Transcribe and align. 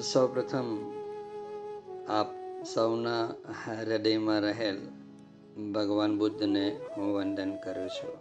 સૌપ્રથમ 0.00 0.92
આપ 2.08 2.26
સૌના 2.74 3.34
હૃદયમાં 3.80 4.40
રહેલ 4.40 4.78
ભગવાન 5.72 6.18
બુદ્ધને 6.18 6.80
હું 6.96 7.14
વંદન 7.14 7.56
કરું 7.56 7.88
છું. 7.88 8.16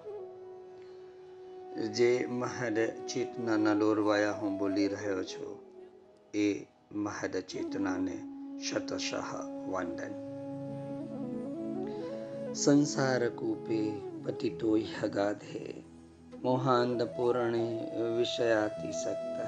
જે 1.94 2.26
મહદ 2.30 2.80
ચેતનાના 3.08 3.74
લોરવાયા 3.74 4.32
હું 4.32 4.58
બોલી 4.58 4.88
રહ્યો 4.88 5.24
છું, 5.24 5.60
એ 6.34 6.66
મહદ 6.92 7.38
ચેતનાને 7.38 8.18
શતશઃ 8.70 9.36
વંદન. 9.72 10.14
સંસાર 12.54 13.30
કૂપે 13.30 14.02
પતિતોય 14.24 14.82
હગાધે 15.04 15.84
મોહાંધ 16.44 17.04
પૂર્ણે 17.04 17.92
વિષયાતિસક્ત 18.18 19.45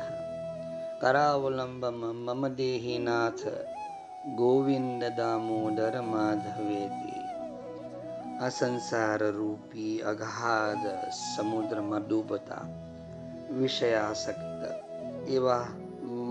કરાવલંબમ 1.02 2.02
મમ 2.17 2.44
દેહીનાથ 2.55 3.45
ગોવિંદ 4.35 5.02
દામોદર 5.17 5.95
માધવેતી 6.04 7.26
આ 8.40 8.49
સંસાર 8.49 9.21
રૂપી 9.31 9.94
અગાધ 10.04 10.85
સમુદ્રમાં 11.21 12.04
ડૂબતા 12.04 12.66
વિષયાસક્ત 13.52 14.62
એવા 15.30 15.68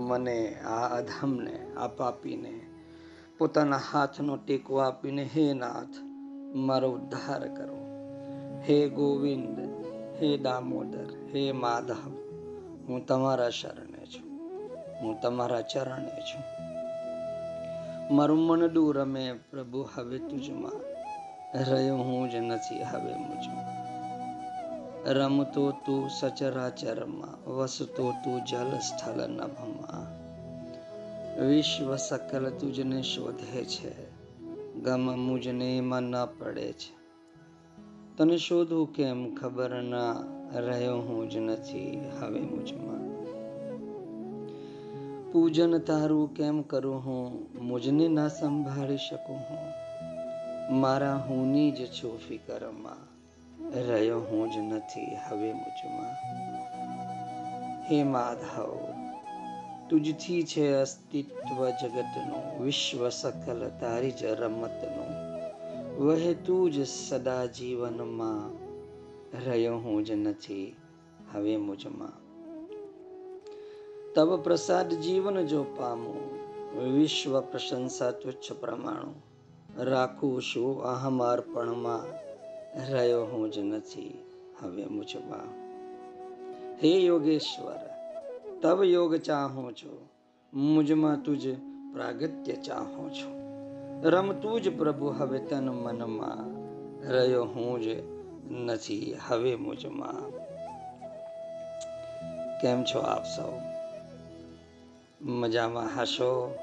મને 0.07 0.37
આ 0.67 0.87
અધમને 0.91 1.55
આ 1.77 1.89
પાપીને 1.89 2.53
પોતાના 3.39 3.85
હાથનો 3.85 4.37
ટેકો 4.37 4.81
આપીને 4.81 5.23
હે 5.25 5.45
નાથ 5.53 5.95
મારો 6.65 6.89
ઉદ્ધાર 6.91 7.43
કરો 7.49 7.79
હે 8.65 8.77
ગોવિંદ 8.89 9.57
હે 10.19 10.29
દામોદર 10.37 11.09
હે 11.31 11.43
માધવ 11.55 12.13
હું 12.85 13.01
તમારા 13.05 13.53
શરણે 13.53 13.86
હું 15.01 15.21
તમારા 15.21 15.61
ચરણે 15.61 16.21
છું. 16.21 16.43
મારું 18.15 18.39
મનડું 18.39 18.95
રમે, 18.95 19.33
પ્રભુ, 19.51 19.89
હવે 19.95 20.17
તુજમાં 20.17 20.97
રહ્યો 21.69 21.97
હું 21.97 22.31
જ 22.31 22.35
નથી, 22.35 22.83
હવે 22.83 23.15
મુજમાં. 23.15 23.87
રમતો 25.13 25.71
તું 25.71 26.09
સચરાચરમાં, 26.09 27.49
વસતો 27.49 28.11
તું 28.11 28.45
જલ 28.45 28.79
સ્થળ 28.79 29.27
નભમાં 29.27 30.27
વિશ્વ 31.47 31.95
સકલ 31.95 32.49
તુજને 32.49 33.01
શોધે 33.01 33.65
છે, 33.65 34.11
ગમ 34.81 35.19
મુજને 35.19 35.77
એમાં 35.77 36.03
ન 36.03 36.25
પડે 36.25 36.73
છે. 36.73 36.97
તને 38.17 38.37
શોધું 38.37 38.93
કેમ 38.93 39.35
ખબર 39.35 39.81
ના, 39.81 40.15
રહ્યો 40.53 40.97
હું 40.97 41.29
જ 41.29 41.37
નથી, 41.37 42.11
હવે 42.21 42.39
મુજમાં. 42.39 43.06
પૂજન 45.37 45.77
તારું 45.77 46.33
કેમ 46.33 46.61
કરું 46.61 47.05
હું? 47.05 47.47
મુજને 47.65 48.07
ના 48.07 48.27
સંભાળી 48.27 48.97
શકું 48.97 49.35
હું? 49.35 49.73
મારા 50.79 51.15
હુંની 51.15 51.71
જ 51.71 51.85
છું 51.85 52.19
ફિકરમાં. 52.19 53.17
રહ્યો 53.87 54.19
હું 54.19 54.51
જ 54.51 54.57
નથી 54.57 55.17
હવે 55.29 55.53
મુજમાં. 55.53 56.13
હે 57.83 58.03
માધવ, 58.03 58.77
તુજથી 59.89 60.43
છે 60.43 60.73
અસ્તિત્વ 60.73 61.69
જગતનું, 61.69 62.63
વિશ્વ 62.63 63.09
સકલ 63.09 63.71
તારી 63.79 64.11
જ 64.11 64.25
રમતનું. 64.25 65.39
વહે 66.05 66.33
તું 66.33 66.71
જ 66.71 66.87
સદા 66.87 67.45
જીવનમાં, 67.45 68.57
રહ્યો 69.45 69.77
હું 69.77 70.05
જ 70.05 70.11
નથી 70.11 70.75
હવે 71.33 71.57
મુજમાં. 71.57 72.26
તવ 74.15 74.41
પ્રસાદ 74.41 74.93
જીવન 74.93 75.45
જો 75.45 75.63
પામું. 75.63 76.37
વિશ્વ 76.83 77.41
પ્રશંસા 77.41 78.11
તુચ્છ 78.11 78.51
પ્રમાણું. 78.51 79.27
રાખું 79.77 80.41
શું 80.41 80.83
અહમ 80.83 81.23
અર્પણમાં 81.23 82.03
રહ્યો 82.91 83.25
હું 83.25 83.51
જ 83.51 83.59
નથી, 83.59 84.25
હવે 84.61 84.85
મુજમાં 84.85 85.67
હે 86.83 86.87
યોગેશ્વર 86.87 87.79
તવ 88.61 88.83
યોગ 88.83 89.15
ચાહું 89.15 89.73
છું. 89.73 90.11
મુજમાં 90.53 91.23
તુજ 91.23 91.47
પ્રાગત્ય 91.93 92.53
ચાહું 92.53 93.13
છું. 93.13 93.33
રમતું 94.03 94.61
જ 94.61 94.77
પ્રભુ 94.77 95.07
હવે 95.07 95.39
તન 95.39 95.69
મનમાં. 95.69 96.57
રહ્યો 97.09 97.45
હું 97.45 97.81
જ 97.81 97.87
નથી, 98.51 99.15
હવે 99.27 99.55
મુજમાં. 99.55 100.31
કેમ 102.61 102.83
છો 102.83 102.99
આપ 102.99 103.23
સૌ? 103.23 103.76
મજામાં 105.21 106.01
હશો? 106.01 106.55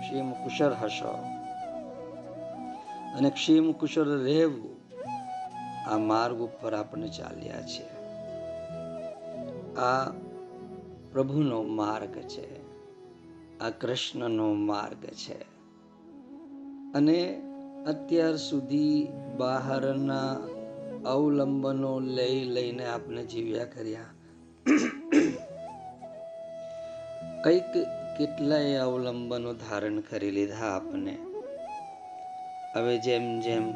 ક્ષીમ 0.00 0.30
કુશળ 0.30 0.72
હશો? 0.72 1.08
અને 3.16 3.30
ક્ષીમ 3.30 3.72
કુશળ 3.72 4.04
રહેવું 4.04 4.76
આ 5.90 5.98
માર્ગ 5.98 6.40
ઉપર 6.40 6.74
આપણે 6.74 7.08
ચાલ્યા 7.08 7.60
છે. 7.60 7.98
આ 9.74 10.10
પ્રભુનો 11.12 11.62
માર્ગ 11.62 12.12
છે. 12.12 12.62
આ 13.58 13.70
કૃષ્ણનો 13.70 14.54
માર્ગ 14.54 15.04
છે. 15.04 15.42
અને 16.94 17.42
અત્યાર 17.86 18.36
સુધી 18.36 19.08
બહારના 19.36 20.36
અવલંબનો 21.10 22.00
લઈ 22.00 22.44
લઈને 22.44 22.86
આપણે 22.86 23.24
જીવ્યા 23.24 23.64
કર્યા. 23.64 24.00
કંઈક 27.44 27.72
કેટલાય 28.18 28.76
અવલંબનો 28.76 29.52
ધારણ 29.54 30.00
કરી 30.00 30.30
લીધા 30.30 30.66
આપને. 30.76 31.18
હવે 32.74 32.98
જેમ 32.98 33.40
જેમ 33.40 33.72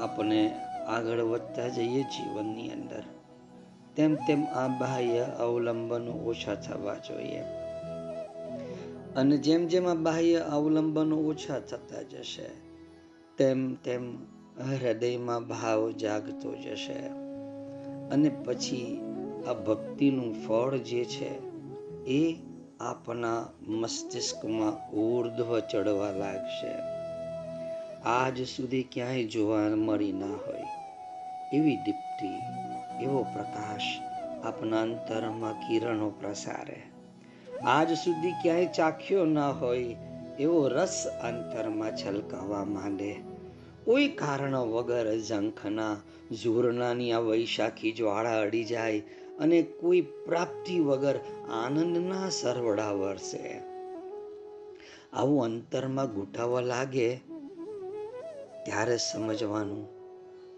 આપણે 0.00 0.50
આગળ 0.88 1.20
વધતા 1.20 1.68
જઈએ 1.68 2.02
જીવનની 2.02 2.70
અંદર, 2.70 3.02
તેમ 3.96 4.14
તેમ 4.14 4.44
આ 4.44 4.68
બાહ્ય 4.68 5.18
અવલંબનો 5.38 6.12
ઓછા 6.12 6.54
થવા 6.54 6.94
જોઈએ. 6.94 7.40
અને 9.16 9.36
જેમ 9.36 9.66
જેમ 9.66 9.88
આ 9.88 9.94
બાહ્ય 9.94 10.36
અવલંબનો 10.36 11.16
ઓછા 11.16 11.58
થતા 11.58 12.02
જશે, 12.02 12.48
તેમ 13.36 13.74
તેમ 13.74 14.14
હૃદયમાં 14.82 15.48
ભાવ 15.48 15.90
જાગતો 15.90 16.54
જશે. 16.54 17.06
અને 18.08 18.28
પછી 18.28 19.00
આ 19.48 19.52
ભક્તિનું 19.52 20.46
ફળ 20.46 20.76
જે 20.76 21.04
છે, 21.04 21.52
એ 22.06 22.51
આપણા 22.82 23.48
મસ્તિષ્કમાં 23.68 24.90
ઉર્ધ્વ 24.90 25.60
ચડવા 25.60 26.10
લાગશે. 26.10 26.72
આજ 28.02 28.46
સુધી 28.46 28.82
ક્યાંય 28.82 29.24
જોવા 29.24 29.58
મળી 29.58 30.12
ના 30.12 30.26
હોય. 30.26 30.66
એવી 31.56 31.76
દીપ્તિ, 31.76 32.28
એવો 33.04 33.22
પ્રકાશ 33.22 34.00
આપના 34.44 34.82
અંતરમાં 34.82 35.52
કિરણો 35.52 36.10
પ્રસારે. 36.10 36.82
આજ 37.64 37.92
સુધી 37.92 38.30
ક્યાંય 38.30 38.66
ચાખ્યો 38.66 39.24
ના 39.24 39.50
હોય, 39.50 39.96
એવો 40.38 40.68
રસ 40.68 41.06
અંતરમાં 41.22 41.96
છલકાવા 41.96 42.64
માંડે. 42.64 43.16
કોઈ 43.84 44.08
કારણ 44.08 44.56
વગર 44.56 45.18
ઝંખના 45.18 45.96
ઝૂરણાની 46.42 47.12
આ 47.12 47.18
વૈશાખી 47.18 47.92
જ્વાળા 47.92 48.40
અડી 48.40 48.64
જાય 48.64 49.02
અને 49.42 49.62
કોઈ 49.62 50.00
પ્રાપ્તિ 50.00 50.80
વગર 50.80 51.16
આનંદના 51.50 52.28
સરવડા 52.28 52.92
વરસે. 52.92 53.60
આવું 55.12 55.44
અંતરમાં 55.44 56.14
ઘૂંટાવા 56.14 56.60
લાગે 56.60 57.16
ત્યારે 58.64 58.96
સમજવાનું 58.96 60.02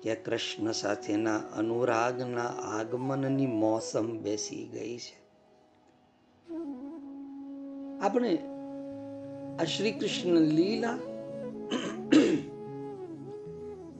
કે 0.00 0.15
કૃષ્ણ 0.15 0.73
સાથેના 0.73 1.37
અનુરાગના 1.37 2.49
આગમનની 2.78 3.47
મોસમ 3.47 4.19
બેસી 4.19 4.69
ગઈ 4.73 4.99
છે. 4.99 5.25
આપણે 8.00 8.38
આ 9.61 9.64
શ્રી 9.64 9.93
કૃષ્ણ 9.93 10.31
લીલા 10.31 10.99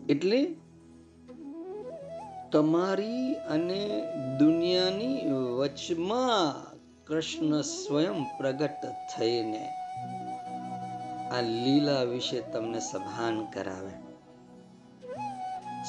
એટલે 0.09 0.57
તમારી 2.55 3.35
અને 3.35 4.03
દુનિયાની 4.39 5.33
વચમાં 5.59 6.75
કૃષ્ણ 7.07 7.61
સ્વયં 7.61 8.39
પ્રગટ 8.39 8.87
થઈને 9.17 9.69
આ 11.31 11.41
લીલા 11.41 12.03
વિશે 12.03 12.41
તમને 12.41 12.81
સભાન 12.81 13.45
કરાવે. 13.45 13.91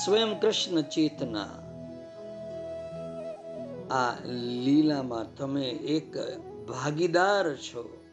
સ્વયં 0.05 0.39
કૃષ્ણ 0.39 0.81
ચેતના 0.81 1.47
આ 3.91 4.15
લીલામાં 4.63 5.35
તમે 5.35 5.65
એક 5.69 6.17
ભાગીદાર 6.67 7.55
છો. 7.55 8.03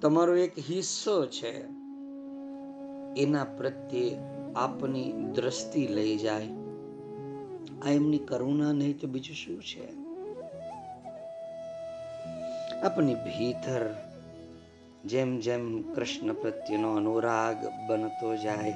તમારો 0.00 0.36
એક 0.36 0.58
હિસ્સો 0.58 1.26
છે. 1.26 1.64
એના 3.22 3.44
પ્રત્યે 3.44 4.16
આપની 4.56 5.12
દ્રષ્ટિ 5.12 5.86
લઈ 5.86 6.16
જાય. 6.16 6.48
આ 7.84 7.90
એમની 7.90 8.18
કરુણા 8.18 8.72
નહીં 8.72 8.98
તો 8.98 9.06
બીજું 9.06 9.36
શું 9.36 9.62
છે? 9.62 10.06
આપની 12.80 13.14
ભીતર 13.14 13.94
જેમ 15.04 15.40
જેમ 15.40 15.92
કૃષ્ણ 15.94 16.32
પ્રત્યેનો 16.32 16.94
અનુરાગ 16.94 17.56
બનતો 17.88 18.36
જાય, 18.36 18.72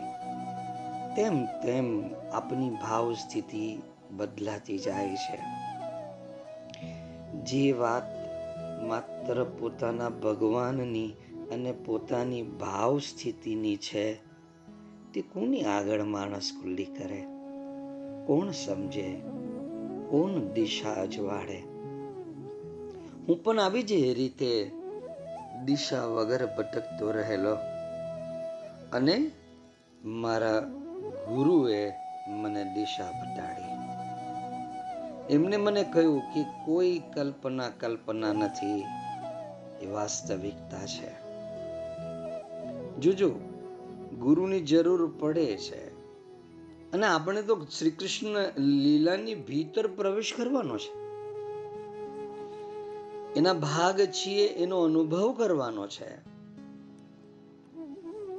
તેમ 1.17 1.47
તેમ 1.47 2.15
આપની 2.33 2.71
ભાવ 2.71 3.15
સ્થિતિ 3.15 3.79
બદલાતી 4.11 4.79
જાય 4.79 5.17
છે. 5.17 5.39
જે 7.45 7.73
વાત 7.73 8.03
માત્ર 8.83 9.45
પોતાના 9.45 10.09
ભગવાનની 10.09 11.13
અને 11.53 11.73
પોતાની 11.73 12.43
ભાવ 12.43 12.99
સ્થિતિની 12.99 13.77
છે, 13.77 14.15
તે 15.13 15.21
કોની 15.21 15.63
આગળ 15.65 16.03
માણસ 16.03 16.51
ખુલ્લી 16.63 16.85
કરે? 16.85 17.30
કોણ 18.31 18.51
સમજે? 18.51 19.21
કોણ 20.11 20.53
દિશા 20.53 20.93
અજવાળે? 20.93 21.59
હું 23.29 23.45
પણ 23.45 23.61
આવી 23.61 23.83
જ 23.83 23.93
રીતે 23.93 24.71
દિશા 25.65 26.05
વગર 26.05 26.47
ભટકતો 26.47 27.11
રહેલો 27.11 27.57
અને 28.93 29.31
મારા 30.05 30.61
ગુરુએ 31.35 31.93
મને 32.29 32.65
દિશા 32.65 33.11
બતાડી. 33.11 33.71
એમને 35.35 35.57
મને 35.57 35.83
કહ્યું 35.83 36.21
કે 36.21 36.43
કોઈ 36.65 37.03
કલ્પના 37.15 37.69
કલ્પના 37.69 38.33
નથી, 38.33 38.85
એ 39.83 39.87
વાસ્તવિકતા 39.87 40.87
છે. 40.87 41.11
જોજો, 43.01 43.31
ગુરુની 44.19 44.61
જરૂર 44.61 45.17
પડે 45.21 45.57
છે. 45.57 45.90
અને 46.93 47.07
આપણે 47.07 47.43
તો 47.43 47.67
શ્રી 47.79 47.91
કૃષ્ણ 47.91 48.61
લીલાની 48.61 49.35
ભીતર 49.35 49.87
પ્રવેશ 49.87 50.35
કરવાનો 50.37 50.79
છે. 50.79 51.01
એના 53.35 53.53
ભાગ 53.53 54.01
છીએ 54.01 54.49
એનો 54.49 54.83
અનુભવ 54.83 55.33
કરવાનો 55.33 55.89
છે. 55.89 56.15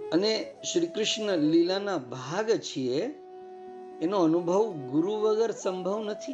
અને 0.10 0.56
શ્રી 0.74 0.88
કૃષ્ણ 0.88 1.38
લીલાના 1.38 1.98
ભાગ 1.98 2.52
છીએ 2.52 3.14
એનો 4.02 4.18
અનુભવ 4.20 4.72
ગુરુ 4.72 5.12
વગર 5.12 5.52
સંભવ 5.52 6.04
નથી. 6.04 6.34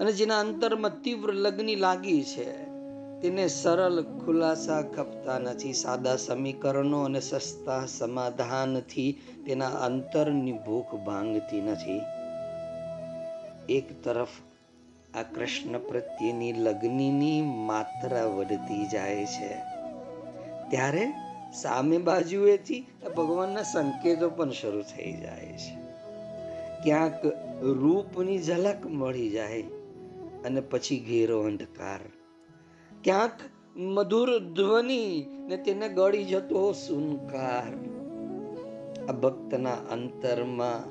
અને 0.00 0.12
જેના 0.12 0.40
અંતરમાં 0.40 1.02
તીવ્ર 1.02 1.32
લગ્ની 1.32 1.76
લાગી 1.76 2.22
છે. 2.22 2.73
તેને 3.24 3.48
સરળ 3.48 4.02
ખુલાસા 4.02 4.82
ખપતા 4.82 5.38
નથી, 5.38 5.72
સાદા 5.72 6.16
સમીકરણો 6.16 7.02
અને 7.02 7.20
સસ્તા 7.20 7.86
સમાધાનથી 7.86 9.18
તેના 9.46 9.68
અંતરની 9.68 10.52
ભૂખ 10.52 10.94
ભાંગતી 10.94 11.60
નથી. 11.60 12.00
એક 13.68 14.04
તરફ 14.04 14.28
આ 15.14 15.22
કૃષ્ણ 15.22 15.78
પ્રત્યેની 15.78 16.52
લગ્નની 16.52 17.42
માત્રા 17.42 18.24
વધતી 18.24 18.86
જાય 18.86 19.24
છે. 19.24 19.54
ત્યારે 20.70 21.12
સામે 21.54 21.98
બાજુએથી 21.98 22.86
ભગવાનના 23.16 23.62
સંકેતો 23.62 24.30
પણ 24.30 24.50
શરૂ 24.50 24.82
થઈ 24.82 25.12
જાય 25.12 25.46
છે. 25.46 25.76
ક્યાંક 26.82 27.24
રૂપની 27.62 28.38
ઝલક 28.38 28.86
મળી 28.86 29.30
જાય 29.30 29.62
અને 30.44 30.60
પછી 30.60 31.04
ઘેરો 31.08 31.40
અંધકાર 31.40 32.00
ક્યાંક 33.04 33.40
મધુર 33.76 34.38
ધ્વનિ 34.38 35.26
ને 35.28 35.56
તેને 35.56 35.88
ગળી 35.88 36.24
જતો 36.24 36.72
સુનકાર. 36.72 37.72
આ 39.08 39.12
ભક્તના 39.12 39.72
અંતરમાં 39.72 40.88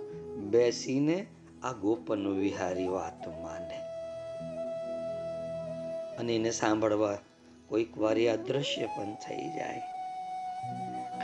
બેસીને 0.50 1.26
આ 1.64 1.72
ગોપન 1.72 2.28
વિહારી 2.28 2.88
વાતો 2.88 3.32
માને. 3.32 3.78
અને 6.18 6.36
એને 6.36 6.52
સાંભળવા 6.52 7.18
કોઈક 7.68 7.98
વાર 7.98 8.28
આ 8.28 8.36
દ્રશ્ય 8.36 8.86
પણ 8.86 9.14
થઈ 9.14 9.50
જાય. 9.50 9.82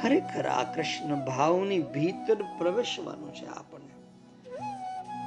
ખરેખર 0.02 0.46
આ 0.46 0.74
કૃષ્ણ 0.74 1.26
ભાવની 1.26 1.80
ભીતર 1.80 2.38
પ્રવેશવાનું 2.58 3.34
છે 3.34 3.46
આપણને. 3.46 3.79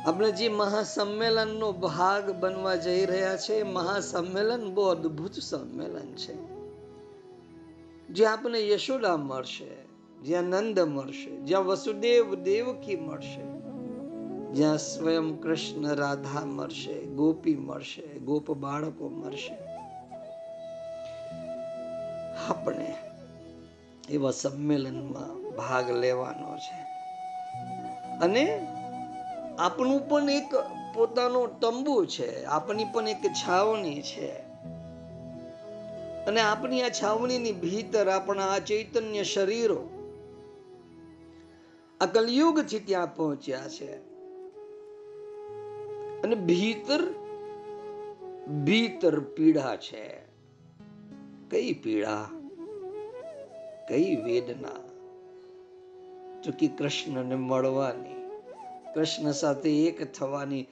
આપણે 0.06 0.32
જે 0.32 0.48
મહાસંમેલનનો 0.48 1.72
ભાગ 1.72 2.30
બનવા 2.30 2.76
જઈ 2.76 3.06
રહ્યા 3.06 3.36
છે 3.36 3.62
મહાસંમેલન 3.62 4.74
બહુ 4.74 4.82
અદ્ભુત 4.82 5.32
સંમેલન 5.32 6.12
છે. 6.14 6.34
જે 8.08 8.26
આપણે 8.26 8.68
યશોદા 8.68 9.16
મળશે, 9.16 9.68
જ્યાં 10.22 10.42
નંદ 10.42 10.80
મળશે, 10.80 11.30
જ્યાં 11.30 11.64
વસુદેવ 11.64 12.34
દેવકી 12.34 12.96
મળશે, 12.96 13.42
જ્યાં 14.54 14.78
સ્વયં 14.78 15.40
કૃષ્ણ 15.40 15.94
રાધા 15.94 16.44
મળશે, 16.44 17.02
ગોપી 17.02 17.56
મળશે, 17.56 18.18
ગોપ 18.18 18.50
બાળકો 18.50 19.08
મળશે. 19.08 19.56
આપણે 22.48 22.94
એવા 24.10 24.30
સંમેલનમાં 24.30 25.56
ભાગ 25.56 25.90
લેવાનો 25.90 26.56
છે. 26.56 26.82
અને 28.18 28.66
આપણું 29.58 30.08
પણ 30.08 30.30
એક 30.30 30.54
પોતાનો 30.94 31.46
તંબુ 31.46 32.04
છે, 32.04 32.44
આપણી 32.44 32.84
પણ 32.84 33.08
એક 33.08 33.22
છાવણી 33.22 34.02
છે. 34.02 34.52
અને 36.26 36.40
આપણી 36.40 36.82
આ 36.82 36.88
છાવણીની 36.88 37.52
ભીતર 37.52 38.08
આપણા 38.08 38.46
આ 38.46 38.58
ચૈતન્ય 38.58 39.22
શરીરો 39.22 39.88
આ 42.00 42.06
કલયુગથી 42.06 42.78
ત્યાં 42.78 43.16
પહોંચ્યા 43.16 43.68
છે. 43.68 43.96
અને 46.22 46.34
ભીતર 46.34 47.02
ભીતર 48.64 49.20
પીડા 49.20 49.76
છે. 49.76 50.18
કઈ 51.50 51.72
પીડા? 51.72 52.28
કઈ 53.88 54.16
વેદના? 54.16 54.92
ચૂકી 56.40 56.68
કૃષ્ણને 56.68 57.34
મળવાની. 57.34 58.21
કૃષ્ણ 58.94 59.32
સાથે 59.32 59.86
એક 59.86 60.12
થવાની, 60.12 60.66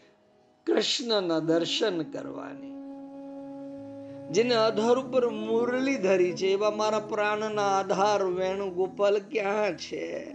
કૃષ્ણના 0.66 1.38
દર્શન 1.38 2.02
કરવાની. 2.02 2.80
જેને 4.32 4.54
આધાર 4.54 4.98
ઉપર 4.98 5.28
મુરલી 5.28 5.96
ધરી 5.96 6.32
છે, 6.32 6.46
એવા 6.46 6.70
મારા 6.70 6.98
પ્રાણના 6.98 7.78
આધાર 7.78 8.22
વેણુગોપાલ 8.22 9.18
ક્યાં 9.18 9.76
છે? 9.76 10.34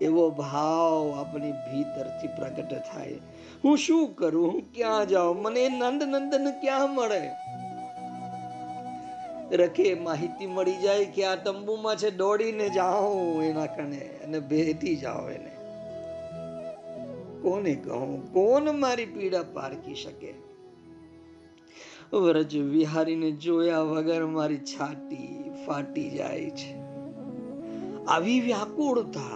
એવો 0.00 0.30
ભાવ 0.30 1.14
આપણી 1.20 1.52
ભીતરથી 1.52 2.26
પ્રગટ 2.26 2.82
થાય. 2.92 3.14
હું 3.64 3.78
શું 3.78 4.14
કરું? 4.14 4.52
હું 4.52 4.62
ક્યાં 4.74 5.08
જાઉં? 5.08 5.42
મને 5.42 5.68
નંદ 5.68 6.02
નંદન 6.02 6.50
ક્યાં 6.60 6.94
મળે? 6.94 7.30
રખે 9.56 9.94
માહિતી 9.94 10.46
મળી 10.46 10.74
જાય 10.74 11.04
કે 11.04 11.24
આ 11.24 11.34
તંબુમાં 11.34 11.96
છે, 11.96 12.10
દોડીને 12.10 12.68
જાઉં 12.68 13.42
એના 13.44 13.66
કને 13.66 14.10
અને 14.24 14.40
ભેટી 14.40 14.96
જાઉં 14.96 15.30
એને. 15.30 15.53
કોને 17.44 17.74
કહું? 17.74 18.32
કોણ 18.32 18.72
મારી 18.72 19.06
પીડા 19.06 19.42
પારખી 19.42 19.94
શકે? 19.94 20.34
વ્રજ 22.12 22.56
વિહારીને 22.56 23.30
જોયા 23.30 23.80
વગર 23.80 24.26
મારી 24.26 24.58
છાતી 24.58 25.50
ફાટી 25.66 26.10
જાય 26.10 26.50
છે. 26.50 26.72
આવી 28.04 28.40
વ્યાકુળતા 28.40 29.34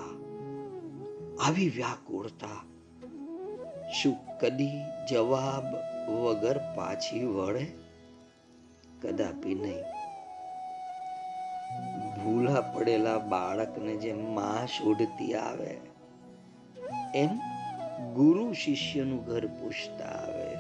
આવી 1.47 1.69
વ્યાકુળતા. 1.69 2.57
શું 3.91 4.17
કદી 4.41 4.71
જવાબ 5.11 5.67
વગર 6.13 6.59
પાછી 6.77 7.25
વળે? 7.25 7.67
કદાપી 9.03 9.55
નહીં. 9.55 9.85
ભૂલા 12.25 12.61
પડેલા 12.61 13.19
બાળકને 13.19 13.97
જેમ 13.97 14.35
માં 14.35 14.67
શોધતી 14.67 15.35
આવે, 15.35 15.77
એમ 17.15 17.41
ગુરુ 17.99 18.53
શિષ્યનું 18.53 19.25
ઘર 19.25 19.47
પૂછતા 19.47 20.05
આવે. 20.05 20.55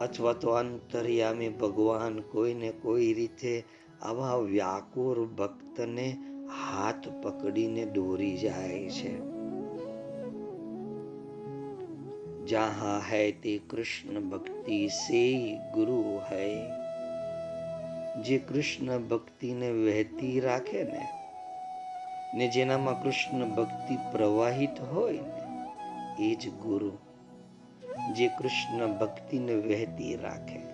અથવા 0.00 0.32
તો 0.32 0.50
અંતર્યામી 0.50 1.48
ભગવાન 1.48 2.20
કોઈને 2.20 2.70
કોઈ 2.70 3.12
રીતે 3.12 3.64
આવા 4.02 4.36
વ્યાકુર 4.36 5.24
ભક્તને 5.24 6.16
હાથ 6.46 7.08
પકડીને 7.08 7.84
દોરી 7.84 8.36
જાય 8.36 8.90
છે. 8.90 9.18
જહા 12.46 13.02
હૈ 13.12 13.32
તે 13.32 13.58
કૃષ્ણ 13.58 14.20
ભક્તિ 14.20 14.88
સે 14.88 15.54
ગુરુ 15.74 16.20
હૈ. 16.30 16.54
જે 18.22 18.38
કૃષ્ણ 18.38 18.98
ભક્તિને 18.98 19.70
વહેતી 19.70 20.40
રાખે 20.40 20.82
ને 20.82 21.06
ને 22.34 22.48
જેનામાં 22.48 23.02
કૃષ્ણ 23.02 23.50
ભક્તિ 23.54 23.96
પ્રવાહિત 23.96 24.80
હોય 24.80 25.12
ને 25.12 25.41
એ 26.20 26.34
જ 26.34 26.48
ગુરુ 26.48 26.90
જે 28.16 28.28
કૃષ્ણ 28.28 28.98
ભક્તિને 28.98 29.54
વહેતી 29.54 30.16
રાખે 30.16 30.72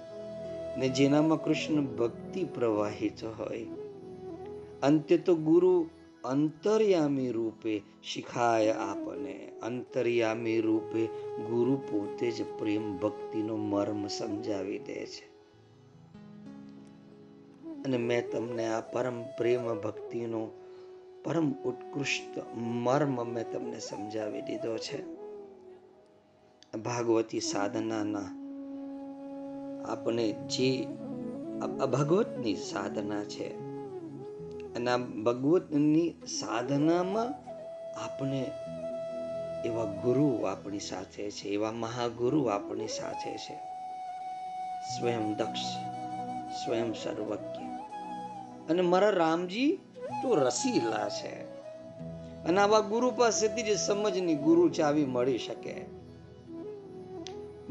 ને 0.76 0.88
જેનામાં 0.88 1.44
કૃષ્ણ 1.44 1.74
ભક્તિ 1.82 2.44
પ્રવાહિત 2.44 3.24
હોય. 3.24 3.66
અંતે 4.82 5.18
તો 5.18 5.34
ગુરુ 5.34 5.88
અંતર્યામી 6.24 7.30
રૂપે 7.30 7.82
શીખાય 8.02 8.72
આપને. 8.72 9.50
અંતર્યામી 9.62 10.60
રૂપે 10.60 11.06
ગુરુ 11.42 11.76
પોતે 11.76 12.30
જ 12.30 12.44
પ્રેમ 12.58 12.98
ભક્તિનો 12.98 13.56
મર્મ 13.56 14.06
સમજાવી 14.06 14.78
દે 14.78 15.06
છે. 15.06 15.28
અને 17.68 17.96
મેં 17.96 18.30
તમને 18.30 18.66
આ 18.66 18.80
પરમ 18.80 19.22
પ્રેમ 19.22 19.80
ભક્તિનો 19.80 20.48
પરમ 21.24 21.52
ઉત્કૃષ્ટ 21.52 22.56
મર્મ 22.56 23.24
મેં 23.24 23.52
તમને 23.52 23.80
સમજાવી 23.80 24.42
દીધો 24.42 24.78
છે. 24.78 25.17
ભાગવતી 26.76 27.40
સાધનાના 27.40 28.38
આપણે 29.88 30.32
જે 30.32 30.86
ભગવતની 31.90 32.54
સાધના 32.54 33.24
છે. 33.24 33.48
અને 34.74 34.90
આ 34.90 34.96
ભગવતની 34.96 36.14
સાધનામાં 36.26 37.34
આપણે 38.04 38.50
એવા 39.64 39.84
ગુરુ 39.84 40.42
આપણી 40.42 40.78
સાથે 40.78 41.30
છે, 41.30 41.48
એવા 41.48 41.72
મહાગુરુ 41.72 42.44
આપણી 42.44 42.88
સાથે 42.88 43.36
છે. 43.36 43.54
સ્વયં 44.98 45.34
દક્ષ, 45.34 45.76
સ્વયં 46.64 46.92
સર્વજ્ઞ. 46.92 47.66
અને 48.70 48.82
મારા 48.82 49.10
રામજી 49.10 49.78
તો 50.22 50.34
રસીલા 50.34 51.08
છે. 51.08 51.42
અને 52.44 52.60
આવા 52.60 52.80
ગુરુ 52.80 53.10
પાસેથી 53.10 53.62
જ 53.62 53.78
સમજની 53.78 54.34
ગુરુ 54.34 54.68
ચાવી 54.68 55.04
મળી 55.04 55.38
શકે. 55.38 55.97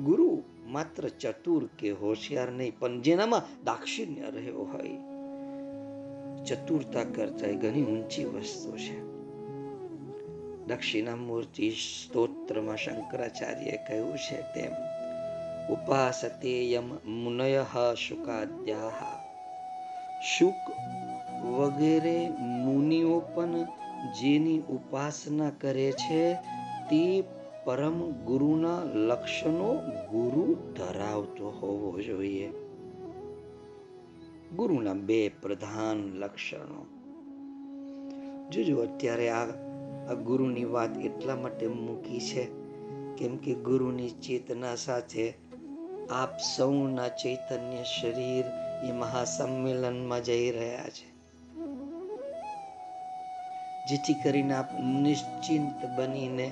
ગુરુ 0.03 0.43
માત્ર 0.65 1.09
ચતુર 1.09 1.69
કે 1.79 1.91
હોશિયાર 1.91 2.51
નહીં, 2.51 2.79
પણ 2.79 3.01
જેનામાં 3.01 3.63
દાક્ષિણ્ય 3.63 4.21
રહ્યો 4.21 4.63
હોય. 4.63 4.97
ચતુરતા 6.45 7.03
કરતા 7.03 7.47
ઘણી 7.47 7.83
ઊંચી 7.83 8.25
વસ્તુ 8.25 8.77
છે. 8.77 8.97
દક્ષિણામૂર્તિ 10.65 11.69
સ્તોત્રમાં 11.69 12.77
શંકરાચાર્ય 12.77 13.71
કહ્યું 13.71 14.17
છે 14.17 14.41
તેમ 14.41 14.73
ઉપાસતે 15.73 16.71
યમ 16.71 16.89
મુનય 17.05 17.65
શુકાદ્યા 17.97 19.23
શુક 20.37 20.61
વગેરે 21.45 22.29
મુનિઓ 22.29 23.19
પણ 23.19 23.63
જેની 24.21 24.59
ઉપાસના 24.59 25.51
કરે 25.61 25.91
છે, 25.91 26.33
તે 26.89 27.23
પરમ 27.67 28.11
ગુરુના 28.11 28.83
લક્ષણો 28.83 29.73
ગુરુ 30.11 30.73
ધરાવતો 30.73 31.49
હોવો 31.49 32.01
જોઈએ. 32.01 32.47
ગુરુના 34.55 34.93
બે 34.93 35.29
પ્રધાન 35.29 35.97
લક્ષણો. 35.97 36.85
જોજો, 38.49 38.81
અત્યારે 38.81 39.29
આ 39.29 39.45
આ 40.09 40.13
ગુરુની 40.13 40.65
વાત 40.65 40.97
એટલા 40.97 41.35
માટે 41.35 41.67
મૂકી 41.67 42.19
છે, 42.19 42.47
કેમ 43.17 43.37
કે 43.37 43.53
ગુરુની 43.53 44.09
ચેતના 44.09 44.75
સાથે 44.75 45.33
આપ 46.11 46.37
સૌના 46.55 47.07
ચૈતન્ય 47.07 47.83
શરીર 47.83 48.45
એ 48.89 48.91
મહાસંમેલનમાં 48.91 50.23
જઈ 50.23 50.51
રહ્યા 50.51 50.89
છે. 50.89 51.11
જેથી 53.89 54.13
કરીને 54.23 54.53
આપ 54.53 54.79
નિશ્ચિંત 54.79 55.99
બનીને 55.99 56.51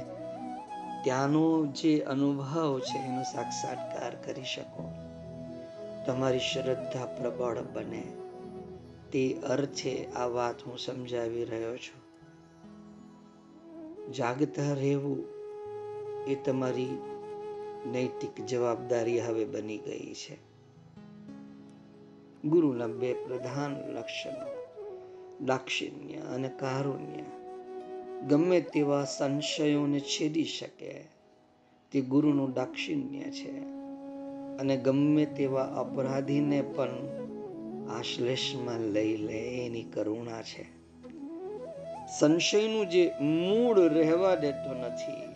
ત્યાંનો 1.06 1.66
જે 1.66 2.00
અનુભવ 2.00 2.80
છે, 2.80 2.98
એનો 2.98 3.24
સાક્ષાત્કાર 3.24 4.16
કરી 4.16 4.44
શકો. 4.44 4.92
તમારી 6.06 6.40
શ્રદ્ધા 6.40 7.06
પ્રબળ 7.06 7.62
બને. 7.74 8.04
તે 9.12 9.34
અર્થે 9.34 10.06
આ 10.06 10.26
વાત 10.26 10.62
હું 10.62 10.78
સમજાવી 10.78 11.46
રહ્યો 11.46 11.78
છું. 11.78 12.06
જાગતા 14.14 14.74
રહેવું 14.74 15.26
એ 16.28 16.36
તમારી 16.36 17.02
નૈતિક 17.86 18.46
જવાબદારી 18.46 19.20
હવે 19.20 19.46
બની 19.46 19.78
ગઈ 19.78 20.14
છે. 20.14 20.38
ગુરુના 22.46 22.88
બે 22.88 23.14
પ્રધાન 23.14 23.72
લક્ષણો, 23.92 24.66
દાક્ષિણ્ય 25.46 26.16
અને 26.16 26.50
કારુણ્ય. 26.50 27.24
ગમે 28.22 28.62
તેવા 28.62 29.06
સંશયોને 29.06 30.00
છેદી 30.00 30.44
શકે. 30.44 31.06
તે 31.92 32.02
ગુરુનું 32.02 32.54
દાક્ષિણ્ય 32.54 33.20
છે. 33.20 33.60
અને 34.58 34.78
ગમે 34.78 35.26
તેવા 35.26 35.64
અપરાધીને 35.64 36.62
પણ 36.62 36.90
આશ્લેષમાં 37.90 38.80
લઈ 38.80 39.18
લે 39.18 39.66
એની 39.66 39.84
કરુણા 39.84 40.42
છે. 40.42 40.76
સંશયનું 42.20 42.90
જે 42.90 43.12
મૂળ 43.22 43.80
રહેવા 43.80 44.36
દેતો 44.36 44.74
નથી 44.74 45.36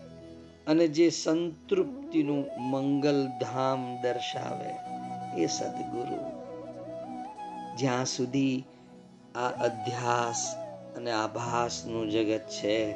અને 0.68 0.88
જે 0.88 1.10
સંતૃપ્તિનું 1.10 2.46
મંગલ 2.70 3.28
ધામ 3.28 3.98
દર્શાવે 4.02 4.72
એ 5.42 5.48
સદગુરુ. 5.48 6.40
જ્યાં 7.78 8.06
સુધી 8.06 8.64
આ 9.36 9.50
અધ્યાસ 9.50 10.69
અને 10.96 11.12
આભાસનું 11.12 12.10
જગત 12.10 12.40
છે. 12.40 12.94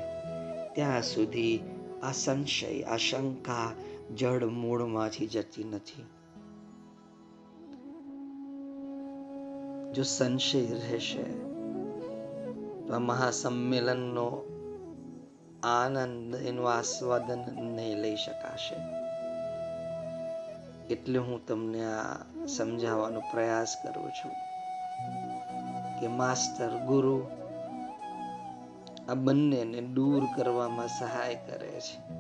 ત્યાં 0.76 1.02
સુધી 1.02 1.60
આ 2.04 2.12
સંશય 2.12 2.84
આ 2.84 2.98
શંકા 2.98 3.72
જડ 4.18 4.44
મૂળમાંથી 4.44 5.28
જતી 5.28 5.64
નથી. 5.64 6.06
જો 9.94 10.04
સંશય 10.04 10.66
રહેશે, 10.66 11.24
તો 12.88 13.00
મહાસંમેલનનો 13.00 14.28
આનંદ, 15.64 16.36
એનું 16.36 16.72
આસ્વાદન 16.72 17.40
નહીં 17.76 17.98
લઈ 17.98 18.16
શકાશે. 18.16 18.76
એટલે 20.84 21.20
હું 21.20 21.46
તમને 21.48 21.86
આ 21.86 22.16
સમજાવવાનો 22.48 23.20
પ્રયાસ 23.20 23.76
કરું 23.84 24.10
છું 24.10 24.32
કે 26.00 26.08
માસ્ટર 26.08 26.70
ગુરુ 26.70 27.43
આ 29.10 29.14
બંનેને 29.14 29.82
દૂર 29.82 30.24
કરવામાં 30.38 30.88
સહાય 30.88 31.36
કરે 31.36 31.80
છે. 31.80 32.14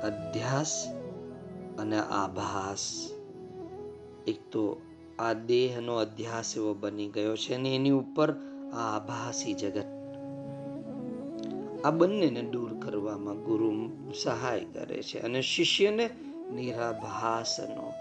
અધ્યાસ 0.00 0.88
અને 1.78 1.98
આભાસ. 1.98 3.10
એક 4.26 4.50
તો 4.52 4.80
આ 5.18 5.32
દેહનો 5.32 5.96
અધ્યાસ 5.96 6.56
એવો 6.56 6.74
બની 6.74 7.08
ગયો 7.08 7.36
છે 7.36 7.54
અને 7.54 7.74
એની 7.74 7.90
ઉપર 7.90 8.30
આ 8.72 8.96
આભાસી 8.96 9.54
જગત. 9.54 9.84
આ 11.84 11.90
બંનેને 11.90 12.42
દૂર 12.42 12.74
કરવામાં 12.80 13.34
ગુરુ 13.34 13.90
સહાય 14.12 14.64
કરે 14.64 15.02
છે 15.02 15.18
અને 15.18 15.42
શિષ્યને 15.42 16.10
નિરાભાસનો, 16.54 17.92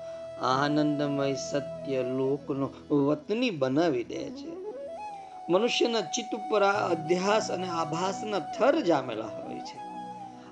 આનંદમય 0.42 1.34
સત્ય 1.34 2.04
લોકનો 2.04 2.96
વતની 2.96 3.50
બનાવી 3.50 4.04
દે 4.04 4.30
છે. 4.30 4.57
મનુષ્યના 5.50 6.02
ચિત્ત 6.02 6.36
ઉપર 6.36 6.64
આ 6.64 6.90
અધ્યાસ 6.90 7.52
અને 7.52 7.68
આભાસના 7.68 8.40
થર 8.40 8.82
જામેલા 8.82 9.26
હોય 9.26 9.60
છે. 9.60 9.78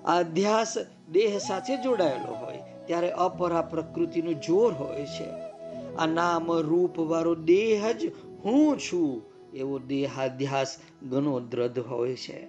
આ 0.05 0.19
અધ્યાસ 0.19 0.73
દેહ 1.11 1.37
સાથે 1.37 1.77
જોડાયેલો 1.77 2.33
હોય, 2.33 2.59
ત્યારે 2.85 3.11
અપરા 3.11 3.61
પ્રકૃતિનું 3.61 4.41
જોર 4.41 4.73
હોય 4.73 5.05
છે. 5.05 5.29
આ 5.95 6.05
નામ, 6.05 6.51
રૂપ 6.51 6.99
વાળો 6.99 7.35
દેહ 7.35 7.91
જ 7.91 8.11
હું 8.45 8.79
છું 8.79 9.21
એવો 9.53 9.79
દેહાધ્યાસ 9.79 10.77
ઘણો 11.03 11.39
દ્રઢ 11.39 11.79
હોય 11.79 12.15
છે. 12.15 12.45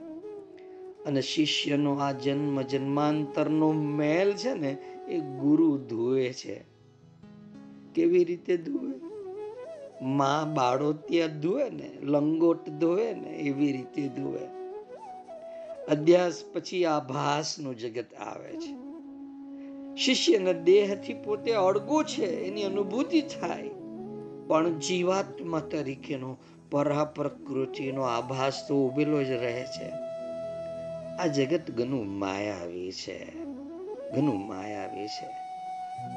અને 1.04 1.22
શિષ્યનો 1.22 1.94
આ 1.94 2.12
જન્મ 2.12 2.62
જન્માંતરનો 2.62 3.72
મેલ 3.72 4.32
છે 4.32 4.54
ને, 4.54 4.76
એ 5.08 5.20
ગુરુ 5.20 5.78
ધોવે 5.78 6.32
છે. 6.32 6.64
કેવી 7.94 8.24
રીતે 8.24 8.56
ધોવે? 8.56 9.05
માં 10.02 10.54
ત્યાં 11.06 11.40
ધોવે 11.40 11.70
ને, 11.70 11.90
લંગોટ 12.02 12.68
ધોવે 12.68 13.14
ને, 13.14 13.28
એવી 13.28 13.72
રીતે 13.72 14.08
ધોવે. 14.08 14.46
અધ્યાસ 15.88 16.42
પછી 16.52 16.84
આભાસનું 16.84 17.78
જગત 17.78 18.14
આવે 18.14 18.52
છે. 18.52 18.86
શિષ્યને 19.96 20.54
દેહથી 20.54 21.14
પોતે 21.14 21.52
અડગો 21.52 22.02
છે, 22.02 22.26
એની 22.26 22.62
અનુભૂતિ 22.62 23.20
થાય. 23.20 23.70
પણ 24.46 24.78
જીવાત્મા 24.78 25.60
તરીકેનો 25.60 26.36
પરા 26.70 27.04
પ્રકૃતિનો 27.04 28.02
આભાસ 28.02 28.68
તો 28.68 28.86
ઉભેલો 28.86 29.24
જ 29.24 29.30
રહે 29.30 29.64
છે. 29.64 29.90
આ 31.18 31.26
જગત 31.26 31.70
ઘણું 31.70 32.18
માયાવી 32.18 32.92
છે, 32.92 33.34
ઘણું 34.10 34.46
માયાવી 34.46 35.06
છે. 35.06 35.45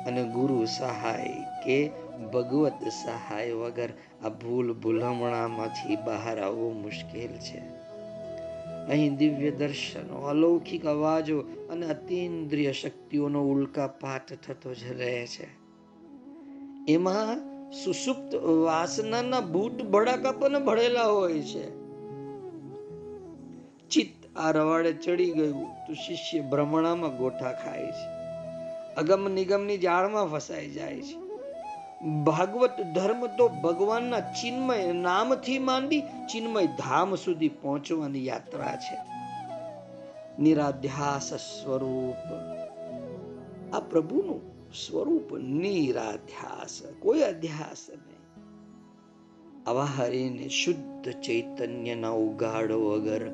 અને 0.07 0.23
ગુરુ 0.23 0.65
સહાય 0.65 1.45
કે 1.65 1.91
ભગવત 2.33 2.87
સહાય 3.03 3.51
વગર 3.51 3.89
આ 4.23 4.29
ભૂલ 4.29 4.73
ભૂલમણામાંથી 4.73 5.95
બહાર 5.95 6.39
આવવું 6.39 6.81
મુશ્કેલ 6.81 7.31
છે. 7.31 7.79
અહીં 8.87 9.15
દિવ્ય 9.15 9.51
દર્શનો, 9.51 10.17
અલૌકિક 10.17 10.85
અવાજો 10.85 11.39
અને 11.39 11.85
અતિન્દ્રિય 11.85 12.71
શક્તિઓનો 12.71 13.43
ઉલ્કાપાત 13.43 14.33
થતો 14.33 14.73
જ 14.73 14.91
રહે 14.99 15.27
છે. 15.27 15.47
એમાં 16.93 17.49
સુસુપ્ત 17.71 18.35
વાસનાના 18.35 19.39
બૂટ 19.39 19.83
ભડાકા 19.83 20.31
પણ 20.31 20.65
ભળેલા 20.65 21.03
હોય 21.03 21.41
છે. 21.41 21.79
ચિત્ત 23.89 24.37
આ 24.37 24.51
રવાડે 24.51 24.93
ચડી 24.93 25.31
ગયું 25.31 25.65
તો 25.87 25.93
શિષ્ય 25.93 26.41
ભ્રમણામાં 26.41 27.17
ગોઠા 27.17 27.51
ખાય 27.51 27.85
છે. 27.85 28.18
અગમ 28.99 29.29
નિગમની 29.29 29.77
જાળમાં 29.77 30.27
ફસાઈ 30.27 30.69
જાય 30.69 31.01
છે. 31.01 31.29
ભાગવત 32.23 32.71
ધર્મ 32.95 33.27
તો 33.27 33.47
ભગવાનના 33.47 34.19
ચિન્મય 34.19 34.93
નામથી 34.93 35.59
માંડી 35.59 36.01
ચિન્મય 36.01 36.65
ધામ 36.65 37.15
સુધી 37.15 37.49
પહોંચવાની 37.49 38.25
યાત્રા 38.25 38.75
છે. 38.75 38.97
નિરાધ્યાસ 40.41 41.33
સ્વરૂપ. 41.33 42.33
આ 43.75 43.79
પ્રભુનું 43.79 44.71
સ્વરૂપ 44.73 45.37
નિરાધ્યાસ, 45.37 46.81
કોઈ 46.99 47.19
અધ્યાસ 47.19 47.89
નહીં. 47.89 48.19
આવા 49.69 49.83
હરિને 49.83 50.47
શુદ્ધ 50.47 51.11
ચૈતન્યના 51.11 52.09
ઉગાડો 52.09 52.79
વગર 52.89 53.29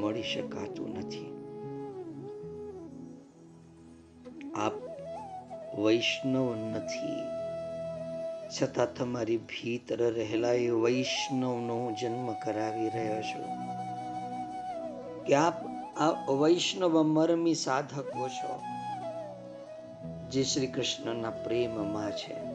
મળી 0.00 0.22
શકાતું 0.22 0.96
નથી. 0.98 1.36
આપ 4.54 4.89
વૈષ્ણવ 5.82 6.56
નથી. 6.56 7.22
છતાં 8.60 8.94
તમારી 8.94 9.36
ભીતર 9.36 10.12
રહેલા 10.12 10.52
એ 10.52 10.70
વૈષ્ણવનો 10.70 11.96
જન્મ 12.00 12.32
કરાવી 12.32 12.88
રહ્યો 12.88 13.22
છો. 13.22 13.44
કે 15.24 15.34
આપ 15.34 15.66
આ 15.96 16.30
વૈષ્ણવ 16.30 17.02
મરમી 17.02 17.54
સાધકો 17.54 18.28
છો, 18.28 18.60
જે 20.30 20.42
શ્રી 20.42 20.66
કૃષ્ણના 20.66 21.30
પ્રેમમાં 21.30 22.10
છે. 22.10 22.50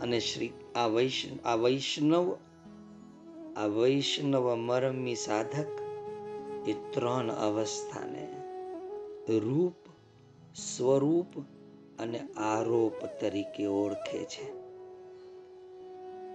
અને 0.00 0.20
શ્રી 0.20 0.52
આ 0.76 0.86
વૈષ્ણવ 0.86 1.38
આ 1.44 1.54
વૈષ્ણવ 1.54 2.36
આ 3.56 3.66
વૈષ્ણવ 3.66 4.54
મરમી 4.54 5.14
સાધક 5.14 5.66
એ 6.68 6.72
ત્રણ 6.72 7.28
અવસ્થાને 7.28 8.28
રૂપ 9.38 9.85
સ્વરૂપ 10.56 11.40
અને 11.98 12.20
આરોપ 12.36 13.20
તરીકે 13.20 13.66
ઓળખે 13.66 14.24
છે. 14.24 14.52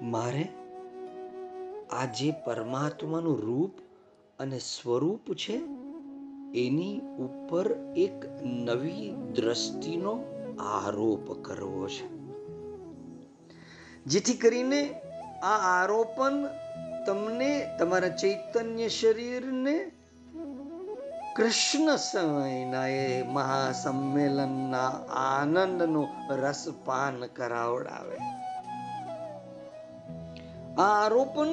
મારે 0.01 0.48
આ 1.90 2.06
જે 2.06 2.34
પરમાત્માનું 2.46 3.42
રૂપ 3.42 3.72
અને 4.40 4.60
સ્વરૂપ 4.60 5.34
છે, 5.34 5.54
એની 6.60 7.00
ઉપર 7.00 7.94
એક 7.96 8.25
નવી 8.44 9.13
દ્રષ્ટિનો 9.36 10.20
આરોપ 10.60 11.42
કરવો 11.42 11.88
છે. 11.88 12.08
જેથી 14.06 14.34
કરીને 14.34 15.01
આ 15.44 15.82
આરોપણ 15.82 16.48
તમને 17.06 17.78
તમારા 17.80 18.10
ચૈતન્ય 18.10 18.88
શરીરને 18.88 19.92
કૃષ્ણ 21.35 21.89
સમયના 21.95 22.88
એ 22.93 23.23
મહાસંમેલનના 23.23 24.93
આનંદનું 25.19 26.07
રસપાન 26.35 27.19
કરાવડાવે. 27.35 28.17
આ 30.77 30.88
આરોપણ 31.03 31.51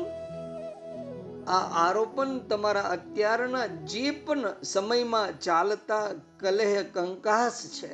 આ 1.49 1.61
આરોપણ 1.83 2.33
તમારા 2.39 2.89
અત્યારના 2.89 3.67
જે 3.67 4.11
પણ 4.11 4.49
સમયમાં 4.63 5.39
ચાલતા 5.41 6.07
કલેહ 6.41 6.73
કંકાસ 6.95 7.61
છે, 7.77 7.93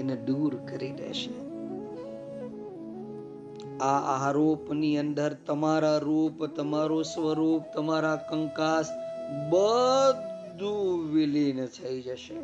એને 0.00 0.16
દૂર 0.16 0.52
કરી 0.70 0.92
દેશે. 0.92 1.34
આ 3.80 4.00
આરોપની 4.14 4.96
અંદર 4.98 5.32
તમારા 5.46 5.98
રૂપ, 5.98 6.46
તમારું 6.56 7.04
સ્વરૂપ, 7.04 7.62
તમારા 7.74 8.16
કંકાસ 8.30 8.88
બધું 9.28 11.12
વિલીન 11.12 11.66
થઈ 11.66 12.02
જશે. 12.02 12.34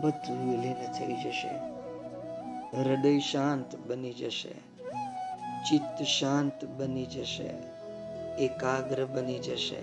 બધું 0.00 0.50
વિલીન 0.50 0.74
થઈ 0.74 1.16
જશે. 1.16 1.48
હૃદય 2.76 3.18
શાંત 3.18 3.76
બની 3.76 4.12
જશે. 4.12 4.52
ચિત્ત 5.70 6.02
શાંત 6.02 6.64
બની 6.64 7.06
જશે. 7.06 7.50
એકાગ્ર 8.38 9.06
બની 9.06 9.38
જશે. 9.38 9.80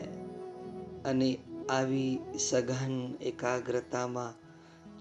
અને 1.06 1.38
આવી 1.70 2.20
સઘન 2.50 3.14
એકાગ્રતામાં 3.22 4.34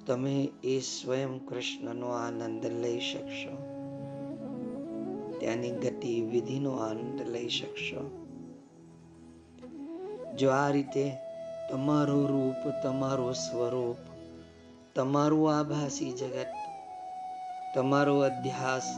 તમે 0.07 0.49
એ 0.65 0.81
સ્વયં 0.81 1.39
કૃષ્ણનો 1.39 2.09
આનંદ 2.09 2.67
લઈ 2.67 3.01
શકશો. 3.01 3.57
ત્યાંની 5.41 5.71
ગતિવિધિનો 5.71 6.73
આનંદ 6.73 7.29
લઈ 7.29 7.49
શકશો. 7.49 8.22
જો 10.39 10.51
આ 10.51 10.71
રીતે 10.71 11.17
તમારું 11.71 12.29
રૂપ, 12.29 12.83
તમારું 12.83 13.35
સ્વરૂપ, 13.35 13.97
તમારું 14.95 15.59
આભાસી 15.59 16.13
જગત, 16.13 16.47
તમારો 17.75 18.19
અધ્યાસ 18.21 18.97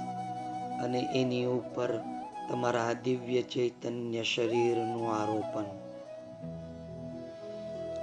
અને 0.85 1.09
એની 1.15 1.45
ઉપર 1.45 2.01
તમારા 2.49 2.93
દિવ્ય 2.93 3.43
ચૈતન્ય 3.43 4.23
શરીરનું 4.23 5.15
આરોપણ. 5.17 5.65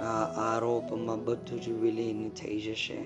આ 0.04 0.24
આરોપમાં 0.54 1.24
બધું 1.24 1.60
જ 1.60 1.68
વિલીન 1.68 2.30
થઈ 2.30 2.60
જશે 2.60 2.96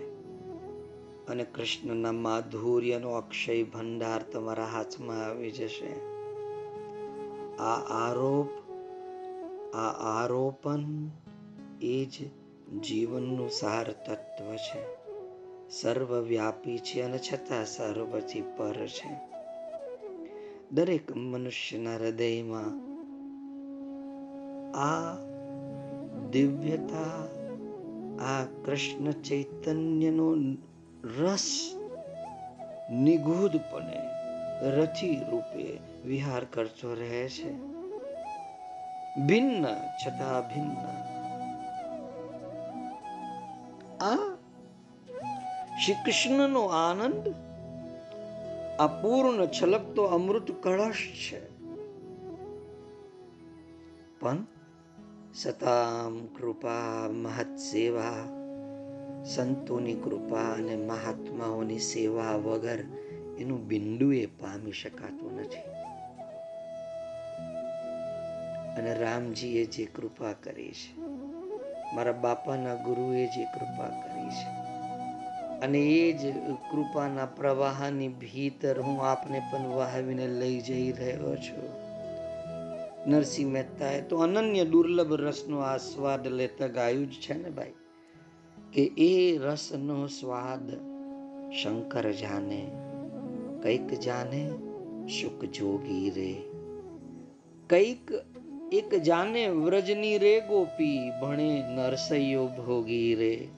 અને 1.29 1.45
કૃષ્ણના 1.45 2.13
માધુર્યનો 2.13 3.11
અક્ષય 3.11 3.63
ભંડાર 3.63 4.23
તમારા 4.23 4.65
હાથમાં 4.65 5.25
આવી 5.25 5.51
જશે. 5.51 5.93
આ 7.57 7.77
આરોપ 8.07 8.66
આ 9.77 10.23
આરોપણ 10.23 11.11
એ 11.83 12.05
જ 12.05 12.19
જીવનનું 12.81 13.51
સાર 13.51 13.93
તત્વ 13.93 14.55
છે. 14.55 15.07
સર્વવ્યાપી 15.71 16.79
છે 16.79 17.03
અને 17.03 17.19
છતાં 17.19 17.67
સર્વથી 17.67 18.43
પર 18.57 18.87
છે. 18.87 19.19
દરેક 20.73 21.17
મનુષ્યના 21.17 21.97
હૃદયમાં 21.97 22.97
આ 24.73 25.17
દિવ્યતા, 26.31 27.27
આ 28.25 28.45
કૃષ્ણ 28.65 29.11
ચૈતન્યનો 29.11 30.35
રસ 31.21 31.73
નિગૂઢપણે 32.93 34.01
રથી 34.71 35.21
રૂપે 35.31 35.79
વિહાર 36.05 36.45
કરતો 36.45 36.95
રહે 36.95 37.29
છે. 37.29 37.76
ભિન્ન 39.17 39.65
છતાં 39.97 40.43
ભિન્ન 40.45 40.73
આ 44.01 44.27
શ્રી 45.81 46.03
કૃષ્ણનો 46.05 46.63
આનંદ 46.79 47.25
આ 48.79 48.89
પૂર્ણ 49.01 49.41
છલકતો 49.49 50.03
અમૃત 50.09 50.49
કળશ 50.61 51.05
છે 51.21 51.41
પણ 54.21 54.43
સતામ 55.35 56.15
કૃપા 56.37 57.09
મહત 57.15 57.51
સેવા 57.63 58.23
સંતોની 59.25 59.97
કૃપા 59.97 60.51
અને 60.53 60.77
મહાત્માઓની 60.85 61.81
સેવા 61.83 62.37
વગર 62.39 62.81
એનું 63.39 63.65
બિંદુ 63.69 64.09
એ 64.13 64.23
પામી 64.39 64.73
શકાતું 64.73 65.35
નથી 65.41 65.76
અને 68.77 68.95
રામજીએ 68.95 69.65
જે 69.65 69.85
કૃપા 69.85 70.33
કરી 70.33 70.73
છે. 70.73 71.01
મારા 71.95 72.13
બાપાના 72.13 72.75
ગુરુએ 72.75 73.27
જે 73.27 73.45
કૃપા 73.45 73.89
કરી 73.89 74.29
છે. 74.29 74.67
અને 75.61 75.79
એ 75.79 76.13
જ 76.13 76.37
કૃપાના 76.71 77.27
પ્રવાહની 77.27 78.09
ભીતર 78.09 78.81
હું 78.81 79.07
આપને 79.07 79.43
પણ 79.53 79.67
વહાવીને 79.67 80.27
લઈ 80.29 80.61
જઈ 80.61 80.93
રહ્યો 80.93 81.37
છું. 81.37 81.87
નરસિંહ 83.07 83.53
મહેતાએ 83.53 84.01
તો 84.01 84.19
અનન્ય 84.19 84.65
દુર્લભ 84.65 85.13
રસનો 85.13 85.59
આસ્વાદ 85.59 86.27
લેતા 86.27 86.67
ગાયું 86.67 87.11
જ 87.11 87.13
છે 87.13 87.43
ને 87.43 87.51
ભાઈ, 87.51 87.73
કે 88.73 88.83
એ 88.99 89.39
રસનો 89.39 90.07
સ્વાદ 90.07 90.71
શંકર 91.53 92.13
જાને, 92.13 92.71
કંઈક 93.63 94.01
જાને 94.01 94.51
સુખ 95.09 95.45
જોગી 95.45 96.11
રે. 96.11 96.33
કંઈક 97.71 98.13
એક 98.73 98.95
જાને 98.95 99.49
વ્રજની 99.49 100.19
રે 100.19 100.41
ગોપી, 100.41 101.11
ભણે 101.21 101.63
નરસૈયો 101.69 102.47
ભોગી 102.47 103.15
રે. 103.15 103.49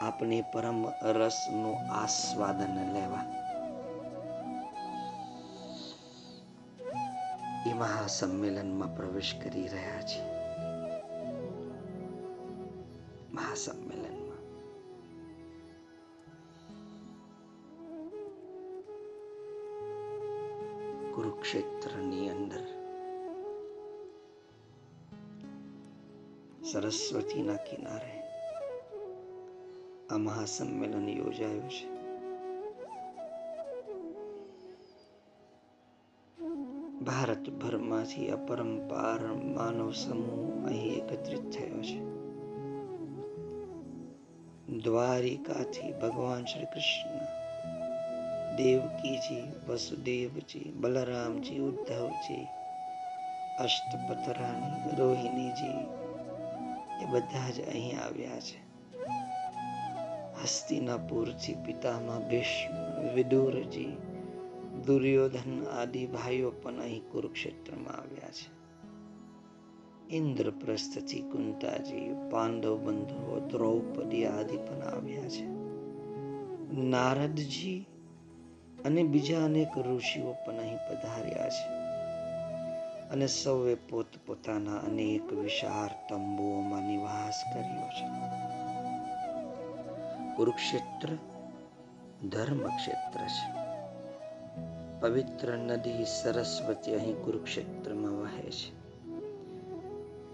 આપણે 0.00 0.44
પરમ 0.52 0.88
રસનું 1.02 1.76
આસ્વાદન 1.92 2.92
લેવા. 2.92 3.24
એ 7.66 7.72
મહાસંમેલનમાં 7.72 8.96
પ્રવેશ 8.96 9.34
કરી 9.44 9.68
રહ્યા 9.68 10.02
છે. 10.02 10.22
મહાસંમેલનમાં. 13.32 14.36
કુરુક્ષેત્રની 21.14 22.30
અંદર 22.30 22.75
સરસ્વતીના 26.72 27.56
કિનારે 27.56 28.22
આ 30.10 30.16
મહાસંમેલન 30.16 31.08
યોજાયું 31.08 31.70
છે. 31.70 31.96
ભારતભરમાંથી 37.00 38.28
અપરંપાર 38.28 39.20
માનવ 39.32 39.92
સમૂહ 39.92 40.66
અહીં 40.66 40.96
એકત્રિત 40.96 41.50
થયો 41.50 41.82
છે. 41.82 42.00
દ્વારિકાથી 44.78 45.92
ભગવાન 45.92 46.44
શ્રી 46.44 46.64
કૃષ્ણ 46.64 47.18
દેવકીજી, 48.56 49.42
વસુદેવજી, 49.68 50.72
બલરામજી, 50.76 51.58
ઉદ્ધવજી 51.58 52.46
અષ્ટપતરાણી 53.58 54.96
રોહિણીજી 54.96 56.05
એ 57.02 57.06
બધા 57.06 57.50
જ 57.50 57.60
અહીં 57.60 58.00
આવ્યા 58.00 58.40
છે. 58.40 58.66
હસ્તિનાપુરથી 60.42 61.54
પિતામાં 61.54 62.28
ભીષ્મ, 62.28 62.74
વિદુરજી, 63.14 63.96
દુર્યોધન 64.86 65.64
આદિ 65.64 66.06
ભાઈઓ 66.06 66.50
પણ 66.50 66.80
અહીં 66.80 67.02
કુરુક્ષેત્રમાં 67.10 67.94
આવ્યા 67.94 68.28
છે. 68.28 68.56
ઇન્દ્રપ્રસ્થથી 70.16 71.20
કુંતાજી, 71.20 72.14
પાંડવ 72.30 72.78
બંધુઓ, 72.78 73.48
દ્રૌપદી 73.48 74.26
આદિ 74.26 74.56
પણ 74.56 74.82
આવ્યા 74.82 75.28
છે. 75.28 75.46
નારદજી 76.80 77.86
અને 78.84 79.02
બીજા 79.02 79.44
અનેક 79.44 79.78
ઋષિઓ 79.78 80.34
પણ 80.46 80.56
અહીં 80.56 80.76
પધાર્યા 80.76 81.48
છે. 81.48 81.85
અને 83.10 83.26
સૌએ 83.26 83.74
પોતપોતાના 83.74 84.76
અનેક 84.76 85.32
વિશાળ 85.32 85.88
તંબુઓમાં 86.08 86.82
નિવાસ 86.82 87.42
કર્યો 87.54 87.88
છે. 87.88 88.06
કુરુક્ષેત્ર 90.36 91.08
ધર્મ 92.28 92.66
ક્ષેત્ર 92.66 93.20
છે. 93.26 93.66
પવિત્ર 95.00 95.56
નદી 95.56 96.04
સરસ્વતી 96.04 96.94
અહીં 96.94 97.16
કુરુક્ષેત્રમાં 97.16 98.12
વહે 98.12 98.50
છે. 98.50 98.76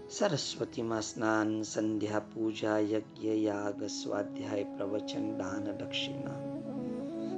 સરસ્વતીમાં 0.09 1.01
સ્નાન, 1.01 1.61
સંધ્યા, 1.61 2.19
પૂજા, 2.19 2.77
યજ્ઞ, 2.77 3.27
યાગ, 3.27 3.83
સ્વાધ્યાય, 3.83 4.63
પ્રવચન, 4.63 5.37
દાન, 5.37 5.63
દક્ષિણા, 5.63 6.31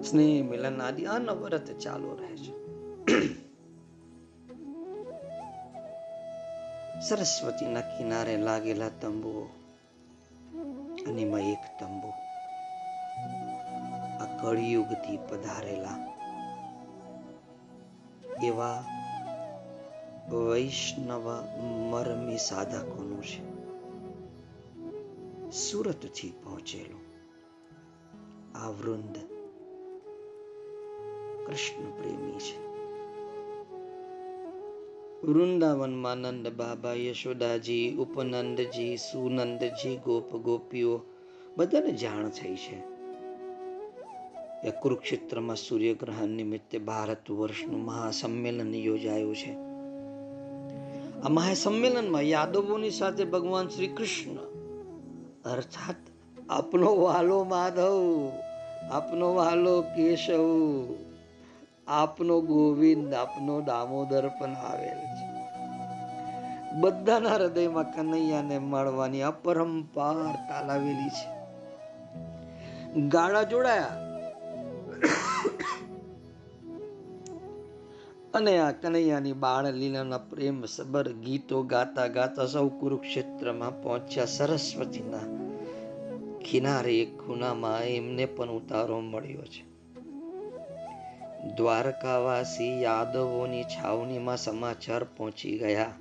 સ્નેહ, 0.01 0.43
મિલન 0.43 0.81
આદિ 0.81 1.03
અનવરત 1.03 1.79
ચાલુ 1.79 2.15
રહે 2.15 2.37
છે. 2.37 2.65
સરસ્વતીના 7.09 7.81
કિનારે 7.81 8.37
લાગેલા 8.37 8.89
તંબુઓ 8.89 9.43
અને 11.07 11.21
એમાં 11.21 11.41
એક 11.41 11.79
તંબુ. 11.79 12.07
આ 14.21 14.41
કળિયુગથી 14.41 15.17
પધારેલા 15.17 16.15
એવા 18.43 18.83
વૈષ્ણવ 20.29 21.43
મરમી 21.89 22.37
સાધકોનું 22.37 23.23
છે. 23.23 23.55
સુરતથી 25.51 26.33
પહોંચેલું 26.43 27.01
આ 28.57 28.69
વૃંદ 28.69 29.17
કૃષ્ણ 31.45 31.91
પ્રેમી 31.91 32.31
છે. 32.31 32.74
વૃંદાવનમાં 35.25 36.17
નંદ 36.17 36.47
બાબા 36.47 36.93
યશોદાજી, 36.93 37.95
ઉપનંદજી, 37.95 38.97
સુનંદજી, 38.97 39.95
ગોપ 39.95 40.35
ગોપીઓ, 40.35 41.01
બધાને 41.57 41.91
જાણ 41.91 42.29
થઈ 42.29 42.55
છે. 42.55 42.95
એ 44.67 44.71
કુરુક્ષેત્રમાં 44.81 45.55
સૂર્યગ્રહણ 45.55 46.27
નિમિત્તે 46.27 46.77
ભારત 46.77 47.31
વર્ષનું 47.31 47.85
મહાસંમેલન 47.85 48.75
યોજાયું 48.75 49.35
છે. 49.35 49.53
આ 51.21 51.29
મહાસંમેલનમાં 51.29 52.21
યાદવોની 52.21 52.89
સાથે 52.89 53.23
ભગવાન 53.23 53.67
શ્રી 53.67 53.87
કૃષ્ણ 53.87 54.35
અર્થાત 55.51 55.95
આપનો 56.49 56.95
વાલો 56.95 57.43
માધવ, 57.43 58.31
આપનો 58.91 59.33
વાલો 59.33 59.81
કેશવ, 59.81 60.85
આપનો 61.87 62.41
ગોવિંદ, 62.41 63.13
આપનો 63.13 63.61
દામોદર 63.61 64.27
પણ 64.27 64.49
આવેલ. 64.49 65.14
બધાના 66.79 67.29
હૃદયમાં 67.29 67.95
કનૈયાને 67.95 68.59
મળવાની 68.59 69.21
અપરંપાર 69.21 70.35
તાલાવેલી 70.49 71.09
છે. 71.09 71.35
ગાળા 73.01 73.43
જોડાયા. 73.43 74.05
અને 78.33 78.59
આ 78.59 78.71
કનૈયાની 78.71 79.33
બાળ 79.33 79.73
લીલાના 79.73 80.17
પ્રેમ 80.17 80.65
સબર 80.65 81.11
ગીતો 81.11 81.63
ગાતા 81.63 82.07
ગાતા 82.07 82.45
સૌ 82.45 82.67
કુરુક્ષેત્રમાં 82.67 83.83
પહોંચ્યા 83.83 84.25
સરસ્વતીના 84.25 85.45
કિનારે 86.51 86.99
એક 86.99 87.17
ખૂણામાં 87.17 87.81
એમને 87.81 88.25
પણ 88.25 88.49
ઉતારો 88.49 88.99
મળ્યો 88.99 89.41
છે. 89.41 89.63
દ્વારકાવાસી 91.55 92.81
યાદવોની 92.81 93.63
છાવણીમાં 93.63 94.37
સમાચાર 94.37 95.03
પહોંચી 95.03 95.57
ગયા. 95.57 95.93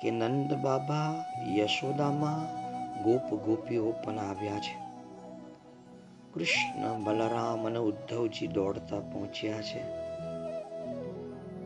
કે 0.00 0.10
નંદ 0.10 0.54
બાબા, 0.54 1.24
યશોદામાં 1.56 2.66
ગોપ 3.02 3.34
ગોપીઓ 3.34 3.92
પણ 4.04 4.18
આવ્યા 4.18 4.58
છે. 4.58 4.86
કૃષ્ણ, 6.34 7.04
બલરામ 7.04 7.66
અને 7.66 7.78
ઉદ્ધવજી 7.78 8.46
દોડતા 8.46 9.00
પહોંચ્યા 9.00 9.62
છે. 9.62 9.82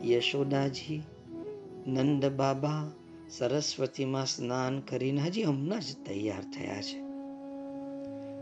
યશોદાજી, 0.07 1.03
નંદ 1.87 2.25
બાબા 2.25 2.91
સરસ્વતીમાં 3.29 4.25
સ્નાન 4.25 4.79
કરીને 4.79 5.21
હજી 5.21 5.43
હમણાં 5.43 5.79
જ 5.79 6.05
તૈયાર 6.05 6.41
થયા 6.41 6.81
છે. 6.81 6.99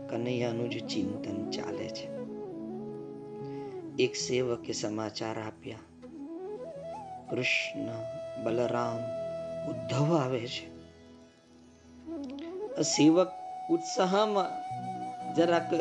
કનૈયાનું 0.08 0.70
જ 0.70 0.86
ચિંતન 0.86 1.50
ચાલે 1.50 1.88
છે. 1.88 2.20
એક 4.02 4.14
સેવકે 4.14 4.72
સમાચાર 4.72 5.38
આપ્યા. 5.38 5.76
કૃષ્ણ, 7.30 7.86
બલરામ 8.44 9.19
ઉદ્ધવ 9.68 10.16
આવે 10.16 10.46
છે. 10.46 10.80
સેવક 12.82 13.28
ઉત્સાહમાં 13.70 14.70
જરાક 15.34 15.74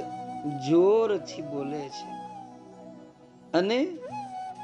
જોરથી 0.70 1.42
બોલે 1.42 1.90
છે. 1.90 2.20
અને 3.54 3.88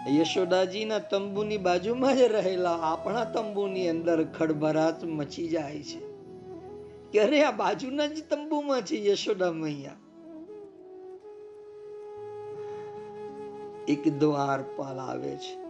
યશોદાજીના 0.08 1.00
તંબુની 1.00 1.58
બાજુમાં 1.58 2.16
જ 2.16 2.22
રહેલા 2.22 2.72
આપણા 2.72 3.24
તંબુની 3.24 3.90
અંદર 3.90 4.32
ખડભરાટ 4.32 5.04
મચી 5.04 5.48
જાય 5.48 5.84
છે. 5.84 6.00
કે 7.12 7.20
અરે 7.20 7.44
આ 7.44 7.52
બાજુના 7.52 8.08
જ 8.08 8.24
તંબુમાં 8.30 8.82
છે 8.82 9.12
યશોદા 9.12 9.52
મૈયા? 9.52 9.92
એક 13.88 14.20
દ્વારપાલ 14.20 15.00
આવે 15.00 15.36
છે. 15.36 15.65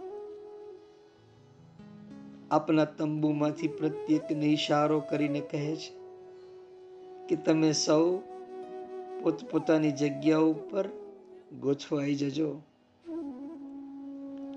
આપના 2.50 2.84
તંબુમાંથી 2.84 3.68
પ્રત્યેકને 3.68 4.46
ઇશારો 4.46 5.00
કરીને 5.00 5.40
કહે 5.40 5.76
છે 5.76 5.92
કે 7.28 7.36
તમે 7.36 7.72
સૌ 7.72 8.18
પોતપોતાની 9.22 9.92
જગ્યા 9.92 10.38
ઉપર 10.38 10.88
ગોઠવાઈ 11.60 12.14
જજો. 12.14 12.60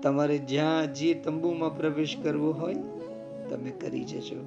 તમારે 0.02 0.38
જ્યાં 0.38 0.94
જે 0.94 1.14
તંબુમાં 1.14 1.76
પ્રવેશ 1.76 2.16
કરવો 2.22 2.52
હોય, 2.52 2.74
તમે 3.50 3.70
કરી 3.70 4.04
જજો. 4.04 4.40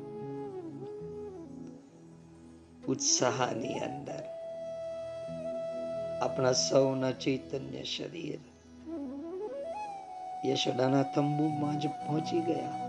ઉત્સાહની 2.87 3.73
અંદર. 3.73 4.23
આપણા 6.21 6.51
સૌના 6.51 7.11
ચૈતન્ય 7.11 7.83
શરીર 7.83 8.39
યશોદાના 10.45 11.03
તંબુમાં 11.03 11.79
જ 11.79 11.87
પહોંચી 11.87 12.39
ગયા. 12.39 12.82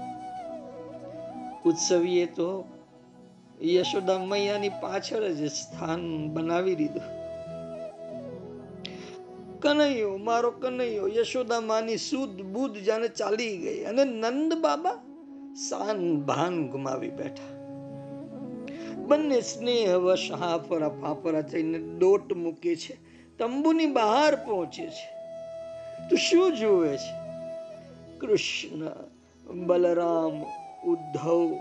ઉત્સવીએ 1.65 2.27
તો 2.27 2.65
યશોદા 3.63 4.19
મૈયાની 4.19 4.69
પાછળ 4.69 5.23
જ 5.23 5.51
સ્થાન 5.51 6.29
બનાવી 6.29 6.75
દીધું. 6.75 7.25
કનૈયો, 9.61 10.17
મારો 10.17 10.51
કનૈયો, 10.51 11.09
યશોદા 11.09 11.61
માની 11.61 11.97
સુદ 11.97 12.43
બુદ્ધ 12.43 12.77
જાણે 12.77 13.09
ચાલી 13.09 13.57
ગઈ 13.57 13.85
અને 13.85 14.05
નંદ 14.05 14.55
બાબા 14.55 14.95
સાન 15.69 16.21
ભાન 16.21 16.69
ગુમાવી 16.69 17.11
બેઠા. 17.11 17.55
બંને 18.97 19.41
સ્નેહ 19.41 19.97
વશ 19.97 20.31
હાફરા 20.33 20.89
ફાફરા 20.89 21.41
થઈને 21.41 21.79
દોટ 21.79 22.33
મૂકે 22.33 22.77
છે, 22.77 22.95
તંબુની 23.39 23.87
બહાર 23.87 24.37
પહોંચે 24.37 24.87
છે. 24.87 25.15
તું 26.09 26.19
શું 26.19 26.57
જુએ 26.57 26.97
છે? 26.97 27.13
કૃષ્ણ, 28.19 28.91
બલરામ 29.67 30.64
ઉદ્ધવ. 30.87 31.59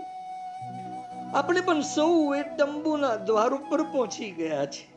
આપણે 1.34 1.60
પણ 1.60 1.80
સૌ 1.80 2.34
એ 2.34 2.42
તંબુના 2.42 3.16
દ્વાર 3.16 3.54
ઉપર 3.54 3.82
પહોંચી 3.82 4.30
ગયા 4.30 4.66
છે. 4.66 4.94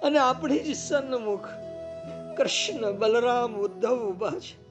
અને 0.00 0.18
આપણી 0.18 0.58
જ 0.58 0.76
સન્મુખ 0.76 1.48
કૃષ્ણ 2.36 2.92
બલરામ 2.92 3.54
ઉદ્ધવ 3.54 4.08
ઊભા 4.08 4.30
છે. 4.30 4.62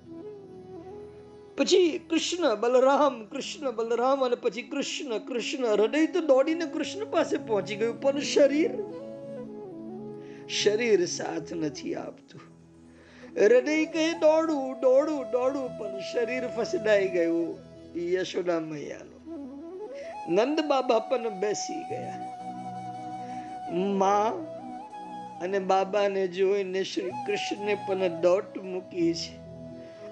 પછી 1.58 2.00
કૃષ્ણ 2.10 2.56
બલરામ 2.56 3.26
કૃષ્ણ 3.26 3.72
બલરામ 3.72 4.26
અને 4.26 4.36
પછી 4.36 4.62
કૃષ્ણ 4.62 5.18
કૃષ્ણ 5.18 5.66
હૃદય 5.66 6.06
તો 6.06 6.22
દોડીને 6.22 6.66
કૃષ્ણ 6.66 7.06
પાસે 7.06 7.38
પહોંચી 7.38 7.76
ગયું, 7.76 8.02
પણ 8.02 8.20
શરીર 8.20 8.72
શરીર 10.50 11.06
સાથ 11.06 11.54
નથી 11.54 11.96
આપતું. 11.96 12.51
હૃદય 13.36 13.86
કહે 13.86 14.14
દોડું 14.14 14.80
દોડું 14.80 15.32
દોડું, 15.32 15.70
પણ 15.78 16.00
શરીર 16.00 16.48
ફસડાઈ 16.48 17.08
ગયું 17.08 17.60
યશોદા 17.96 18.60
મૈયાનો. 18.60 19.12
નંદ 20.30 20.60
બાબા 20.60 21.00
પણ 21.00 21.30
બેસી 21.30 21.84
ગયા. 21.90 22.38
માં 23.76 24.34
અને 25.40 25.60
બાબાને 25.60 26.28
જોઈને 26.28 26.84
શ્રી 26.84 27.10
કૃષ્ણને 27.10 27.76
પણ 27.76 28.08
દોટ 28.08 28.58
મૂકી 28.58 29.14
છે. 29.14 29.38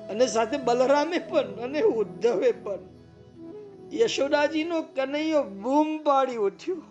અને 0.10 0.28
સાથે 0.28 0.58
બલરામે 0.58 1.18
પણ 1.18 1.42
અને 1.42 1.82
ઉદ્ધવે 1.82 2.52
પણ. 2.52 2.80
યશોદાજીનો 3.94 4.82
કનૈયો 4.82 5.44
બૂમ 5.44 5.98
પાડી 5.98 6.36
ઉઠ્યો. 6.36 6.82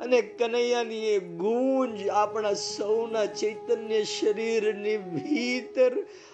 અને 0.00 0.22
કનૈયાની 0.22 1.06
એ 1.06 1.18
ગુંજ 1.18 2.08
આપણા 2.08 2.52
સૌના 2.52 3.26
ચૈતન્ય 3.26 4.04
શરીરની 4.04 4.96
ભીતર 4.96 5.92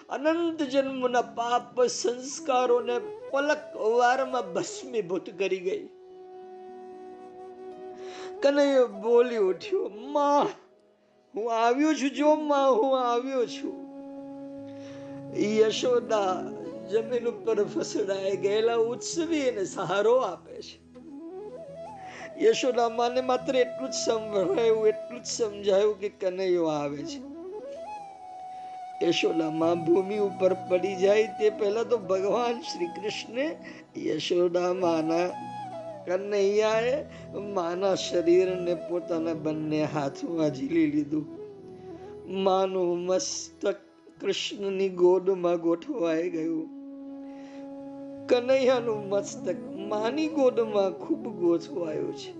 અનંત 0.09 0.63
જન્મના 0.63 1.21
પાપ 1.21 1.81
સંસ્કારોને 1.81 2.99
પલક 3.31 3.75
વારમાં 3.75 4.53
ભસ્મીભૂત 4.53 5.29
કરી 5.39 5.59
ગઈ. 5.59 5.89
કનૈયો 8.41 8.87
બોલી 8.87 9.37
ઉઠ્યો, 9.37 9.89
માં, 9.89 10.47
હું 11.35 11.53
આવ્યો 11.53 11.93
છું 11.93 12.09
જો 12.09 12.35
માં, 12.35 12.75
હું 12.75 12.99
આવ્યો 12.99 13.45
છું. 13.45 13.83
યશોદા 15.59 16.43
જમીન 16.91 17.27
ઉપર 17.27 17.65
ફસડાઈ 17.65 18.37
ગયેલા 18.37 18.75
ઉત્સવી 18.75 19.39
એને 19.39 19.65
સહારો 19.65 20.15
આપે 20.15 20.61
છે. 20.61 20.82
યશોદા, 22.41 22.89
માને 22.89 23.21
માત્ર 23.21 23.55
એટલું 23.55 23.91
જ 23.91 23.93
સંભળાયું, 23.93 24.87
એટલું 24.87 25.23
જ 25.23 25.25
સમજાયું 25.25 25.99
કે 25.99 26.09
કનૈયો 26.09 26.65
આવે 26.65 26.97
છે. 26.97 27.33
યશોદામાં 29.05 29.85
ભૂમિ 29.85 30.17
ઉપર 30.17 30.53
પડી 30.53 30.95
જાય 30.95 31.27
તે 31.27 31.49
પહેલા 31.49 31.83
તો 31.83 31.97
ભગવાન 31.97 32.61
શ્રી 32.61 32.85
કૃષ્ણે 32.85 33.57
યશોદામાના 33.97 35.53
કનૈયાએ 36.07 37.05
માના 37.39 37.95
શરીરને 37.95 38.75
પોતાના 38.75 39.33
બંને 39.33 39.83
હાથમાં 39.83 40.49
ઝીલી 40.49 40.91
લીધું. 40.91 41.25
માનું 42.43 42.99
મસ્તક 42.99 43.75
કૃષ્ણની 44.21 44.89
ગોદમાં 44.89 45.55
ગોઠવાઈ 45.55 46.29
ગયું. 46.29 46.69
કનૈયાનું 48.27 49.09
મસ્તક 49.09 49.55
માની 49.89 50.27
ગોદમાં 50.27 50.91
ખૂબ 50.91 51.27
ગોચવાયો 51.27 52.11
છે. 52.11 52.31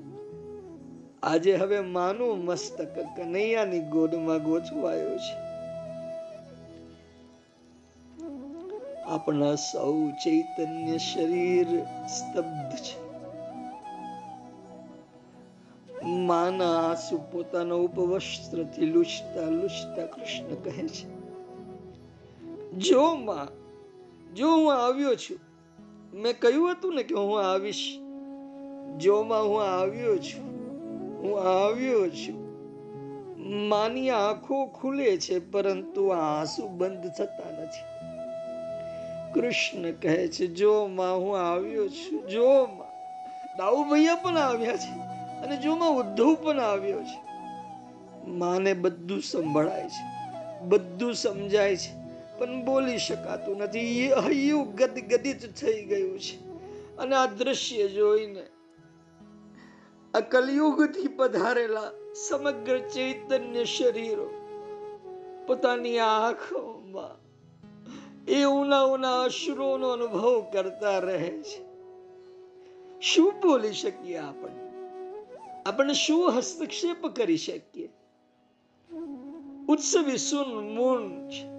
આજે 1.23 1.55
હવે 1.55 1.79
માનું 1.79 2.45
મસ્તક 2.45 2.95
કનૈયાની 3.17 3.79
ગોદમાં 3.79 4.43
ગોચવાયો 4.43 5.17
છે. 5.17 5.35
આપણા 9.05 9.55
સૌ 9.55 10.09
ચૈતન્ય 10.23 10.97
શરીર 10.97 11.67
સ્તબ્ધ 12.07 12.75
છે. 12.75 13.03
માના 16.27 16.77
આંસુ 16.89 17.17
પોતાના 17.31 17.75
ઉપવસ્ત્રથી 17.75 18.85
લૂછતા 18.85 19.49
લૂછતા 19.49 20.05
કૃષ્ણ 20.05 20.55
કહે 20.63 20.87
છે, 20.87 21.05
જો 22.77 23.15
માં, 23.15 23.47
જો 24.35 24.47
હું 24.47 24.73
આવ્યો 24.73 25.15
છું 25.15 25.39
મેં 26.13 26.39
કહ્યું 26.39 26.71
હતું 26.71 26.95
ને 26.95 27.03
કે 27.03 27.15
હું 27.15 27.51
આવીશ. 27.51 27.99
જોમાં 28.97 29.43
હું 29.43 29.63
આવ્યો 29.63 30.17
છું. 30.17 30.45
હું 31.21 31.39
આવ્યો 31.41 32.09
છું. 32.09 32.43
માની 33.67 34.09
આંખો 34.09 34.65
ખુલે 34.65 35.17
છે, 35.17 35.51
પરંતુ 35.51 36.07
આંસુ 36.07 36.67
બંધ 36.67 37.11
થતા 37.11 37.63
નથી. 37.63 37.93
કૃષ્ણ 39.33 39.91
કહે 39.91 40.27
છે 40.27 40.47
જો 40.47 40.87
માં 40.87 41.19
હું 41.19 41.39
આવ્યો 41.39 41.89
છું. 41.89 42.27
જો 42.27 42.65
માં 42.65 42.87
દાઉ 43.57 43.83
ભૈયા 43.83 44.15
પણ 44.15 44.37
આવ્યા 44.37 44.77
છે 44.77 44.99
અને 45.45 45.57
જો 45.57 45.75
માં 45.75 45.89
ઉદ્ધવ 45.89 46.35
પણ 46.35 46.59
આવ્યો 46.59 47.03
છે. 47.03 47.23
માને 48.29 48.73
બધું 48.73 49.21
સંભળાય 49.21 49.89
છે. 49.89 50.13
બધું 50.65 51.13
સમજાય 51.13 51.75
છે. 51.75 52.02
પણ 52.43 52.65
બોલી 52.65 52.97
શકાતું 52.97 53.57
નથી. 53.57 54.11
હૈયું 54.11 54.75
ગદગદિત 54.75 55.55
થઈ 55.55 55.85
ગયું 55.85 56.19
છે. 56.19 56.47
અને 56.97 57.15
આ 57.15 57.25
દ્રશ્ય 57.25 57.87
જોઈને 57.87 58.43
આ 60.13 60.19
કલયુગથી 60.19 61.07
પધારેલા 61.07 61.91
સમગ્ર 62.29 62.79
ચૈતન્ય 62.79 63.65
શરીરો 63.65 64.29
પોતાની 65.47 65.99
આંખોમાં 65.99 67.19
એ 68.25 68.43
ઉના 68.43 68.81
ઉના 68.81 69.21
અશ્રુનો 69.21 69.89
અનુભવ 69.89 70.45
કરતા 70.53 70.99
રહે 70.99 71.41
છે. 71.41 71.65
શું 73.01 73.33
બોલી 73.41 73.73
શકીએ 73.73 74.17
આપણે? 74.17 74.55
આપણે 75.65 75.93
શું 75.93 76.37
હસ્તક્ષેપ 76.37 77.07
કરી 77.07 77.37
શકીએ? 77.37 77.89
ઉત્સવી 79.67 80.17
સુન 80.17 80.75
મૂન 80.75 81.29
છે. 81.29 81.52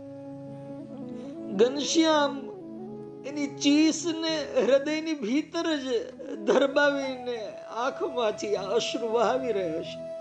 ઘનશ્યામ 1.55 2.51
એની 3.27 3.47
ચીસને 3.47 4.63
હૃદયની 4.67 5.15
ભીતર 5.15 5.77
જ 5.77 6.13
ધરબાવીને 6.37 7.57
આંખમાંથી 7.67 8.57
અશ્રુ 8.57 9.13
વહાવી 9.13 9.53
રહ્યો 9.53 9.83
છે. 9.83 10.15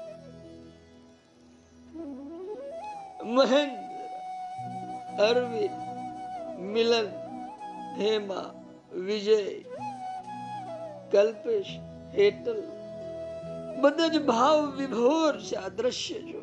મહેન્દ્ર, 3.23 3.81
અરવિંદ, 5.23 5.75
મિલન, 6.59 7.07
હેમા, 7.97 8.53
વિજય, 8.93 9.43
કલ્પેશ, 11.11 11.79
હેતલ, 12.13 12.63
બધા 13.81 14.07
જ 14.07 14.25
ભાવ 14.25 14.71
વિભોર 14.71 15.41
છે 15.41 15.55
આ 15.55 15.69
દ્રશ્ય 15.69 16.21
જોઈ 16.21 16.42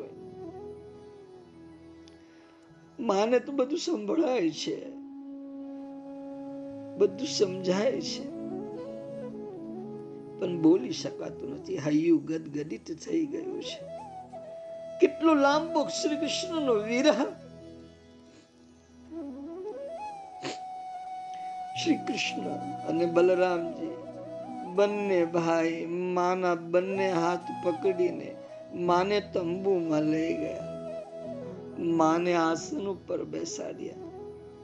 માને 3.01 3.39
તો 3.39 3.51
બધું 3.51 3.77
સંભળાય 3.77 4.49
છે. 4.49 4.95
બધું 6.97 7.27
સમજાય 7.27 8.01
છે. 8.01 8.31
પણ 10.39 10.61
બોલી 10.61 10.91
શકાતું 10.91 11.51
નથી. 11.51 11.77
હૈયું 11.77 12.25
ગદગદિત 12.25 13.05
થઈ 13.05 13.25
ગયું 13.25 13.63
છે. 13.63 13.85
કેટલો 15.01 15.33
લાંબો 15.33 15.87
શ્રી 15.87 16.15
કૃષ્ણનો 16.15 16.73
વિરહ. 16.73 17.25
શ્રી 21.83 21.95
કૃષ્ણ 21.95 22.41
અને 22.87 23.05
બલરામજી 23.05 23.95
બંને 24.73 25.25
ભાઈ, 25.25 25.85
માના 25.85 26.55
બંને 26.55 27.11
હાથ 27.11 27.67
પકડીને 27.67 28.35
માને 28.73 29.19
તંબુમાં 29.19 30.01
લઈ 30.01 30.33
ગયા. 30.33 30.70
માને 31.81 32.33
આસન 32.33 32.87
ઉપર 32.87 33.23
બેસાડ્યા 33.23 33.95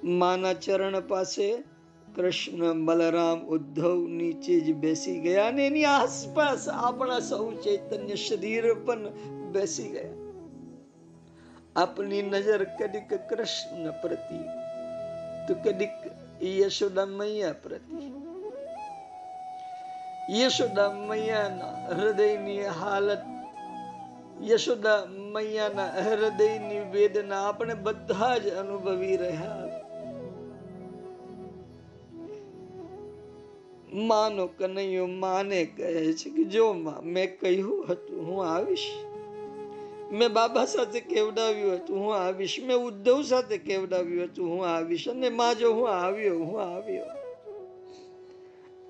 માના 0.03 0.53
ચરણ 0.53 0.99
પાસે 0.99 1.63
કૃષ્ણ 2.15 2.85
બલરામ 2.85 3.45
ઉદ્ધવ 3.45 4.07
નીચે 4.07 4.59
જ 4.59 4.73
બેસી 4.73 5.19
ગયા 5.19 5.47
અને 5.47 5.67
એની 5.67 5.85
આસપાસ 5.85 6.69
આપણા 6.69 7.19
સૌ 7.19 7.51
ચૈતન્ય 7.51 8.15
શરીર 8.15 8.73
પણ 8.73 9.09
બેસી 9.51 9.89
ગયા. 9.89 10.09
આપની 11.75 12.21
નજર 12.21 12.63
કદીક 12.63 13.13
કૃષ્ણ 13.13 13.91
પ્રતિ, 13.91 14.39
તો 15.47 15.53
કદીક 15.53 15.89
યશોદા 16.43 17.05
મૈયા 17.05 17.53
પ્રતિ. 17.53 18.11
યશોદા 20.39 20.91
મૈયાના 20.91 21.95
હૃદયની 21.95 22.65
હાલત 22.65 23.36
યશોદા 24.43 25.05
મૈયાના 25.05 25.85
હૃદયની 25.85 26.79
વેદના 26.79 27.49
આપણે 27.49 27.73
બધા 27.73 28.37
જ 28.37 28.47
અનુભવી 28.47 29.17
રહ્યા. 29.17 29.69
માનો 33.93 34.47
કનૈયો, 34.47 35.05
માને 35.05 35.65
કહે 35.65 36.13
છે 36.13 36.29
કે 36.29 36.43
જો 36.43 36.73
માં, 36.73 37.03
મેં 37.03 37.39
કહ્યું 37.39 37.85
હતું, 37.89 38.25
હું 38.25 38.45
આવીશ. 38.45 38.91
મેં 40.11 40.33
બાબા 40.33 40.65
સાથે 40.65 40.99
કેવડાવ્યું 40.99 41.73
હતું, 41.73 41.99
હું 41.99 42.15
આવીશ. 42.15 42.57
મેં 42.63 42.77
ઉદ્ધવ 42.77 43.21
સાથે 43.21 43.57
કેવડાવ્યું 43.57 44.23
હતું, 44.23 44.49
હું 44.49 44.67
આવીશ. 44.67 45.09
અને 45.09 45.29
માં 45.29 45.57
જો 45.57 45.73
હું 45.73 45.89
આવ્યો 45.89 46.39
હું 46.39 46.61
આવ્યો. 46.61 47.05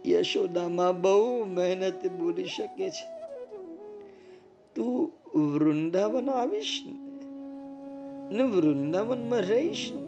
યશોદામાં 0.05 1.01
બહુ 1.01 1.45
મહેનત 1.45 2.07
બોલી 2.07 2.45
શકે 2.45 2.89
છે. 2.89 3.17
તું 4.75 5.11
વૃંદાવન 5.37 6.29
આવીશ 6.33 6.75
ને 8.31 8.43
વૃંદાવનમાં 8.51 9.43
રહીશ 9.43 9.85
ને 9.91 10.01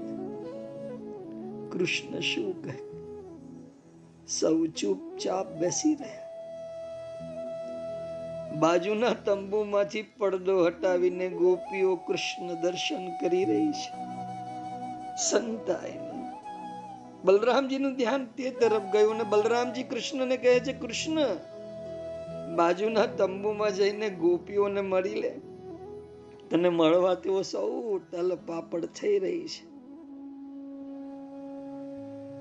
કૃષ્ણ 1.72 2.22
શું 2.22 2.50
કહે 2.64 2.76
સૌ 4.28 4.58
ચૂપચાપ 4.76 5.48
બેસી 5.60 5.96
રહ્યા 5.96 6.28
બાજુના 8.56 9.16
તંબુમાંથી 9.22 10.06
પડદો 10.18 10.56
હટાવીને 10.62 11.28
ગોપીઓ 11.36 11.94
કૃષ્ણ 12.08 12.50
દર્શન 12.62 13.06
કરી 13.20 13.46
રહી 13.46 13.74
છે 13.74 13.92
સંતાઈને 15.20 16.18
બલરામજીનું 17.24 17.96
ધ્યાન 17.96 18.26
તે 18.36 18.56
તરફ 18.58 18.92
ગયું 18.92 19.16
અને 19.16 19.26
બલરામજી 19.28 19.88
કૃષ્ણને 19.88 20.38
કહે 20.38 20.60
છે 20.60 20.74
કૃષ્ણ 20.74 21.20
બાજુના 22.60 23.06
તંબુમાં 23.06 23.72
જઈને 23.72 24.10
ગોપીઓને 24.10 24.82
મળી 24.82 25.16
લે. 25.16 25.30
તને 26.50 26.70
મળવા 26.70 27.14
તેઓ 27.14 27.42
સૌ 27.42 27.98
તલ 27.98 28.38
પાપડ 28.46 28.86
થઈ 28.86 29.20
રહી 29.20 29.48
છે. 29.48 29.70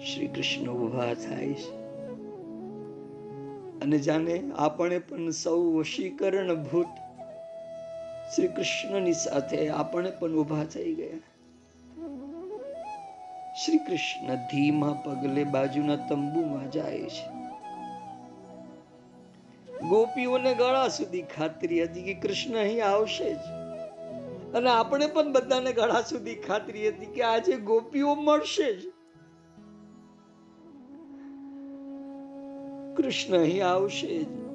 શ્રી 0.04 0.26
કૃષ્ણ 0.26 0.70
ઊભા 0.70 1.14
થાય 1.14 1.52
છે. 1.52 1.74
અને 3.80 3.98
જાણે 3.98 4.50
આપણે 4.56 4.98
પણ 4.98 5.30
સૌ 5.30 5.62
વશીકરણ 5.62 6.54
ભૂત 6.54 6.86
શ્રી 8.36 8.48
કૃષ્ણની 8.48 9.12
સાથે 9.12 9.68
આપણે 9.68 10.10
પણ 10.10 10.32
ઊભા 10.32 10.64
થઈ 10.64 10.94
ગયા. 10.94 11.18
શ્રી 13.64 13.78
કૃષ્ણ 13.78 14.34
ધીમા 14.34 15.02
પગલે 15.06 15.44
બાજુના 15.44 15.96
તંબુમાં 15.96 16.70
જાય 16.70 17.00
છે. 17.00 17.37
ગોપીઓને 19.82 20.54
ગળા 20.54 20.88
સુધી 20.88 21.22
ખાતરી 21.22 21.82
હતી 21.82 22.02
કે 22.02 22.14
કૃષ્ણ 22.14 22.58
અહીં 22.58 22.84
આવશે 22.84 23.34
જ. 23.34 23.38
અને 24.54 24.70
આપણે 24.70 25.06
પણ 25.06 25.32
બધાને 25.32 25.72
ગળા 25.72 26.00
સુધી 26.00 26.34
ખાતરી 26.34 26.88
હતી 26.88 27.06
કે 27.06 27.22
આજે 27.22 27.56
ગોપીઓ 27.56 28.14
મળશે 28.14 28.72
જ. 28.72 28.80
કૃષ્ણ 32.96 33.38
અહીં 33.38 33.66
આવશે 33.66 34.24
જ. 34.24 34.48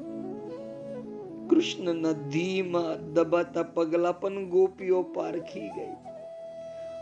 કૃષ્ણના 1.49 2.11
ધીમા 2.11 2.95
દબાતા 3.13 3.63
પગલા 3.63 4.11
પણ 4.11 4.49
ગોપીઓ 4.49 5.03
પારખી 5.03 5.69
ગઈ. 5.69 5.95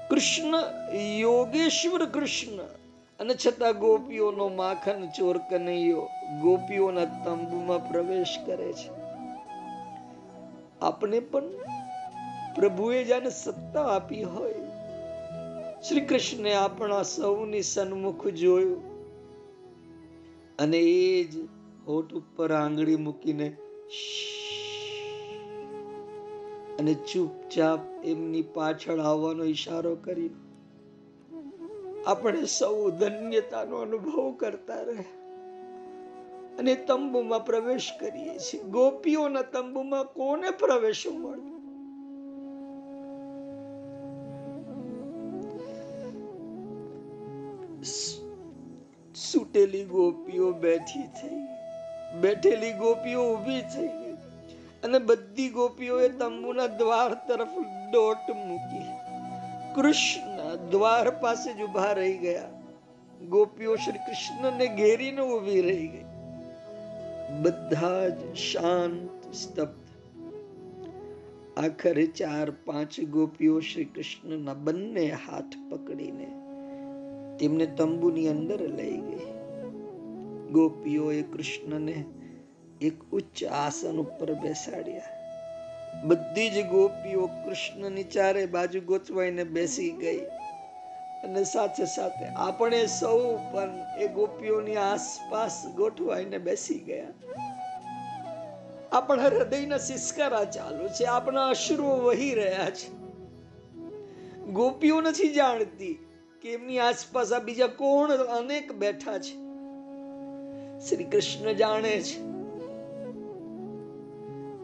કૃષ્ણ, 0.09 0.53
યોગેશ્વર 0.95 2.05
કૃષ્ણ. 2.05 2.80
અને 3.21 3.33
છતાં 3.33 3.79
ગોપીઓનો 3.79 4.49
માખન 4.49 5.09
ચોર 5.09 5.37
કનૈયો 5.37 6.09
ગોપીઓના 6.41 7.05
તંબુમાં 7.05 7.89
પ્રવેશ 7.89 8.39
કરે 8.45 8.73
છે. 8.73 8.89
આપણે 10.81 11.19
પણ 11.19 11.43
પ્રભુએ 12.55 13.03
જાણે 13.03 13.29
સત્તા 13.29 13.83
આપી 13.83 14.23
હોય. 14.23 14.53
શ્રી 15.89 16.01
કૃષ્ણે 16.01 16.53
આપણા 16.53 17.03
સૌની 17.03 17.61
સન્મુખ 17.61 18.27
જોયું 18.27 18.81
અને 20.59 20.77
એ 20.77 21.23
જ 21.23 21.37
હોઠ 21.87 22.13
ઉપર 22.13 22.51
આંગળી 22.53 22.95
મૂકીને 22.95 23.47
અને 26.79 26.93
ચૂપચાપ 26.93 27.79
એમની 28.03 28.41
પાછળ 28.41 28.99
આવવાનો 28.99 29.43
ઈશારો 29.43 29.95
કર્યો. 29.95 30.50
આપણે 32.07 32.45
સૌ 32.45 32.89
ધન્યતાનો 32.89 33.77
અનુભવ 33.77 34.31
કરતા 34.31 34.81
રહે. 34.81 35.03
અને 36.57 36.75
તંબુમાં 36.75 37.45
પ્રવેશ 37.45 37.91
કરીએ 37.99 38.37
છીએ. 38.37 38.63
ગોપીઓના 38.63 39.41
તંબુમાં 39.41 40.03
કોને 40.03 40.49
પ્રવેશ 40.49 41.07
મળ્યો 41.07 41.51
સૂટેલી 49.15 49.85
ગોપીઓ 49.85 50.51
બેઠી 50.51 51.01
થઈ. 51.03 51.35
બેઠેલી 52.21 52.73
ગોપીઓ 52.73 53.23
ઊભી 53.23 53.61
થઈ 53.61 53.87
ગઈ. 53.87 54.13
અને 54.83 54.99
બધી 54.99 55.49
ગોપીઓએ 55.49 56.09
તંબુના 56.09 56.67
દ્વાર 56.67 57.13
તરફ 57.13 57.57
દોટ 57.91 58.35
મૂકી. 58.35 59.00
કૃષ્ણ 59.75 60.55
દ્વાર 60.55 61.09
પાસે 61.09 61.53
જ 61.53 61.61
ઊભા 61.61 61.91
રહી 61.91 62.17
ગયા. 62.17 62.49
ગોપીઓ 63.29 63.75
શ્રી 63.75 63.97
કૃષ્ણને 63.97 64.67
ઘેરીને 64.67 65.21
ઊભી 65.21 65.61
રહી 65.61 65.87
ગઈ. 65.87 66.03
બધા 67.41 68.07
જ 68.07 68.35
શાંત, 68.35 69.33
સ્તબ્ધ. 69.33 69.81
આખરે 71.57 72.05
ચાર, 72.05 72.51
પાંચ 72.51 72.99
ગોપીઓ 72.99 73.59
શ્રી 73.59 73.85
કૃષ્ણના 73.85 74.53
બંને 74.53 75.11
હાથ 75.11 75.71
પકડીને 75.71 76.27
તેમને 77.39 77.65
તંબુની 77.65 78.27
અંદર 78.27 78.69
લઈ 78.69 78.97
ગઈ. 78.97 79.25
ગોપીઓએ 80.51 81.21
કૃષ્ણને 81.21 82.05
એક 82.81 83.03
ઉચ્ચ 83.11 83.43
આસન 83.43 83.97
ઉપર 83.97 84.33
બેસાડ્યા. 84.33 85.20
બધી 86.03 86.49
જ 86.49 86.67
ગોપીઓ 86.67 87.27
કૃષ્ણની 87.27 88.03
ચારે 88.03 88.45
બાજુ 88.45 88.81
ગોચવાઈને 88.81 89.43
બેસી 89.43 89.91
ગઈ. 89.91 90.19
અને 91.23 91.43
સાથે 91.43 91.85
સાથે 91.85 92.25
આપણે 92.25 92.85
સૌ 92.85 93.37
પણ 93.37 93.83
એ 93.99 94.07
ગોપીઓની 94.07 94.75
આસપાસ 94.75 95.67
ગોઠવાઈને 95.75 96.37
બેસી 96.37 96.79
ગયા. 96.79 97.07
આપણા 98.91 99.23
હૃદયના 99.23 99.77
સિસ્કારા 99.77 100.43
ચાલુ 100.43 100.87
છે. 100.87 101.05
આપણા 101.05 101.47
અશ્રુઓ 101.47 101.95
વહી 101.95 102.33
રહ્યા 102.33 102.69
છે. 102.69 102.91
ગોપીઓ 104.51 105.01
નથી 105.01 105.29
જાણતી 105.29 106.07
કે 106.41 106.53
એમની 106.53 106.79
આસપાસ 106.79 107.33
આ 107.33 107.39
બીજા 107.39 107.67
કોણ 107.67 108.11
અનેક 108.11 108.71
બેઠા 108.71 109.17
છે. 109.17 109.51
શ્રી 110.89 111.03
કૃષ્ણ 111.03 111.53
જાણે 111.53 112.01
છે 112.01 112.40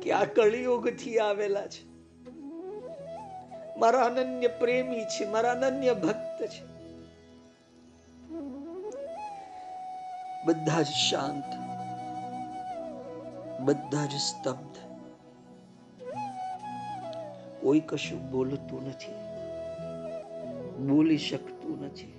કે 0.08 0.14
આ 0.14 0.26
કળિયુગથી 0.26 1.20
આવેલા 1.20 1.68
છે. 1.68 1.84
મારા 3.80 4.06
અનન્ય 4.06 4.48
પ્રેમી 4.48 5.04
છે, 5.04 5.26
મારા 5.26 5.52
અનન્ય 5.52 5.94
ભક્ત 5.94 6.46
છે. 6.46 6.64
બધા 10.46 10.82
જ 10.82 10.86
શાંત, 10.86 11.50
બધા 13.62 14.06
જ 14.06 14.10
સ્તબ્ધ. 14.10 14.80
કોઈ 17.62 17.80
કશું 17.80 18.32
બોલતું 18.32 18.88
નથી, 18.88 19.14
બોલી 20.88 21.18
શકતું 21.18 21.86
નથી. 21.86 22.14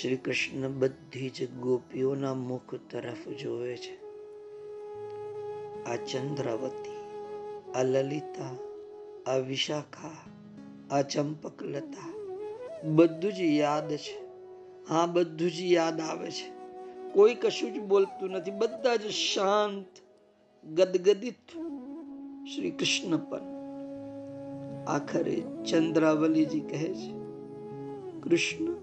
શ્રી 0.00 0.16
કૃષ્ણ 0.16 0.68
બધી 0.78 1.30
જ 1.30 1.50
ગોપીઓના 1.50 2.34
મુખ 2.34 2.74
તરફ 2.74 3.28
જોવે 3.28 3.76
છે. 3.76 3.99
આ 5.86 5.96
ચંદ્રાવતી, 5.96 6.96
આ 7.72 7.82
લલિતા, 7.82 8.56
આ 9.32 9.36
વિશાખા, 9.36 10.16
આ 10.90 11.02
ચંપકલતા, 11.02 12.08
બધું 12.84 13.32
જ 13.32 13.40
યાદ 13.40 13.90
છે. 13.92 14.18
હા, 14.88 15.06
બધું 15.06 15.50
જ 15.50 15.60
યાદ 15.60 16.00
આવે 16.00 16.30
છે. 16.30 16.48
કોઈ 17.12 17.34
કશું 17.34 17.74
જ 17.74 17.78
બોલતું 17.78 18.30
નથી. 18.30 18.50
બધા 18.50 18.96
જ 18.96 19.10
શાંત, 19.10 19.86
ગદગદિત. 20.66 21.48
શ્રી 22.54 22.70
કૃષ્ણ 22.70 23.16
પણ 23.16 23.40
આખરે 24.88 25.42
ચંદ્રાવલીજી 25.70 26.60
કહે 26.60 26.94
છે, 26.94 27.12
કૃષ્ણ, 28.20 28.74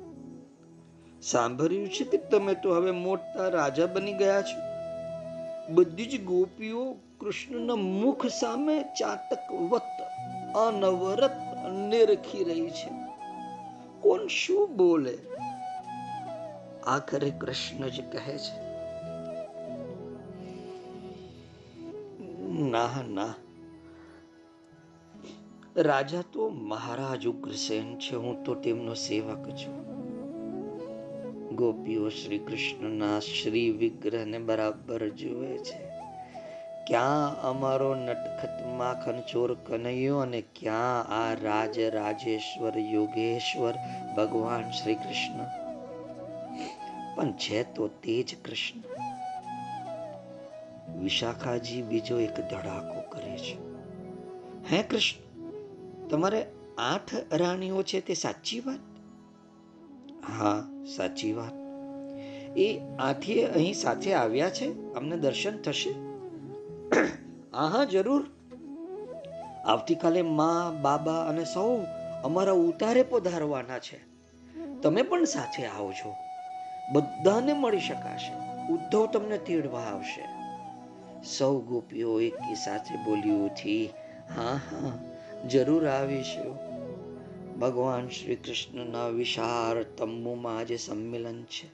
સાંભળ્યું 1.21 1.89
છે 1.89 2.03
કે 2.03 2.17
તમે 2.17 2.53
તો 2.53 2.73
હવે 2.73 2.91
મોટા 2.91 3.47
રાજા 3.47 3.85
બની 3.85 4.13
ગયા 4.13 4.41
છો? 4.41 4.66
બધી 5.69 6.05
જ 6.05 6.23
ગોપીઓ 6.23 6.95
કૃષ્ણના 7.19 7.75
મુખ 7.75 8.25
સામે 8.25 8.81
ચાતક 8.81 9.51
વત 9.51 10.01
અનવરત 10.55 11.37
નિરખી 11.89 12.43
રહી 12.43 12.69
છે. 12.69 12.91
કોણ 14.01 14.27
શું 14.27 14.77
બોલે? 14.77 15.17
આખરે 16.87 17.29
કૃષ્ણ 17.29 17.87
જ 17.87 18.01
કહે 18.11 18.37
છે, 18.37 18.55
ના 22.69 23.03
ના. 23.07 23.33
રાજા 25.75 26.21
તો 26.21 26.49
મહારાજ 26.49 27.27
ઉગ્રસેન 27.27 27.97
છે, 27.97 28.15
હું 28.15 28.43
તો 28.43 28.55
તેમનો 28.55 28.93
સેવક 28.93 29.49
છું. 29.49 29.96
ગોપીઓ 31.57 32.09
શ્રી 32.09 32.39
કૃષ્ણના 32.39 33.19
શ્રી 33.19 33.69
વિગ્રહને 33.71 34.39
બરાબર 34.39 35.09
જુએ 35.09 35.57
છે. 35.57 35.79
ક્યાં 36.87 37.41
અમારો 37.41 37.95
નટખટ 37.95 38.65
માખન 38.77 39.21
ચોર 39.21 39.53
કનૈયો 39.53 40.17
અને 40.17 40.41
ક્યાં 40.55 41.07
આ 41.07 41.33
રાજ 41.33 41.79
રાજેશ્વર 41.79 42.77
યોગેશ્વર 42.77 43.73
ભગવાન 44.17 44.71
શ્રી 44.71 44.95
કૃષ્ણ 44.95 45.43
પણ 47.15 47.31
છે 47.33 47.63
તો 47.73 47.87
તે 47.87 48.23
જ 48.23 48.35
કૃષ્ણ. 48.45 48.79
વિશાખાજી 50.99 51.81
બીજો 51.81 52.19
એક 52.19 52.35
ધડાકો 52.35 53.01
કરે 53.09 53.37
છે. 53.37 53.55
હે 54.71 54.83
કૃષ્ણ, 54.83 55.19
તમારે 56.07 56.45
આઠ 56.77 57.15
રાણીઓ 57.31 57.83
છે 57.83 58.01
તે 58.01 58.13
સાચી 58.13 58.59
વાત? 58.59 58.86
હા, 60.27 60.63
સાચી 60.95 61.33
વાત. 61.33 61.53
એ 62.57 62.81
આથી 62.99 63.43
અહીં 63.43 63.73
સાથે 63.73 64.13
આવ્યા 64.13 64.49
છે? 64.49 64.93
અમને 64.93 65.17
દર્શન 65.17 65.57
થશે? 65.57 65.89
હા 67.53 67.67
હા 67.67 67.85
જરૂર. 67.85 68.25
આવતીકાલે 69.65 70.21
માં, 70.21 70.81
બાબા 70.81 71.25
અને 71.25 71.45
સૌ 71.45 71.77
અમારા 72.23 72.51
ઉતારે 72.51 73.03
પધારવાના 73.03 73.79
છે. 73.79 73.99
તમે 74.81 75.01
પણ 75.01 75.23
સાથે 75.23 75.65
આવજો 75.65 76.15
બધાને 76.89 77.53
મળી 77.53 77.79
શકાશે. 77.79 78.33
ઉદ્ધવ 78.73 79.07
તમને 79.07 79.37
તેડવા 79.37 79.79
આવશે. 79.79 80.23
સૌ 81.23 81.61
ગોપીઓ 81.61 82.21
એકી 82.21 82.55
સાથે 82.55 82.95
બોલી 82.95 83.31
ઉઠી, 83.31 83.93
હા 84.35 84.53
હા, 84.53 84.91
જરૂર 85.47 85.87
આવીશું. 85.87 86.66
ભગવાન 87.59 88.09
શ્રી 88.09 88.35
કૃષ્ણના 88.35 89.07
વિશાળ 89.07 89.83
તંબુમાં 89.83 90.57
આજે 90.57 90.77
સંમેલન 90.77 91.43
છે. 91.43 91.69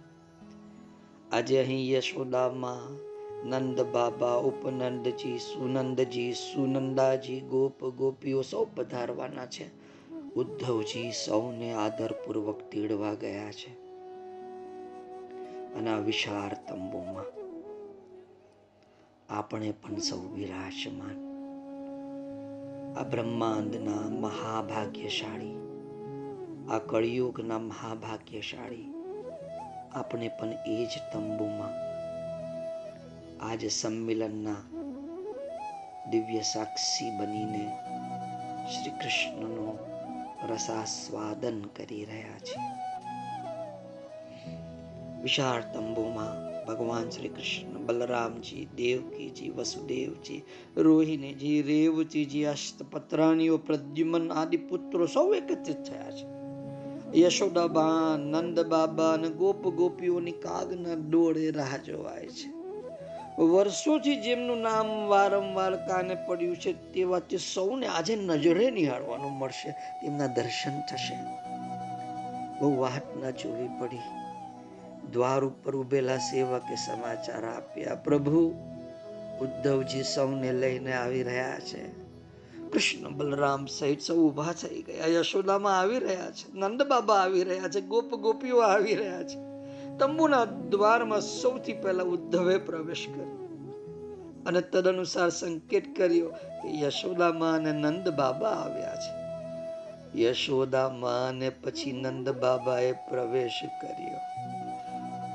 આજે 1.32 1.58
અહીં 1.58 1.92
યશોદામાં 1.92 2.96
નંદ 3.50 3.82
બાબા, 3.82 4.36
ઉપનંદજી, 4.36 5.38
સુનંદજી, 5.38 6.34
સુનંદાજી, 6.34 7.40
ગોપ 7.40 7.86
ગોપીઓ 7.86 8.42
સૌ 8.42 8.66
પધારવાના 8.76 9.46
છે. 9.46 9.68
ઉદ્ધવજી 10.34 11.12
સૌને 11.12 11.74
આદરપૂર્વક 11.74 12.70
તેડવા 12.72 13.14
ગયા 13.14 13.52
છે. 13.52 13.74
અને 15.74 15.90
આ 15.90 15.98
વિશાળ 15.98 16.54
તંબુમાં 16.54 17.26
આપણે 19.30 19.72
પણ 19.72 19.98
સૌ 19.98 20.20
વિરાજમાન. 20.20 21.34
આ 22.98 23.04
બ્રહ્માંડના 23.04 24.10
મહાભાગ્યશાળી 24.10 25.63
આ 26.70 26.80
કળિયુગના 26.80 27.60
મહાભાગ્યશાળી. 27.60 28.94
આપણે 29.92 30.28
પણ 30.28 30.50
એ 30.68 30.86
જ 30.86 30.90
તંબુમાં 31.14 31.94
આજ 33.52 33.66
સંમેલનના 33.66 34.56
દિવ્ય 36.10 36.42
સાક્ષી 36.42 37.12
બનીને 37.12 37.72
શ્રી 38.74 38.92
કૃષ્ણનો 38.92 39.78
રસાસ્વાદન 40.50 41.62
કરી 41.62 42.06
રહ્યા 42.06 42.40
છે 42.40 42.84
વિશાળ 45.22 45.62
તંબુમાં 45.62 46.54
ભગવાન 46.66 47.10
શ્રી 47.10 47.30
કૃષ્ણ 47.30 47.86
બલરામજી, 47.86 48.68
દેવકીજી, 48.76 49.50
વસુદેવજી, 49.50 50.44
રોહિણીજી 50.78 51.62
રેવતીજી 51.62 52.46
અષ્ટપત્રાણીઓ, 52.46 53.58
પ્રદ્યુમન 53.58 54.32
આદિ 54.32 54.58
પુત્રો 54.58 55.06
સૌ 55.06 55.34
એકત્રિત 55.34 55.84
થયા 55.84 56.12
છે. 56.12 56.43
યશોદાબા 57.16 58.18
નંદ 58.18 58.60
બાબા 58.60 59.14
અને 59.14 59.30
ગોપ 59.30 59.68
ગોપીઓની 59.68 60.32
કાગના 60.32 60.94
ડોળે 61.10 61.52
રાહ 61.52 61.78
જોવાય 61.78 62.28
છે. 62.28 62.64
વર્ષોથી 63.42 64.16
જેમનું 64.16 64.62
નામ 64.62 65.08
વારંવાર 65.08 65.76
કાને 65.76 66.16
પડ્યું 66.16 66.56
છે, 66.56 66.94
તેવા 66.94 67.20
તે 67.20 67.38
સૌને 67.38 67.88
આજે 67.88 68.16
નજરે 68.16 68.72
નિહાળવાનું 68.72 69.32
મળશે. 69.32 69.72
તેમના 69.72 70.28
દર્શન 70.28 70.82
થશે. 70.82 71.16
બહુ 72.60 72.78
વાત 72.78 73.18
ના 73.24 73.30
જોવી 73.30 73.70
પડી. 73.80 73.98
દ્વાર 75.12 75.44
ઉપર 75.44 75.76
ઉભેલા 75.76 76.18
સેવકે 76.18 76.76
સમાચાર 76.76 77.46
આપ્યા, 77.46 77.96
પ્રભુ, 77.96 78.54
ઉદ્ધવજી 79.42 80.04
સૌને 80.04 80.54
લઈને 80.54 80.94
આવી 80.94 81.24
રહ્યા 81.24 81.60
છે. 81.60 82.03
કૃષ્ણ 82.74 83.10
બલરામ 83.10 83.66
સહિત 83.66 84.02
સૌ 84.02 84.16
ઊભા 84.16 84.54
થઈ 84.54 84.82
ગયા. 84.82 85.08
યશોદામાં 85.08 85.80
આવી 85.80 86.00
રહ્યા 86.00 86.32
છે, 86.32 86.54
નંદ 86.54 86.82
બાબા 86.82 87.16
આવી 87.16 87.44
રહ્યા 87.44 87.68
છે, 87.68 87.82
ગોપ 87.82 88.16
ગોપીઓ 88.16 88.60
આવી 88.60 88.96
રહ્યા 88.96 89.24
છે. 89.24 89.54
તંબુના 89.98 90.46
દ્વારમાં 90.46 91.22
સૌથી 91.22 91.74
પહેલા 91.74 92.04
ઉદ્ધવે 92.04 92.58
પ્રવેશ 92.58 93.08
કર્યો 93.10 93.40
અને 94.46 94.62
તદનુસાર 94.62 95.30
સંકેત 95.30 95.98
કર્યો 95.98 96.30
કે 96.30 96.80
યશોદામાં 96.82 97.56
અને 97.56 97.72
નંદ 97.72 98.10
બાબા 98.10 98.50
આવ્યા 98.50 98.96
છે. 98.96 100.22
યશોદામાં 100.22 101.30
અને 101.30 101.50
પછી 101.50 101.92
નંદ 101.92 102.30
બાબાએ 102.30 102.92
પ્રવેશ 102.92 103.60
કર્યો. 103.82 104.20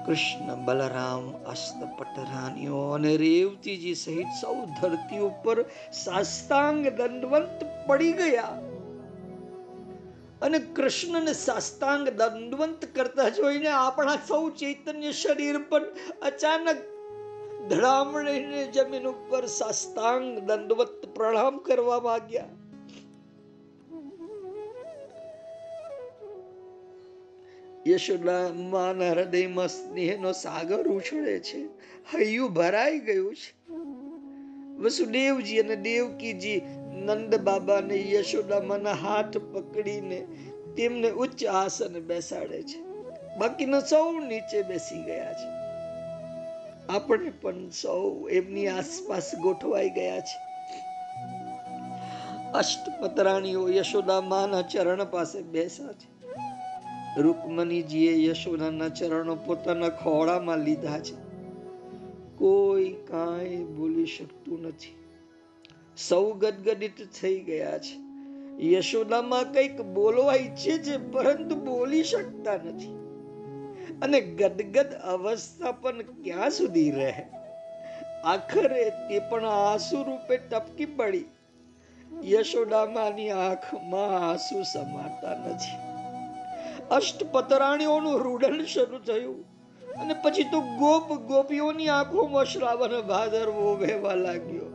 કૃષ્ણ, 0.09 0.65
બલરામ 0.65 1.25
અસ્તપટરાનીઓ 1.45 2.79
અને 2.91 3.17
રેવતીજી 3.17 3.95
સહિત 3.95 4.31
સૌ 4.41 4.55
ધરતી 4.81 5.19
ઉપર 5.19 5.65
સાસ્તાંગ 5.93 6.87
દંડવંત 6.89 7.65
પડી 7.87 8.13
ગયા. 8.13 8.55
અને 10.43 10.59
કૃષ્ણને 10.59 11.33
સાસ્તાંગ 11.33 12.09
દંડવંત 12.09 12.85
કરતા 12.95 13.29
જોઈને 13.29 13.69
આપણા 13.69 14.17
સૌ 14.29 14.51
ચૈતન્ય 14.51 15.13
શરીર 15.13 15.59
પર 15.63 15.83
અચાનક 16.23 16.81
ધડામણીને 17.69 18.67
જમીન 18.67 19.07
ઉપર 19.07 19.47
સાસ્તાંગ 19.47 20.39
દંડવત 20.39 21.07
પ્રણામ 21.15 21.59
કરવા 21.59 22.01
માંગ્યા. 22.01 22.58
યશોદા 27.89 28.49
માના 28.55 29.11
હૃદયમાં 29.11 29.69
સ્નેહનો 29.69 30.33
સાગર 30.33 30.89
ઉછળે 30.89 31.39
છે. 31.39 31.65
હૈયું 32.15 32.53
ભરાઈ 32.53 32.99
ગયું 32.99 33.37
છે. 33.37 33.73
વસુદેવજી 34.77 35.59
અને 35.59 35.77
દેવકીજી 35.77 36.61
નંદ 36.93 37.35
બાબા 37.35 37.81
ને 37.81 38.13
યશોદામાના 38.13 38.93
હાથ 38.93 39.39
પકડીને 39.39 40.27
તેમને 40.77 41.11
ઉચ્ચ 41.11 41.45
આસન 41.45 42.01
બેસાડે 42.01 42.63
છે. 42.63 42.83
બાકીના 43.39 43.81
સૌ 43.81 44.13
નીચે 44.13 44.63
બેસી 44.63 45.03
ગયા 45.03 45.33
છે. 45.33 45.59
આપણે 46.93 47.31
પણ 47.31 47.69
સૌ 47.69 48.29
એમની 48.29 48.69
આસપાસ 48.69 49.35
ગોઠવાઈ 49.35 49.91
ગયા 49.91 50.21
છે. 50.21 50.49
અષ્ટપતરાણીઓ 52.51 53.69
યશોદા 53.69 54.21
માના 54.21 54.63
ચરણ 54.63 55.05
પાસે 55.05 55.43
બેસા 55.43 55.93
છે. 55.93 56.18
રૂકમણીજીએ 57.17 58.29
યશોદાના 58.29 58.89
ચરણો 58.89 59.35
પોતાના 59.35 59.89
ખોળામાં 59.89 60.59
લીધા 60.59 60.99
છે. 60.99 61.15
કોઈ 62.37 62.93
કાંઈ 62.93 63.65
બોલી 63.65 64.07
શકતું 64.07 64.63
નથી. 64.63 64.95
સૌ 65.97 66.33
ગદગદિત 66.33 66.93
થઈ 67.21 67.41
ગયા 67.41 67.79
છે. 67.79 68.09
યશોદામાં 68.67 69.53
કંઈક 69.53 69.81
બોલવા 69.81 70.35
ઈચ્છે 70.35 70.79
છે, 70.79 70.97
પરંતુ 70.97 71.57
બોલી 71.57 72.05
શકતા 72.05 72.55
નથી. 72.55 72.99
અને 74.03 74.21
ગદગદ 74.21 74.87
અવસ્થા 74.95 75.73
પણ 75.73 76.03
ક્યાં 76.03 76.51
સુધી 76.51 76.91
રહે? 76.91 77.27
આખરે 78.25 78.91
તે 78.91 79.19
પણ 79.19 79.45
આંસુ 79.45 80.03
રૂપે 80.03 80.37
ટપકી 80.37 80.85
પડી. 80.85 81.25
યશોદામાની 82.25 83.31
આંખમાં 83.31 84.31
આંસુ 84.31 84.63
સમાતા 84.63 85.49
નથી. 85.49 85.88
અષ્ટપતરાણીઓનું 86.91 88.23
રૂડન 88.23 88.65
શરૂ 88.65 88.99
થયું. 88.99 89.59
અને 90.01 90.15
પછી 90.15 90.45
તો 90.45 90.61
ગોપ 90.61 91.13
ગોપીઓની 91.13 91.89
આંખોમાં 91.89 92.45
શ્રાવણ 92.45 93.01
ભાદરવો 93.01 93.77
વહેવા 93.81 94.15
લાગ્યો. 94.15 94.67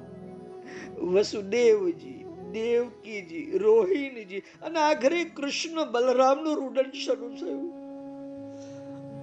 વસુદેવજી, 1.02 2.26
દેવકીજી, 2.52 3.58
રોહિણીજી 3.58 4.40
અને 4.40 4.80
આખરે 4.80 5.24
કૃષ્ણ 5.24 5.92
બલરામનું 5.92 6.56
રૂડન 6.56 6.92
શરૂ 7.06 7.30
થયું. 7.30 7.84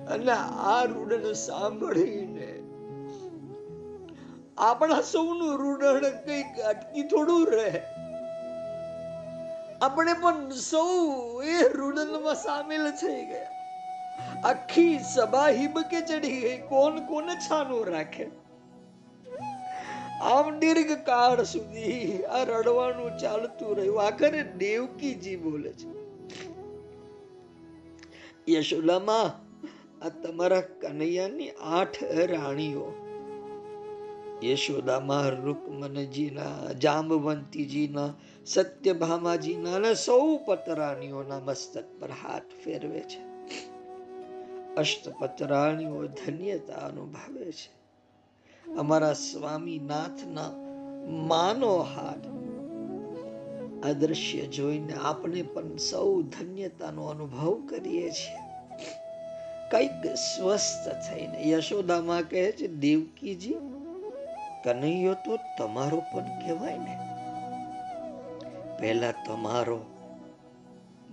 અને 0.06 0.32
આ 0.32 0.84
રૂડન 0.84 1.32
સાંભળીને 1.32 2.62
આપણા 4.58 5.00
સૌનું 5.00 5.58
રૂડણ 5.58 6.00
કંઈક 6.00 6.60
અટકી 6.60 7.02
થોડું 7.02 7.46
રહે. 7.46 7.82
આપણે 9.80 10.14
પણ 10.22 10.50
સૌ 10.62 10.90
એ 11.52 11.56
રૂડનમાં 11.76 12.38
સામેલ 12.40 12.84
થઈ 13.00 13.22
ગયા. 13.28 13.50
આખી 14.44 14.94
સભા 15.14 15.50
હિબકે 15.58 16.00
ચડી 16.00 16.40
ગઈ, 16.40 16.58
કોણ 16.68 16.94
કોને 17.06 17.34
છાનું 17.46 17.84
રાખે? 17.86 18.26
આમ 20.30 20.48
દીર્ઘ 20.60 20.92
કાળ 21.04 21.42
સુધી 21.44 22.24
આ 22.24 22.42
રડવાનું 22.44 23.12
ચાલતું 23.18 23.70
રહ્યું. 23.76 24.00
આખરે 24.04 24.42
દેવકીજી 24.62 25.36
બોલે 25.36 25.72
છે, 25.72 25.92
યશોદામાં, 28.48 29.30
આ 30.04 30.12
તમારા 30.22 30.64
કનૈયાની 30.82 31.48
આઠ 31.78 32.02
રાણીઓ. 32.32 32.88
યશોદામાં, 34.44 35.30
રૂકમનજીના, 35.46 36.58
જાંબવંતીજીના 36.84 38.10
સત્યભામાજીના 38.54 39.70
નાના 39.70 39.94
સૌ 39.94 40.36
પતરાણીઓના 40.44 41.38
મસ્તક 41.38 41.84
પર 42.00 42.08
હાથ 42.10 42.42
ફેરવે 42.64 43.00
છે. 43.00 43.20
અષ્ટપતરાણીઓ 44.74 46.06
ધન્યતા 46.06 46.74
અનુભવે 46.74 47.52
છે. 47.52 47.70
અમારા 48.72 49.12
સ્વામીનાથના 49.12 50.50
માનો 51.06 51.76
હાથ 51.76 52.26
આ 53.86 53.92
દ્રશ્ય 53.92 54.46
જોઈને 54.46 54.94
આપણે 55.04 55.42
પણ 55.42 55.76
સૌ 55.76 56.22
ધન્યતાનો 56.22 57.06
અનુભવ 57.06 57.66
કરીએ 57.68 58.10
છીએ. 58.10 58.38
કંઈક 59.70 60.06
સ્વસ્થ 60.14 60.88
થઈને 60.88 61.48
યશોદામાં 61.48 62.22
કહે 62.22 62.52
છે, 62.52 62.66
દેવકીજી, 62.68 63.56
કનૈયો 64.64 65.14
તો 65.14 65.38
તમારો 65.58 66.00
પણ 66.00 66.22
કહેવાય 66.22 66.78
ને. 66.78 67.09
પહેલા 68.80 69.12
તમારો, 69.12 69.84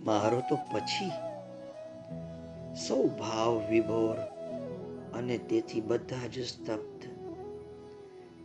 મારો 0.03 0.41
તો 0.49 0.55
પછી. 0.55 1.11
સૌ 2.75 3.07
ભાવ 3.07 3.63
વિભોર 3.69 4.17
અને 5.17 5.37
તેથી 5.37 5.81
બધા 5.81 6.27
જ 6.27 6.43
સ્તબ્ધ. 6.43 7.09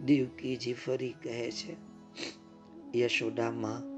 દેવકીજી 0.05 0.73
ફરી 0.73 1.15
કહે 1.23 1.51
છે, 1.51 1.77
યશોદામાં, 2.99 3.93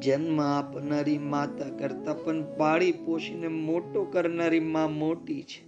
જન્મ 0.00 0.40
આપનારી 0.40 1.18
માતા 1.18 1.76
કરતા 1.78 2.14
પણ 2.14 2.56
પાળી 2.56 2.92
પોષીને 2.92 3.48
મોટો 3.48 4.04
કરનારી 4.04 4.60
માં 4.60 4.92
મોટી 4.92 5.42
છે. 5.42 5.66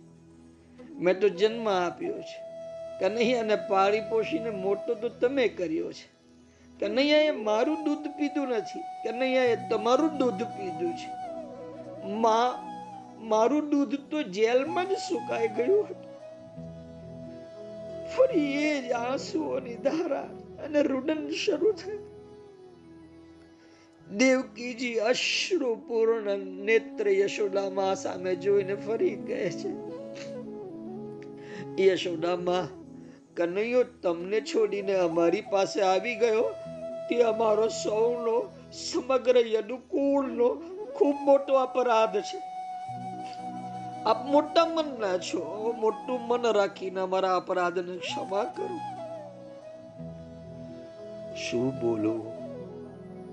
મેં 0.95 1.21
તો 1.21 1.29
જન્મ 1.29 1.69
આપ્યો 1.69 2.21
છે. 2.21 2.45
કનૈયાને 3.01 3.57
પાળી 3.57 4.01
પોષીને 4.01 4.51
મોટો 4.51 4.95
તો 4.95 5.09
તમે 5.09 5.49
કર્યો 5.49 5.93
છે. 5.93 6.14
કનૈયાએ 6.81 7.31
મારું 7.31 7.85
દૂધ 7.85 8.09
પીધું 8.19 8.49
નથી. 8.49 8.81
કનૈયાએ 8.81 9.57
તમારું 9.71 10.19
દૂધ 10.19 10.43
પીધું 10.43 10.97
છે. 10.97 11.11
માં, 12.11 12.75
મારું 13.29 13.71
દૂધ 13.71 13.95
તો 14.11 14.23
જેલમાં 14.23 14.89
જ 14.89 14.93
સુકાઈ 14.93 15.49
ગયું 15.49 15.85
હતું. 15.85 16.15
ફરી 18.17 18.53
એ 18.53 18.81
જ 18.81 18.93
આંસુઓની 18.93 19.77
ધારા 19.77 20.29
અને 20.65 20.83
રુદન 20.83 21.31
શરૂ 21.31 21.73
થઈ 21.73 21.99
દેવકીજી 24.13 24.95
અશ્રુપૂર્ણ 24.95 26.39
નેત્ર 26.39 27.09
યશોદામાં 27.09 27.97
સામે 27.97 28.35
જોઈને 28.35 28.75
ફરી 28.75 29.17
કહે 29.17 29.51
છે 29.51 29.71
યશોદામાં 31.87 32.84
કનૈયો 33.37 33.83
તમને 33.83 34.41
છોડીને 34.41 34.95
અમારી 34.95 35.41
પાસે 35.41 35.81
આવી 35.81 36.15
ગયો? 36.15 36.45
તે 37.09 37.23
અમારો 37.23 37.69
સૌનો, 37.69 38.53
સમગ્ર 38.73 39.37
યદુકુળનો 39.37 40.55
ખૂબ 40.95 41.15
મોટો 41.21 41.55
અપરાધ 41.55 42.21
છે. 42.21 42.39
આપ 44.07 44.27
મોટા 44.27 44.67
મનના 44.67 45.19
છો. 45.19 45.75
મોટું 45.79 46.21
મન 46.21 46.53
રાખીને 46.53 47.01
અમારા 47.01 47.37
અપરાધને 47.37 47.97
ક્ષમા 47.97 48.45
કરો. 48.45 48.79
શું 51.35 51.81
બોલો? 51.81 52.33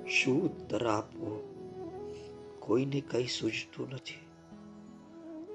શું 0.10 0.44
ઉત્તર 0.44 0.88
આપો? 0.88 1.48
કોઈને 2.60 3.02
કઈ 3.12 3.26
સૂઝતું 3.26 3.90
નથી. 3.94 4.20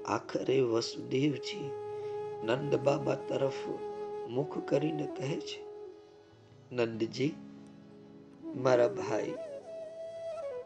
આખરે 0.05 0.61
વસુદેવજી 0.61 1.71
નંદ 2.43 2.75
બાબા 2.75 3.15
તરફ 3.15 3.86
મુખ 4.29 4.69
કરીને 4.69 5.05
કહે 5.05 5.39
છે, 5.39 5.65
નંદજી, 6.75 7.35
મારા 8.55 8.87
ભાઈ, 8.87 9.33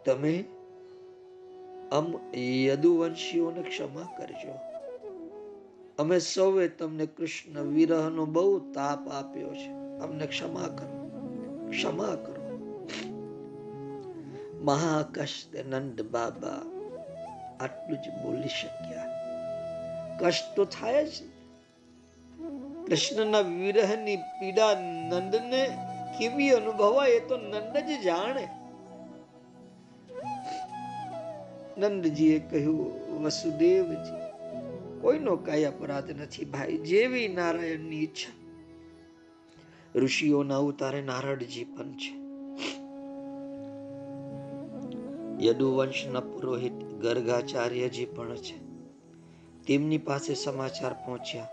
તમે 0.06 0.46
અમ 1.92 2.36
યદુવંશીઓને 2.40 3.62
ક્ષમા 3.62 4.16
કરજો. 4.18 4.54
અમે 6.00 6.20
સૌએ 6.20 6.68
તમને 6.68 7.06
કૃષ્ણ 7.06 7.62
વિરહનો 7.62 8.26
બહુ 8.26 8.60
તાપ 8.60 9.08
આપ્યો 9.08 9.48
છે. 9.48 9.72
અમને 10.00 10.28
ક્ષમા 10.28 10.68
કરો 10.68 11.02
ક્ષમા 11.70 12.06
કરો. 12.06 12.42
મહાકષ્ટ 14.62 15.66
નંદ 15.66 16.02
બાબા, 16.02 16.62
આટલું 17.60 17.98
જ 17.98 18.24
બોલી 18.24 18.48
શક્યા. 18.48 19.22
કષ્ટ 20.20 20.56
તો 20.56 20.66
થાય 20.66 21.06
જ 21.06 21.10
કૃષ્ણના 22.92 23.40
વિરહની 23.40 24.16
પીડા 24.16 24.74
નંદને 25.10 25.78
કેવી 26.20 26.50
અનુભવાય 26.50 27.10
એ 27.10 27.28
તો 27.28 27.38
નંદ 27.38 27.78
જ 27.78 28.04
જાણે. 28.04 28.48
નંદજીએ 31.78 32.40
કહ્યું, 32.40 33.10
વસુદેવજી, 33.24 34.22
કોઈનો 35.02 35.36
કાંઈ 35.36 35.64
અપરાધ 35.64 36.22
નથી 36.22 36.46
ભાઈ, 36.46 36.78
જેવી 36.78 37.28
નારાયણની 37.28 38.04
ઈચ્છા. 38.04 38.60
ઋષિઓના 40.00 40.58
અવતારે 40.58 41.02
નારદજી 41.02 41.64
પણ 41.64 41.92
છે. 41.92 42.16
યદુવંશના 45.48 46.20
પુરોહિત 46.20 46.74
ગર્ગાચાર્યજી 46.74 48.06
પણ 48.06 48.36
છે. 48.36 48.58
તેમની 49.68 49.98
પાસે 49.98 50.34
સમાચાર 50.36 50.94
પહોંચ્યા. 50.94 51.48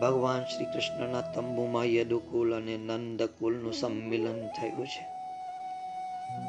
ભગવાન 0.00 0.44
શ્રી 0.44 0.64
કૃષ્ણના 0.64 1.20
તંબુમાં 1.20 1.84
યદુકુલ 1.84 2.54
અને 2.54 2.76
નંદકુલનું 2.76 3.72
સંમિલન 3.72 4.48
થયું 4.48 4.86
છે. 4.86 5.18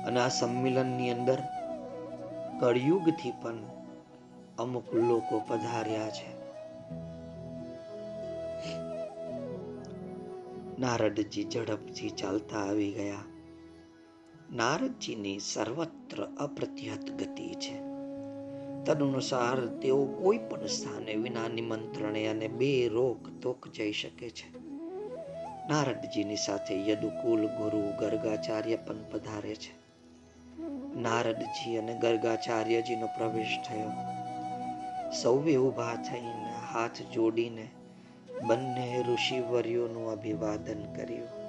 અને 0.04 0.20
આ 0.20 0.28
સંમિલનની 0.28 1.12
અંદર 1.12 1.38
કળિયુગથી 2.60 3.32
પણ 3.32 3.58
અમુક 4.58 4.94
લોકો 4.94 5.40
પધાર્યા 5.48 6.10
છે. 6.10 6.40
નારદજી 10.80 11.44
ઝડપથી 11.44 12.10
ચાલતા 12.10 12.60
આવી 12.60 12.92
ગયા. 12.92 13.18
નારદજીની 14.52 15.40
સર્વત્ર 15.40 16.24
અપ્રત્યત 16.24 17.12
ગતિ 17.12 17.50
છે. 17.50 17.89
તદનુસાર 18.86 19.66
તેઓ 19.66 20.06
કોઈ 20.06 20.38
પણ 20.38 20.66
સ્થાને 20.66 21.14
વિના 21.14 21.48
નિમંત્રણે 21.48 22.28
અને 22.28 22.48
બે 22.48 22.88
રોક 22.88 23.42
તોક 23.42 23.68
જઈ 23.68 23.92
શકે 23.92 24.30
છે. 24.30 24.60
નારદજીની 25.70 26.36
સાથે 26.36 26.92
યદુકુલ, 26.92 27.46
ગુરુ, 27.46 27.92
ગર્ગાચાર્ય 28.00 28.76
પણ 28.76 28.96
પધારે 29.12 29.56
છે. 29.56 29.80
નારદજી 31.00 31.78
અને 31.78 32.00
ગર્ગાચાર્યજીનો 32.00 33.08
પ્રવેશ 33.08 33.60
થયો. 33.68 33.92
સૌએ 35.22 35.58
ઊભા 35.58 35.96
થઈને 35.96 36.50
હાથ 36.74 37.02
જોડીને 37.14 37.68
બંને 38.48 39.04
ઋષિવર્યોનું 39.08 40.12
અભિવાદન 40.12 40.94
કર્યું. 40.94 41.40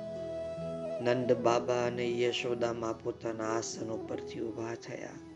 નંદ 1.05 1.33
બાબા 1.33 1.87
અને 1.87 2.21
યશોદામાં 2.21 2.99
પોતાના 2.99 3.45
આસન 3.45 3.91
ઉપરથી 3.91 4.41
ઊભા 4.41 4.75
થયા. 4.75 5.30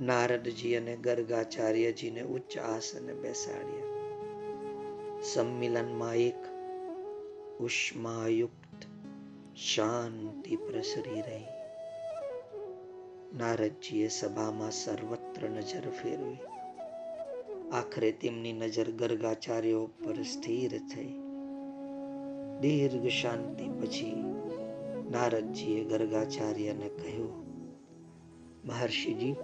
નારદજી 0.00 0.76
અને 0.76 0.96
ગર્ગાચાર્યજીને, 0.96 2.22
ઉચ્ચ 2.22 2.58
આસને 2.58 3.14
બેસાડ્યા 3.14 3.94
સંમિલનમાં 5.22 6.14
એક 6.14 6.44
ઉષ્માયુક્ત 7.60 8.86
શાંતિ 9.56 10.56
પ્રસરી 10.56 11.20
રહી. 11.20 11.44
નારદજીએ 13.38 14.08
સભામાં 14.08 14.70
સર્વત્ર 14.70 15.48
નજર 15.48 15.90
ફેરવી. 15.90 16.36
આખરે 17.72 18.12
તેમની 18.12 18.52
નજર 18.52 18.90
ગર્ગાચાર્યો 18.90 19.82
ઉપર 19.82 20.22
સ્થિર 20.22 20.78
થઈ. 20.78 21.14
દીર્ઘ 22.60 23.08
શાંતિ 23.08 23.64
પછી 23.64 24.24
નારદજીએ 25.10 25.84
ગર્ગાચાર્યને 25.84 26.88
કહ્યું, 26.88 27.44
મહર્ષિજી 28.64 29.34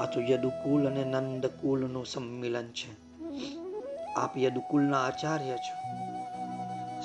આ 0.00 0.06
તો 0.06 0.20
યદુકુલ 0.20 0.86
અને 0.86 1.04
નંદકુલનું 1.04 2.06
સંમિલન 2.06 2.68
છે. 2.68 2.90
આપ 4.14 4.38
યદુકુલના 4.38 4.98
આચાર્ય 4.98 5.56
છો. 5.56 5.74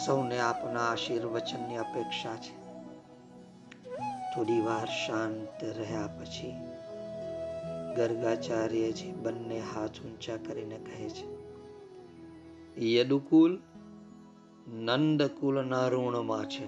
સૌને 0.05 0.39
આપના 0.39 0.79
આશીર્વચનની 0.79 1.77
અપેક્ષા 1.77 2.35
છે. 2.35 2.53
થોડી 4.35 4.61
વાર 4.61 4.85
શાંત 4.85 5.63
રહ્યા 5.63 6.07
પછી 6.07 6.53
ગર્ગાચાર્યજી 7.97 9.11
બંને 9.11 9.59
હાથ 9.59 9.99
ઊંચા 9.99 10.37
કરીને 10.37 10.77
કહે 10.77 11.09
છે, 11.09 11.27
યદુકુલ 12.93 13.59
નંદકુલના 14.67 15.87
ઋણમાં 15.87 16.45
છે. 16.45 16.65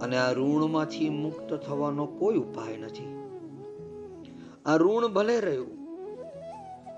અને 0.00 0.16
આ 0.18 0.32
ઋણમાંથી 0.32 1.08
મુક્ત 1.08 1.54
થવાનો 1.54 2.06
કોઈ 2.06 2.36
ઉપાય 2.36 2.76
નથી. 2.76 3.15
આ 4.66 4.76
ઋણ 4.76 5.08
ભલે 5.08 5.40
રહ્યું. 5.40 5.86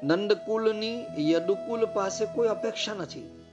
નંદકુલની 0.03 1.07
યદુકુલ 1.19 1.85
પાસે 1.85 2.25
કોઈ 2.25 2.49
અપેક્ષા 2.49 2.95
નથી. 2.95 3.45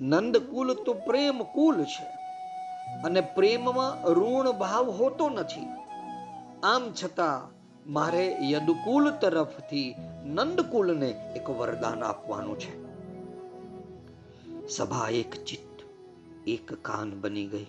નંદકુલ 0.00 0.74
તો 0.74 0.92
પ્રેમ 0.92 1.42
કુલ 1.42 1.84
છે 1.84 2.04
અને 3.04 3.20
પ્રેમમાં 3.20 4.12
ઋણ 4.12 4.52
ભાવ 4.52 4.90
હોતો 4.90 5.30
નથી. 5.30 5.66
આમ 6.62 6.92
છતાં 7.04 7.50
મારે 7.92 8.36
યદુકુલ 8.40 9.10
તરફથી 9.10 9.94
નંદકુલને 10.24 11.32
એક 11.36 11.50
વરદાન 11.50 12.02
આપવાનું 12.02 12.58
છે. 12.58 12.84
સભા 14.68 15.08
એક 15.08 15.44
ચિત્ત, 15.44 15.82
એક 16.46 16.74
કાન 16.74 17.20
બની 17.20 17.46
ગઈ. 17.46 17.66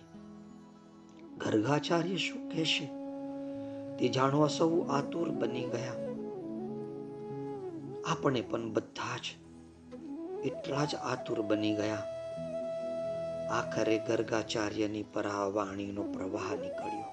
ગર્ગાચાર્ય 1.37 2.17
શું 2.17 2.51
કહેશે? 2.51 3.04
તે 3.99 4.07
જાણવા 4.07 4.47
સૌ 4.47 4.81
આતુર 4.81 5.29
બની 5.29 5.63
ગયા. 5.63 5.97
આપણે 8.11 8.41
પણ 8.41 8.71
બધા 8.71 9.17
જ 9.17 9.35
એટલા 10.45 10.85
જ 10.85 10.95
આતુર 10.95 11.41
બની 11.41 11.75
ગયા. 11.75 12.03
આખરે 13.51 13.99
ગર્ગાચાર્યની 14.07 15.03
પરાવાણીનો 15.03 16.03
પ્રવાહ 16.03 16.55
નીકળ્યો. 16.55 17.11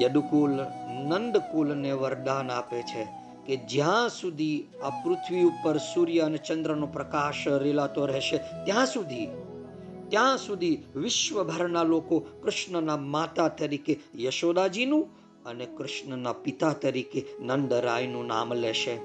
યદુકુલ 0.00 0.60
નંદકુલને 0.88 1.92
વરદાન 1.92 2.50
આપે 2.50 2.82
છે 2.82 3.08
કે 3.46 3.56
જ્યાં 3.56 4.08
સુધી 4.08 4.68
આ 4.84 4.90
પૃથ્વી 4.90 5.42
ઉપર 5.42 5.76
સૂર્ય 5.78 6.20
અને 6.20 6.38
ચંદ્રનો 6.38 6.86
પ્રકાશ 6.86 7.48
રેલાતો 7.48 8.06
રહેશે, 8.06 8.38
ત્યાં 8.38 8.86
સુધી 8.86 9.28
ત્યાં 10.12 10.38
સુધી 10.38 10.82
વિશ્વભરના 10.96 11.82
લોકો 11.82 12.18
કૃષ્ણના 12.18 12.96
માતા 12.96 13.48
તરીકે 13.48 14.00
યશોદાજીનું 14.14 15.08
અને 15.44 15.66
કૃષ્ણના 15.66 16.32
પિતા 16.32 16.72
તરીકે 16.72 17.24
નંદરાયનું 17.40 18.26
નામ 18.26 18.52
લેશે. 18.52 18.96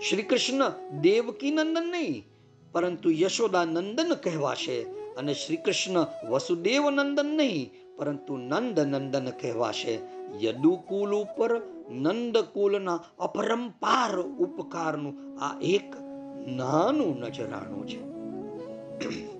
શ્રી 0.00 0.22
કૃષ્ણ 0.22 0.72
દેવકી 1.00 1.50
નંદન 1.50 1.90
નહીં, 1.90 2.24
પરંતુ 2.72 3.10
યશોદા 3.10 3.64
નંદન 3.64 4.14
કહેવાશે 4.14 4.82
અને 5.18 5.34
શ્રી 5.34 5.56
કૃષ્ણ 5.56 6.06
વસુદેવ 6.30 6.90
નંદન 6.90 7.26
નહીં, 7.26 7.72
પરંતુ 7.96 8.36
નંદ 8.36 8.80
નંદન 8.80 9.30
કહેવાશે. 9.30 9.98
યદુકુલ 10.42 11.12
ઉપર 11.14 11.60
નંદકુલના 11.90 13.00
અપરંપાર 13.18 14.18
ઉપકારનું 14.18 15.38
આ 15.40 15.60
એક 15.60 15.90
નાનું 16.46 17.20
નજરાણું 17.20 17.88
છે. 17.88 19.37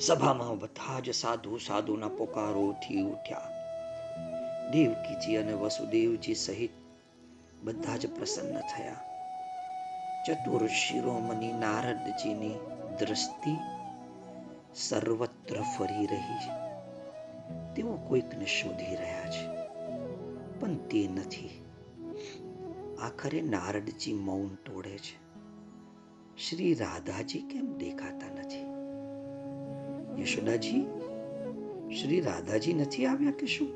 સભામાં 0.00 0.58
બધા 0.58 1.00
જ 1.00 1.10
સાધુ 1.10 1.58
સાધુના 1.58 2.08
પોકારોથી 2.08 3.02
ઉઠ્યા. 3.02 3.50
દેવકીજી 4.70 5.36
અને 5.36 5.52
વસુદેવજી 5.52 6.34
સહિત 6.34 6.70
બધા 7.62 7.96
જ 7.96 8.14
પ્રસન્ન 8.14 8.60
થયા. 8.60 8.96
ચતુર 10.26 10.66
શિરોમણી 10.66 11.52
નારદજીની 11.52 12.54
દ્રષ્ટિ 13.00 13.56
સર્વત્ર 14.74 15.62
ફરી 15.78 16.06
રહી 16.06 16.38
છે. 16.38 16.54
તેઓ 17.74 17.96
કોઈકને 17.96 18.46
શોધી 18.46 18.96
રહ્યા 18.96 19.30
છે, 19.30 19.46
પણ 20.60 20.74
તે 20.74 21.08
નથી. 21.08 21.64
આખરે 23.02 23.42
નારદજી 23.42 24.12
મૌન 24.12 24.54
તોડે 24.54 24.98
છે. 24.98 25.16
શ્રી 26.36 26.74
રાધાજી 26.74 27.38
કેમ 27.38 27.78
દેખાતા 27.78 28.34
નથી? 28.34 28.69
યશોદાજી 30.20 30.86
શ્રી 32.00 32.20
રાધાજી 32.20 32.72
નથી 32.72 33.06
આવ્યા 33.06 33.30
કે 33.30 33.46
શું? 33.46 33.68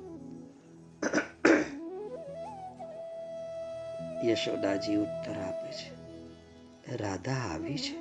યશોદાજી 4.24 4.97
ઉત્તર 4.97 5.36
આપે 5.40 5.70
છે, 5.72 6.97
રાધા 6.97 7.32
આવી 7.32 7.76
છે? 7.76 7.97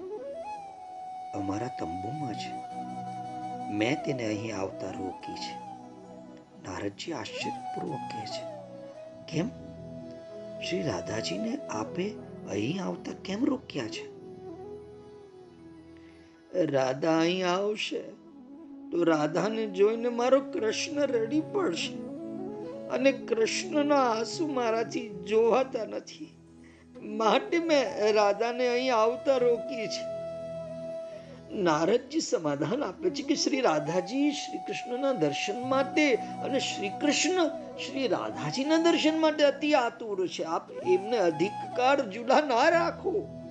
અમારા 1.34 1.68
તંબુમાં 1.68 2.34
છે. 2.34 2.54
મેં 3.74 4.04
તેને 4.04 4.26
અહીં 4.26 4.58
આવતા 4.58 4.92
રોકી 4.92 5.34
છે. 5.34 5.54
નારદજી 6.64 7.14
આશ્ચર્યપૂર્વક 7.14 8.04
કહે 8.12 8.26
છે, 8.26 8.44
કેમ? 9.32 9.48
શ્રી 10.60 10.82
રાધાજીને 10.82 11.58
આપે 11.58 12.14
અહીં 12.50 12.84
આવતા 12.84 13.12
કેમ 13.26 13.46
રોક્યા 13.46 13.88
છે? 13.88 14.14
રાધા 16.66 17.20
અહીં 17.20 17.48
આવશે. 17.50 18.23
તો 18.92 19.04
રાધાને 19.04 19.66
જોઈને 19.66 20.10
મારો 20.10 20.40
કૃષ્ણ 20.40 21.02
રડી 21.02 21.42
પડશે. 21.42 21.94
અને 22.90 23.12
કૃષ્ણના 23.12 24.12
આંસુ 24.12 24.48
મારાથી 24.48 25.10
જોવાતા 25.10 25.86
નથી. 25.86 26.38
માટે 27.02 27.60
મેં 27.60 28.14
રાધાને 28.14 28.68
અહીં 28.68 28.96
આવતા 28.96 29.38
રોકી 29.38 29.88
છે. 29.88 30.14
નારદજી 31.56 32.20
સમાધાન 32.20 32.84
આપે 32.84 33.10
છે 33.10 33.24
કે 33.24 33.36
શ્રી 33.36 33.62
રાધાજી 33.62 34.32
શ્રી 34.32 34.58
કૃષ્ણના 34.58 35.12
દર્શન 35.12 35.70
માટે 35.70 36.16
અને 36.16 36.60
શ્રી 36.60 36.90
કૃષ્ણ 36.90 37.48
શ્રી 37.78 38.08
રાધાજીના 38.08 38.78
દર્શન 38.78 39.20
માટે 39.20 39.44
અતિ 39.44 39.74
આતુર 39.74 40.28
છે. 40.28 40.44
આપ 40.44 40.72
એમને 40.72 41.18
અધિકાર 41.18 42.10
જુદા 42.10 42.42
ના 42.42 42.70
રાખો. 42.70 43.43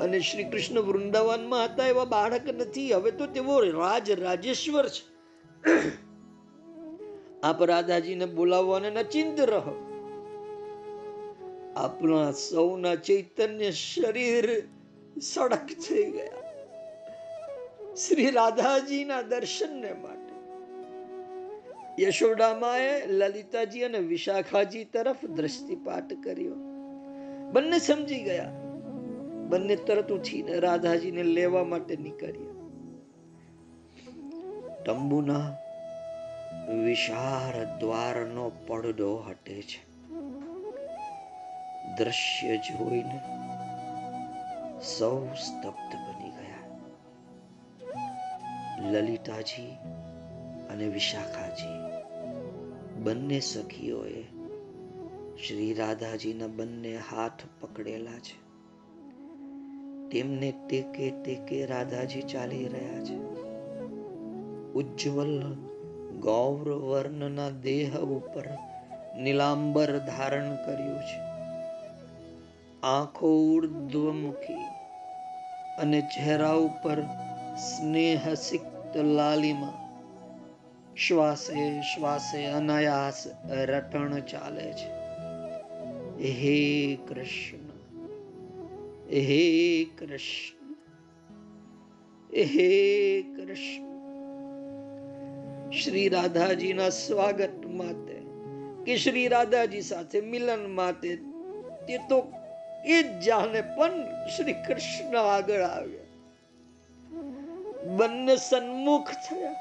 અને 0.00 0.20
શ્રી 0.20 0.44
કૃષ્ણ 0.44 0.80
વૃંદાવનમાં 0.80 1.64
હતા 1.64 1.86
એવા 1.86 2.04
બાળક 2.04 2.48
નથી. 2.48 2.92
હવે 2.92 3.10
તો 3.10 3.26
તેઓ 3.26 3.60
રાજ 3.60 4.10
રાજેશ્વર 4.10 4.88
છે. 4.88 5.10
આપ 7.42 7.62
રાધાજીને 7.62 8.26
બોલાવો 8.26 8.72
અને 8.72 8.90
નચિંત 8.90 9.40
રહો. 9.40 9.86
આપણા 11.76 12.30
સૌના 12.30 12.94
ચૈતન્ય 12.94 13.70
શરીર 13.70 14.62
સડક 15.20 15.66
થઈ 15.88 16.10
ગયા. 16.10 16.40
શ્રી 17.94 18.30
રાધાજીના 18.30 19.22
દર્શનને 19.22 19.92
માટે 19.92 20.30
યશોડામાએ 22.02 23.06
લલિતાજી 23.06 23.80
અને 23.80 23.98
વિશાખાજી 23.98 24.84
તરફ 24.84 25.24
દ્રષ્ટિપાત 25.24 26.12
કર્યો. 26.24 26.54
બંને 27.52 27.78
સમજી 27.78 28.20
ગયા. 28.20 28.69
બંને 29.50 29.76
તરત 29.76 30.12
ઉઠીને 30.12 30.58
રાધાજીને 30.58 31.22
લેવા 31.22 31.64
માટે 31.64 31.96
નીકળ્યા. 31.96 32.52
તંબુના 34.84 35.56
વિશાળ 36.84 37.78
દ્વારનો 37.78 38.52
પડદો 38.66 39.16
હટે 39.16 39.62
છે. 39.62 39.80
દ્રશ્ય 41.98 42.56
જોઈને 42.56 43.20
સૌ 44.98 45.26
સ્તબ્ધ 45.26 45.96
બની 45.96 46.30
ગયા. 46.30 46.60
લલિતાજી 48.90 49.72
અને 50.70 50.88
વિશાખાજી, 50.88 51.80
બંને 53.02 53.40
સખીઓએ 53.40 54.22
શ્રી 55.46 55.74
રાધાજીના 55.74 56.46
બંને 56.46 56.96
હાથ 56.96 57.40
પકડેલા 57.60 58.18
છે. 58.18 58.39
તેમને 60.10 60.52
ટેકે 60.68 61.10
ટેકે 61.10 61.66
રાધાજી 61.66 62.22
ચાલી 62.22 62.68
રહ્યા 62.68 63.04
છે. 63.04 63.14
ઉજ્જવલ 64.72 65.56
ગૌર 66.20 66.72
વર્ણના 66.72 67.50
દેહ 67.50 67.96
ઉપર 67.96 68.48
નીલાંબર 69.18 69.98
ધારણ 69.98 70.56
કર્યું 70.56 70.98
છે. 70.98 71.30
આંખો 72.82 73.28
ઉર્ધ્વમુખી 73.54 74.64
અને 75.78 76.00
ચહેરા 76.00 76.52
ઉપર 76.52 77.02
સ્નેહ 77.56 78.34
સિક્ત 78.34 78.96
લાલીમાં. 78.96 79.90
શ્વાસે 80.96 81.80
શ્વાસે 81.80 82.46
અનાયાસ 82.46 83.26
રટણ 83.50 84.20
ચાલે 84.20 84.72
છે. 84.72 85.00
હે 86.24 86.96
કૃષ્ણ! 87.08 87.59
હે 89.10 89.86
કૃષ્ણ 89.98 90.74
હે 92.48 92.66
કૃષ્ણ 93.30 93.86
શ્રી 95.72 96.04
રાધાજીના 96.08 96.90
સ્વાગત 96.90 97.64
માટે 97.70 98.18
કે 98.84 98.96
શ્રી 98.96 99.24
રાધાજી 99.28 99.80
સાથે 99.82 100.20
મિલન 100.26 100.62
માટે 100.72 101.10
તે 101.88 101.98
તો 102.08 102.18
એ 102.86 103.00
જ 103.00 103.10
જાણે 103.24 103.64
પણ 103.72 103.98
શ્રી 104.28 104.54
કૃષ્ણ 104.68 105.18
આગળ 105.22 105.64
આવ્યા 105.64 106.08
બંને 107.98 108.38
સન્મુખ 108.38 109.12
થયા 109.24 109.56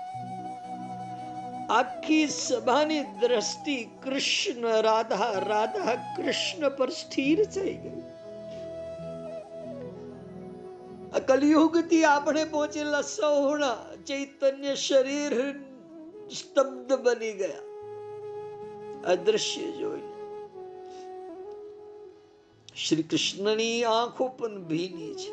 આખી 1.71 2.21
સભાની 2.35 3.01
દ્રષ્ટિ 3.19 3.79
કૃષ્ણ 4.01 4.71
રાધા 4.83 5.33
રાધા 5.47 5.99
કૃષ્ણ 6.15 6.71
પર 6.77 6.89
સ્થિર 6.91 7.45
થઈ 7.49 7.75
ગઈ 7.83 7.99
કલયુગથી 11.29 12.03
આપણે 12.03 12.43
પહોંચેલા 12.43 13.01
સૌના 13.01 13.77
ચૈતન્ય 14.07 14.75
શરીર 14.75 15.51
સ્તબ્ધ 16.29 16.93
બની 16.93 17.33
ગયા. 17.33 17.59
અદ્રશ્ય 19.07 19.71
જોઈને 19.71 20.09
શ્રી 22.75 23.03
કૃષ્ણની 23.03 23.83
આંખો 23.83 24.27
પણ 24.27 24.63
ભીની 24.63 25.13
છે. 25.13 25.31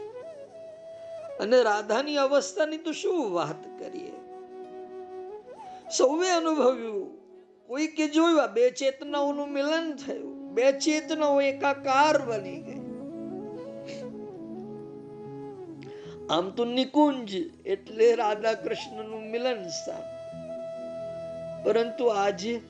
અને 1.38 1.62
રાધાની 1.62 2.16
અવસ્થાની 2.16 2.76
તો 2.76 2.92
શું 2.92 3.32
વાત 3.32 3.78
કરીએ? 3.78 4.12
સૌએ 5.96 6.28
અનુભવ્યું 6.28 7.18
કોઈ 7.66 7.86
કે 7.86 8.08
જોયું 8.08 8.54
બે 8.54 8.70
ચેતનાઓનું 8.70 9.48
મિલન 9.48 9.94
થયું. 10.06 10.54
બે 10.54 10.72
ચેતનાઓ 10.72 11.40
એકાકાર 11.40 12.18
બની 12.22 12.60
ગઈ 12.60 12.75
આમ 16.30 16.50
તો 16.50 16.64
નિકુંજ 16.64 17.34
એટલે 17.66 18.14
રાધા 18.14 18.54
કૃષ્ણનું 18.54 19.20
મિલન 19.20 19.68
સ્થાન 19.68 20.16
પરંતુ 21.64 22.06
આજે 22.06 22.60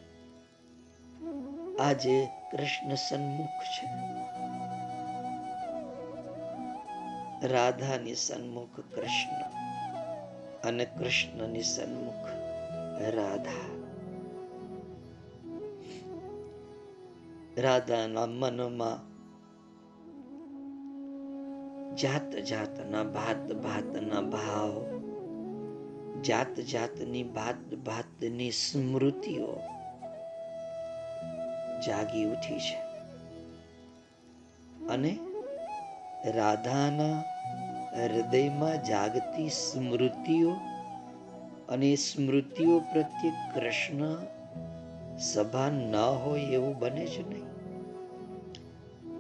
આજે 1.81 2.29
કૃષ્ણ 2.53 2.95
સન્મુખ 2.95 3.49
છે. 3.49 3.87
રાધાની 7.47 8.15
સન્મુખ 8.15 8.81
કૃષ્ણ 8.81 9.43
અને 10.69 10.85
કૃષ્ણની 10.85 11.63
સન્મુખ 11.63 12.29
રાધા. 13.15 13.67
રાધાના 17.59 18.27
મનમાં 18.27 19.16
જાત 21.97 22.37
જાતના 22.37 23.03
ભાત 23.03 23.53
ભાતના 23.53 24.21
ભાવ, 24.21 25.01
જાત 26.23 26.61
જાતની 26.61 27.23
ભાત 27.23 27.75
ભાતની 27.75 28.51
સ્મૃતિઓ 28.51 29.61
જાગી 31.87 32.25
ઉઠી 32.25 32.59
છે. 32.59 32.79
અને 34.87 35.19
રાધાના 36.25 37.23
હૃદયમાં 38.05 38.85
જાગતી 38.85 39.49
સ્મૃતિઓ 39.49 40.53
અને 41.69 41.97
સ્મૃતિઓ 41.97 42.79
પ્રત્યે 42.79 43.33
કૃષ્ણ 43.55 44.17
સભા 45.19 45.69
ન 45.69 45.97
હોય 45.97 46.41
એવું 46.41 46.79
બને 46.79 47.07
છે 47.07 47.29
નહીં. 47.29 47.56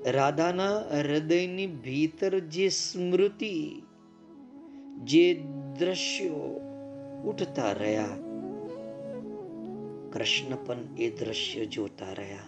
રાધાના 0.06 0.78
હૃદયની 0.78 1.66
ભીતર 1.66 2.38
જે 2.38 2.68
સ્મૃતિ, 2.68 3.82
જે 5.04 5.34
દ્રશ્યો 5.78 6.60
ઉઠતા 7.24 7.72
રહ્યા, 7.72 8.04
કૃષ્ણ 10.12 10.56
પણ 10.66 10.76
એ 10.98 11.10
દ્રશ્ય 11.10 11.66
જોતા 11.66 12.12
રહ્યા. 12.12 12.38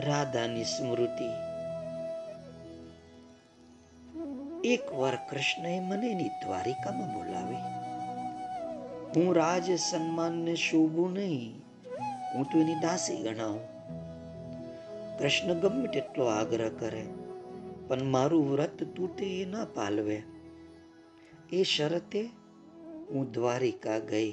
રાધાની 0.00 0.64
સ્મૃતિ. 0.64 1.30
એક 4.64 4.92
વાર 4.92 5.16
કૃષ્ણએ 5.30 5.80
મને 5.80 6.10
એની 6.10 6.28
દ્વારિકામાં 6.28 7.14
બોલાવી. 7.14 7.56
હું 9.16 9.34
રાજ 9.34 9.70
સન્માનને 9.70 10.54
શોભું 10.54 11.12
નહીં, 11.12 11.62
હું 12.34 12.44
તો 12.44 12.58
એની 12.58 12.74
દાસી 12.74 13.16
ગણાવું. 13.16 13.77
કૃષ્ણ 15.18 15.54
ગમે 15.54 15.86
તેટલો 15.86 16.24
આગ્રહ 16.24 16.68
કરે, 16.68 17.04
પણ 17.88 18.02
મારું 18.04 18.52
વ્રત 18.52 18.82
તૂટે 18.84 19.26
એ 19.42 19.44
ના 19.44 19.64
પાલવે. 19.74 20.22
એ 21.52 21.62
શરતે 21.62 22.22
હું 23.10 23.32
દ્વારિકા 23.32 23.98
ગઈ. 23.98 24.32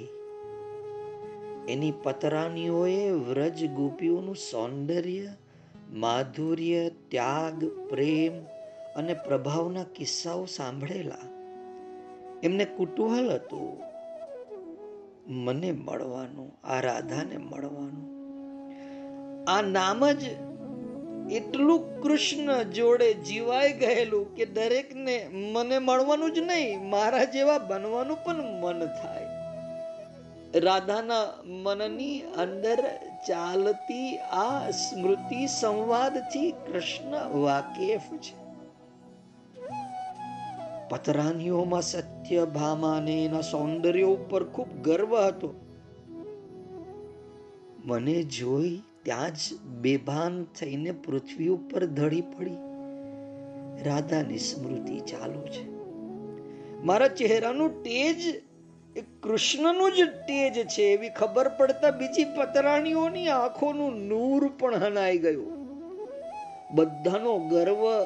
એની 1.70 1.94
પતરાનીઓએ 2.04 3.12
વ્રજ 3.12 3.66
ગોપીઓનું 3.72 4.36
સૌંદર્ય, 4.36 5.28
માધુર્ય, 5.94 6.90
ત્યાગ, 6.90 7.66
પ્રેમ 7.90 8.44
અને 8.96 9.14
પ્રભાવના 9.14 9.84
કિસ્સાઓ 9.96 10.46
સાંભળેલા. 10.46 11.26
એમને 12.44 12.66
કુતૂહલ 12.66 13.30
હતું, 13.30 13.72
મને 15.28 15.72
મળવાનું 15.72 16.68
આ 16.68 16.80
રાધાને 16.80 17.38
મળવાનું. 17.38 18.08
આ 19.50 19.62
નામ 19.62 20.12
જ 20.12 20.24
એટલું 21.32 22.02
કૃષ્ણ 22.02 22.64
જોડે 22.64 23.14
જીવાઈ 23.14 23.74
ગયેલું 23.74 24.36
કે 24.36 24.46
દરેકને 24.46 25.28
મને 25.28 25.80
મળવાનું 25.80 26.34
જ 26.34 26.40
નહીં, 26.40 26.90
મારા 26.90 27.24
જેવા 27.24 27.58
બનવાનું 27.58 28.18
પણ 28.24 28.62
મન 28.62 28.86
થાય. 28.86 29.28
રાધાના 30.60 31.34
મનની 31.46 32.20
અંદર 32.20 32.84
ચાલતી 33.28 34.18
આ 34.18 34.70
સ્મૃતિ 34.70 35.48
સંવાદથી 35.48 36.52
કૃષ્ણ 36.52 37.30
વાકેફ 37.30 38.02
છે. 38.18 38.46
પતરાનીઓમાં 40.90 41.82
સત્ય 41.82 42.46
ભામાને 42.46 43.26
એના 43.26 43.42
સૌંદર્ય 43.42 44.04
ઉપર 44.04 44.44
ખૂબ 44.44 44.68
ગર્વ 44.84 45.18
હતો. 45.18 45.56
મને 47.86 48.24
જોઈ 48.24 48.82
ત્યાં 49.06 49.32
જ 49.32 49.62
બેભાન 49.62 50.44
થઈને 50.44 50.92
પૃથ્વી 50.92 51.48
ઉપર 51.48 51.86
ધડી 51.86 52.22
પડી. 52.22 52.58
રાધાની 53.84 54.38
સ્મૃતિ 54.38 55.00
ચાલુ 55.00 55.42
છે. 55.42 55.70
મારા 56.84 57.08
ચહેરાનું 57.08 57.84
તેજ, 57.84 58.26
એ 58.96 59.02
કૃષ્ણનું 59.24 59.92
જ 59.92 60.10
તેજ 60.10 60.68
છે 60.68 60.82
એવી 60.82 61.10
ખબર 61.10 61.48
પડતા 61.48 61.92
બીજી 61.92 62.24
પતરાણીઓની 62.24 63.28
આંખોનું 63.28 64.08
નૂર 64.08 64.52
પણ 64.60 64.76
હનાઈ 64.76 65.18
ગયું. 65.18 65.68
બધાનો 66.76 67.38
ગર્વ 67.38 68.04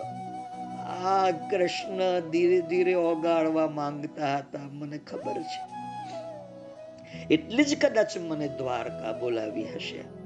આ 1.05 1.31
કૃષ્ણ 1.31 2.29
ધીરે 2.29 2.61
ધીરે 2.61 2.93
ઓગાળવા 2.93 3.67
માંગતા 3.67 4.37
હતા, 4.37 4.59
મને 4.71 4.97
ખબર 4.97 5.41
છે. 5.41 5.79
એટલે 7.33 7.63
જ 7.63 7.85
કદાચ 7.85 8.17
મને 8.17 8.47
દ્વારકા 8.47 9.17
બોલાવી 9.19 9.63
હશે. 9.63 10.18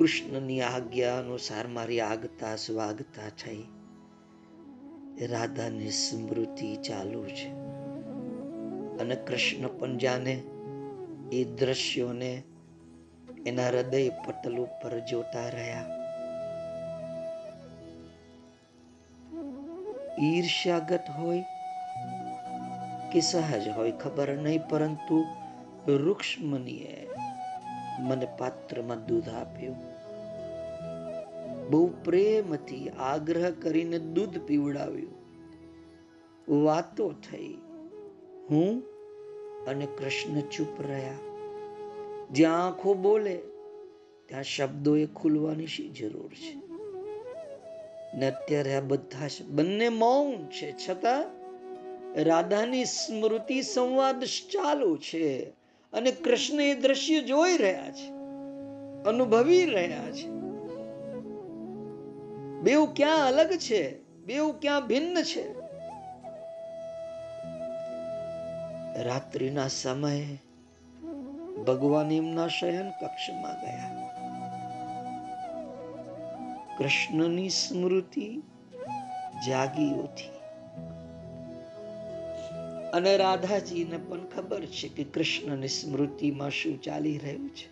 કૃષ્ણની 0.00 0.60
આજ્ઞા 0.60 1.18
અનુસાર 1.18 1.66
મારી 1.66 2.00
આગતા 2.00 2.56
સ્વાગતા 2.56 3.28
થઈ. 3.28 3.64
રાધાની 5.26 5.90
સ્મૃતિ 5.90 6.76
ચાલુ 6.76 7.24
છે. 7.24 7.48
અને 8.98 9.14
કૃષ્ણ 9.14 9.66
પણ 9.66 9.96
જાણે 9.96 10.32
એ 11.32 11.44
દ્રશ્યોને 11.44 12.42
એના 13.46 13.66
હૃદય 13.66 14.08
પટલ 14.08 14.56
ઉપર 14.56 14.98
જોતા 14.98 15.48
રહ્યા. 15.48 15.86
ઈર્ષ્યાગત 20.22 21.04
હોય 21.18 21.44
કે 23.12 23.20
સહજ 23.20 23.68
હોય 23.68 23.90
ખબર 23.90 24.36
નહીં, 24.36 24.68
પરંતુ 24.68 25.24
રૂક્ષ્મનીએ 25.86 27.08
મને 28.00 28.26
પાત્રમાં 28.38 29.06
દૂધ 29.06 29.28
આપ્યું. 29.28 29.89
બહુ 31.70 31.86
પ્રેમથી 32.04 32.88
આગ્રહ 32.88 33.50
કરીને 33.50 33.98
દૂધ 33.98 34.38
પીવડાવ્યું. 34.38 35.20
વાતો 36.64 37.14
થઈ. 37.30 37.58
હું 38.50 38.82
અને 39.64 39.86
કૃષ્ણ 39.86 40.40
ચૂપ 40.40 40.82
રહ્યા. 40.82 41.14
જ્યાં 42.30 42.66
આંખો 42.66 42.94
બોલે, 42.94 43.36
ત્યાં 44.26 44.42
શબ્દોએ 44.42 45.06
ખુલવાની 45.06 45.66
શી 45.66 45.88
જરૂર 45.88 46.28
છે? 46.28 46.56
ને 48.16 48.26
અત્યારે 48.26 48.74
આ 48.74 48.80
બધા 48.80 49.28
બંને 49.48 49.88
મૌન 49.88 50.46
છે. 50.46 50.74
છતાં 50.88 51.24
રાધાની 52.24 52.84
સ્મૃતિ 52.84 53.62
સંવાદ 53.62 54.24
ચાલુ 54.24 54.96
છે 54.96 55.38
અને 55.92 56.10
કૃષ્ણ 56.10 56.60
એ 56.60 56.74
દ્રશ્ય 56.74 57.20
જોઈ 57.20 57.56
રહ્યા 57.56 57.90
છે, 57.90 58.08
અનુભવી 59.04 59.64
રહ્યા 59.64 60.10
છે. 60.10 60.39
બેઉ 62.60 62.94
ક્યાં 62.94 63.26
અલગ 63.26 63.50
છે? 63.50 64.02
બેઉ 64.02 64.60
ક્યાં 64.60 64.86
ભિન્ન 64.86 65.22
છે? 65.22 65.60
રાત્રિના 69.02 69.68
સમયે 69.68 70.38
ભગવાન 71.66 72.10
એમના 72.10 72.48
શયન 72.48 72.90
કક્ષમાં 72.90 73.60
ગયા. 73.60 74.10
કૃષ્ણની 76.78 77.48
સ્મૃતિ 77.48 78.42
જાગી 79.46 79.90
ઉઠી. 79.90 80.30
અને 82.90 83.16
રાધાજીને 83.16 83.96
પણ 83.96 84.26
ખબર 84.26 84.66
છે 84.66 84.88
કે 84.88 85.04
કૃષ્ણની 85.04 85.68
સ્મૃતિમાં 85.68 86.50
શું 86.50 86.82
ચાલી 86.82 87.18
રહ્યું 87.18 87.48
છે. 87.48 87.70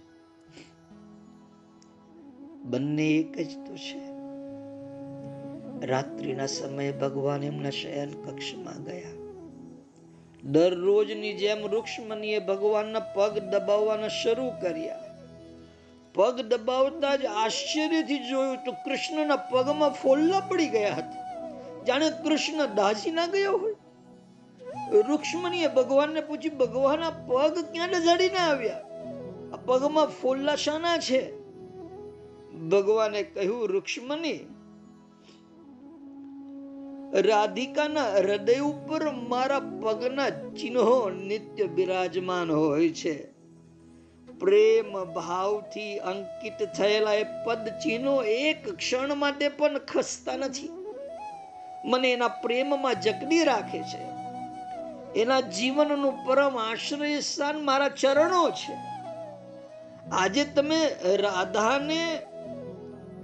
બંને 2.63 3.09
એક 3.09 3.39
જ 3.39 3.67
તો 3.67 3.77
છે. 3.77 4.18
રાત્રિના 5.85 6.47
સમયે 6.47 6.93
ભગવાન 6.93 7.43
એમના 7.43 7.71
શયન 7.71 8.11
કક્ષમાં 8.11 8.85
ગયા. 8.85 9.11
દરરોજની 10.45 11.33
જેમ 11.33 11.67
રૂક્ષ્મણીએ 11.67 12.39
ભગવાનના 12.39 13.01
પગ 13.01 13.39
દબાવવાના 13.39 14.09
શરૂ 14.09 14.51
કર્યા. 14.61 15.05
પગ 16.15 16.41
દબાવતા 16.41 17.17
જ 17.17 17.27
આશ્ચર્યથી 17.27 18.19
જોયું 18.19 18.57
તો 18.57 18.73
કૃષ્ણના 18.73 19.37
પગમાં 19.37 19.91
ફોલ્લા 19.91 20.41
પડી 20.41 20.69
ગયા 20.69 20.95
હતા. 20.95 21.29
જાણે 21.85 22.11
કૃષ્ણ 22.11 22.75
દાઝી 22.75 23.11
ના 23.11 23.27
ગયો 23.27 23.53
હોય. 23.53 23.75
રૂક્ષ્મણીએ 24.93 25.69
ભગવાનને 25.69 26.21
પૂછ્યું 26.21 26.59
ભગવાન 26.59 27.01
આ 27.01 27.11
પગ 27.11 27.59
ક્યાં 27.73 27.89
ડજાડીને 27.89 28.39
આવ્યા? 28.39 28.79
આ 29.53 29.57
પગમાં 29.57 30.07
ફોલ્લા 30.07 30.57
શાના 30.57 30.99
છે? 30.99 31.39
ભગવાને 32.59 33.23
કહ્યું, 33.23 33.69
રૂક્ષ્મણી 33.69 34.47
રાધિકાના 37.13 38.13
હૃદય 38.13 38.59
ઉપર 38.59 39.11
મારા 39.11 39.61
પગના 39.61 40.31
ચિહ્નો 40.31 41.11
નિત્ય 41.11 41.65
બિરાજમાન 41.65 42.51
હોય 42.51 42.89
છે. 42.89 43.33
પ્રેમ 44.41 45.05
ભાવથી 45.05 45.99
અંકિત 45.99 46.69
થયેલા 46.77 47.13
એ 47.13 47.25
પદ 47.25 47.69
ચિહ્નો 47.69 48.23
એક 48.23 48.69
ક્ષણ 48.69 49.15
માટે 49.15 49.49
પણ 49.49 49.79
ખસતા 49.79 50.37
નથી. 50.37 50.71
મને 51.85 52.13
એના 52.13 52.29
પ્રેમમાં 52.29 53.01
જકડી 53.01 53.45
રાખે 53.45 53.79
છે. 53.79 54.19
એના 55.21 55.41
જીવનનું 55.41 56.27
પરમ 56.27 56.59
આશ્રય 56.59 57.21
સ્થાન 57.21 57.65
મારા 57.65 57.89
ચરણો 57.89 58.51
છે. 58.51 58.75
આજે 60.13 60.45
તમે 60.45 60.97
રાધાને 61.05 62.19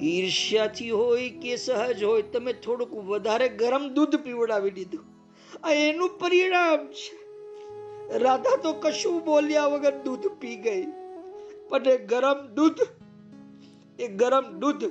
ઈર્ષ્યાથી 0.02 0.90
હોય 0.90 1.30
કે 1.30 1.56
સહજ 1.56 2.02
હોય, 2.02 2.22
તમે 2.22 2.52
થોડુંક 2.52 2.94
વધારે 2.94 3.48
ગરમ 3.48 3.88
દૂધ 3.88 4.16
પીવડાવી 4.16 4.70
દીધું. 4.70 5.04
આ 5.64 5.70
એનું 5.70 6.18
પરિણામ 6.18 6.86
છે. 6.86 7.24
રાધા 8.18 8.56
તો 8.56 8.72
કશું 8.72 9.24
બોલ્યા 9.24 9.66
વગર 9.66 10.02
દૂધ 10.02 10.26
પી 10.40 10.56
ગઈ. 10.56 10.86
પણ 11.68 11.88
એ 11.88 11.98
ગરમ 11.98 12.46
દૂધ, 12.54 12.78
એ 14.00 14.08
ગરમ 14.08 14.58
દૂધ 14.58 14.84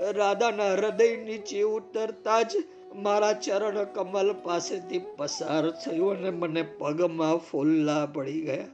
રાધાના 0.00 0.72
હૃદય 0.72 1.16
નીચે 1.16 1.62
ઉતરતા 1.62 2.42
જ 2.42 2.56
મારા 2.94 3.32
ચરણ 3.32 3.84
કમલ 3.84 4.32
પાસેથી 4.32 5.00
પસાર 5.16 5.70
થયો 5.70 6.06
અને 6.06 6.30
મને 6.30 6.62
પગમાં 6.62 7.36
ફોલ્લા 7.36 8.06
પડી 8.06 8.40
ગયા. 8.40 8.66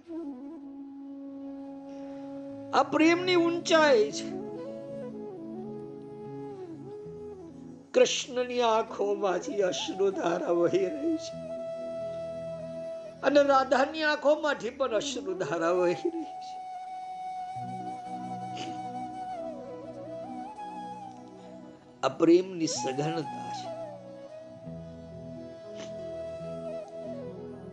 આ 2.74 2.82
પ્રેમની 2.82 3.34
ઊંચાઈ 3.34 4.10
છે. 4.10 4.43
કૃષ્ણની 7.94 8.60
આંખોમાંથી 8.60 9.62
અશ્રુધારા 9.62 10.50
વહી 10.50 10.86
રહી 10.86 11.16
છે. 11.16 11.44
અને 13.22 13.42
રાધાની 13.42 14.02
આંખોમાંથી 14.02 14.70
પણ 14.70 14.90
અશ્રુધારા 14.90 15.70
વહી 15.70 15.92
રહી 15.92 16.22
છે. 16.22 16.64
આ 22.02 22.08
પ્રેમની 22.08 22.66
સઘનતા 22.66 23.52
છે. 23.52 23.68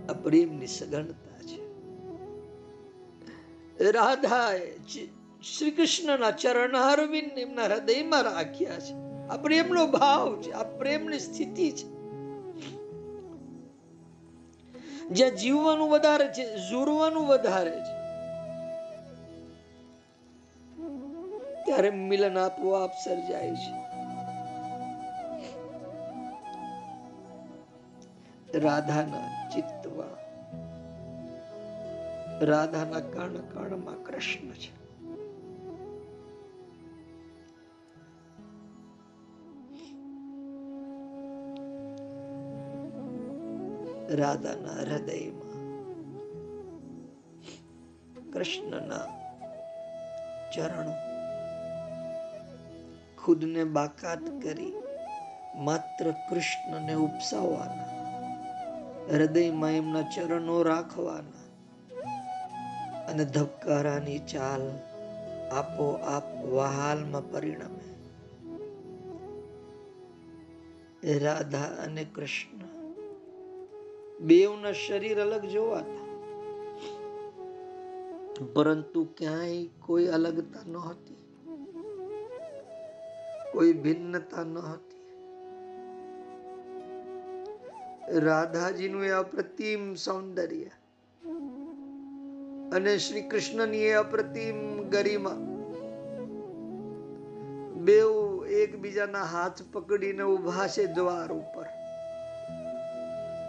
આ 0.08 0.14
પ્રેમની 0.14 0.68
સઘનતા 0.68 1.38
છે. 1.38 1.62
રાધાએ 3.92 4.78
શ્રી 5.58 5.72
કૃષ્ણના 5.72 6.32
ચરણ 6.32 6.78
અરવિંદ 6.78 7.38
એમના 7.38 7.64
હૃદયમાં 7.64 8.22
રાખ્યા 8.22 8.80
છે. 8.80 9.11
આ 9.32 9.38
પ્રેમનો 9.38 9.88
ભાવ 9.88 10.42
છે, 10.42 10.52
આ 10.52 10.64
પ્રેમની 10.64 11.20
સ્થિતિ 11.20 11.72
છે. 11.72 11.88
જ્યાં 15.08 15.32
જીવવાનું 15.32 15.90
વધારે 15.90 16.28
છે 16.28 16.58
ઝૂરવાનું 16.58 17.28
વધારે 17.28 17.72
છે. 17.72 18.02
ત્યારે 21.66 21.90
મિલન 21.90 22.38
આપોઆપ 22.38 22.92
સર્જાય 23.06 23.56
છે. 23.56 23.74
રાધાના 28.60 29.50
ચિત્તમાં, 29.50 30.16
રાધાના 32.46 33.00
કર્ણ 33.00 33.42
કર્ણમાં 33.54 34.04
કૃષ્ણ 34.04 34.48
છે. 34.48 34.81
રાધાના 44.12 44.80
હૃદયમાં 44.82 45.60
કૃષ્ણના 48.32 49.08
ચરણો 50.52 50.96
ખુદને 53.18 53.64
બાકાત 53.70 54.24
કરી 54.40 54.74
માત્ર 55.62 56.06
કૃષ્ણને 56.30 56.96
ઉપસાવવાના 56.98 57.92
હૃદયમાં 59.12 59.76
એમના 59.76 60.04
ચરણો 60.10 60.58
રાખવાના 60.64 61.46
અને 63.08 63.24
ધબકારાની 63.30 64.20
ચાલ 64.26 64.66
આપો 65.52 65.88
આપ 66.10 66.28
વહાલમાં 66.50 67.32
પરિણમે 67.32 67.86
રાધા 71.20 71.70
અને 71.84 72.04
કૃષ્ણ 72.14 72.81
બેવના 74.30 74.74
શરીર 74.74 75.20
અલગ 75.26 75.46
જોવાતા 75.54 76.10
પરંતુ 78.54 79.02
ક્યાંય 79.18 79.64
કોઈ 79.86 80.08
અલગતા 80.18 80.66
નહોતી 80.68 81.22
કોઈ 83.54 83.74
ભિન્નતા 83.86 84.44
ન 84.44 84.56
હતી. 84.58 85.04
રાધાજીનું 88.26 89.06
એ 89.10 89.12
અપ્રતિમ 89.22 89.84
સૌંદર્ય 90.06 90.72
અને 92.76 92.94
શ્રી 92.98 93.28
કૃષ્ણની 93.32 93.84
એ 93.90 93.94
અપ્રતિમ 94.04 94.58
ગરિમા. 94.90 95.40
બેવ 97.86 98.12
એકબીજાના 98.62 99.28
હાથ 99.36 99.62
પકડીને 99.74 100.24
ઊભા 100.24 100.68
છે 100.68 100.84
દ્વાર 100.96 101.30
ઉપર. 101.42 101.68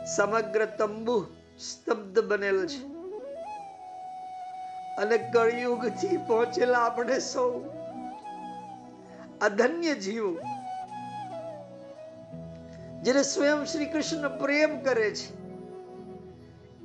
સમગ્ર 0.07 0.65
તંબુ 0.65 1.27
સ્તબ્ધ 1.59 2.19
બનેલ 2.19 2.67
છે. 2.67 2.81
અને 4.99 5.19
કળિયુગથી 5.19 6.17
પહોંચેલા 6.17 6.79
આપણે 6.79 7.19
સૌ 7.19 7.61
અધન્ય 9.41 9.95
જીવો, 9.95 10.39
જેને 13.03 13.23
સ્વયં 13.23 13.65
શ્રી 13.65 13.87
કૃષ્ણ 13.87 14.39
પ્રેમ 14.39 14.81
કરે 14.81 15.15
છે, 15.15 15.29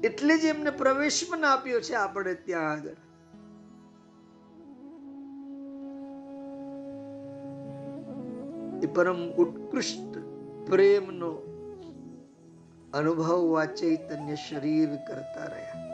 એટલે 0.04 0.38
જ 0.38 0.46
એમને 0.46 0.70
પ્રવેશ 0.70 1.30
પણ 1.30 1.46
આપ્યો 1.46 1.82
છે 1.82 1.94
આપણે 1.94 2.34
ત્યાં 2.34 2.72
આગળ. 2.72 2.96
એ 8.84 8.88
પરમ 8.88 9.22
ઉત્કૃષ્ટ 9.32 10.18
પ્રેમનો 10.70 11.57
અનુભવ 12.94 13.62
આ 13.62 13.66
ચૈતન્ય 13.66 14.36
શરીર 14.36 14.96
કરતા 14.96 15.44
રહ્યા. 15.44 15.88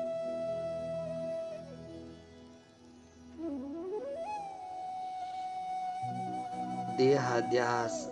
દેહાદ્યાસ 6.97 8.09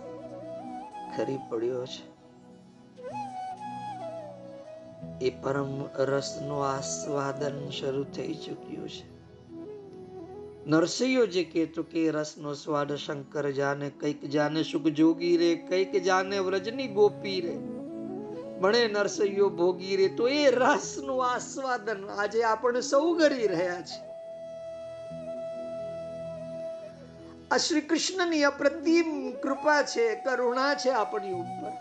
ખરી 1.16 1.38
પડ્યો 1.48 1.86
છે. 1.86 2.12
એ 5.24 5.30
પરમ 5.30 5.84
રસનું 5.98 6.68
આસ્વાદન 6.68 7.70
શરૂ 7.70 8.04
થઈ 8.04 8.34
ચૂક્યું 8.34 8.88
છે. 8.88 9.12
નરસિંહો 10.66 11.26
જે 11.26 11.44
કહેતો 11.44 11.82
કે 11.82 12.10
રસનો 12.10 12.54
સ્વાદ 12.54 12.94
શંકર 12.94 13.50
જાને, 13.50 13.90
કંઈક 13.90 14.24
જાને 14.24 14.62
સુખ 14.62 14.82
જોગી 14.82 15.36
રે, 15.36 15.54
કંઈક 15.54 16.02
જાને 16.02 16.38
વ્રજની 16.38 16.88
ગોપી 16.88 17.40
રે. 17.40 17.71
મળે 18.62 18.88
નરસૈયો 18.88 19.48
ભોગી 19.48 19.96
રે, 19.96 20.08
તો 20.08 20.28
એ 20.28 20.50
રસનું 20.50 21.26
આસ્વાદન 21.26 22.10
આજે 22.10 22.42
આપણે 22.42 22.80
સૌ 22.80 23.14
કરી 23.14 23.46
રહ્યા 23.46 23.80
છે. 23.80 24.12
આ 27.50 27.56
શ્રી 27.56 27.80
કૃષ્ણની 27.80 28.44
અપ્રતિમ 28.44 29.32
કૃપા 29.32 29.82
છે, 29.82 30.14
કરુણા 30.14 30.74
છે 30.74 30.90
આપણી 30.90 31.32
ઉપર. 31.32 31.72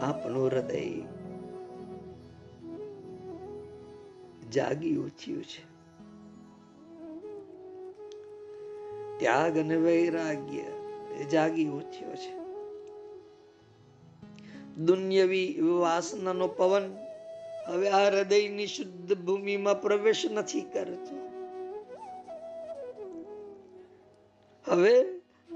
આપણું 0.00 0.46
હૃદય 0.46 1.00
જાગી 4.50 4.96
ઉઠ્યું 4.96 5.44
છે. 5.44 5.71
ત્યાગ 9.22 9.58
અને 9.58 9.76
વૈરાગ્ય 9.76 10.62
જાગી 11.24 11.68
ઉઠ્યો 11.68 12.16
છે. 12.16 12.42
દુન્યવી 14.76 15.60
વાસનાનો 15.60 16.48
પવન 16.48 16.96
હવે 17.66 17.88
આ 17.88 18.10
હૃદયની 18.10 18.66
શુદ્ધ 18.66 19.24
ભૂમિમાં 19.24 19.82
પ્રવેશ 19.82 20.26
નથી 20.32 20.60
કરતો. 20.60 21.16
હવે 24.72 25.04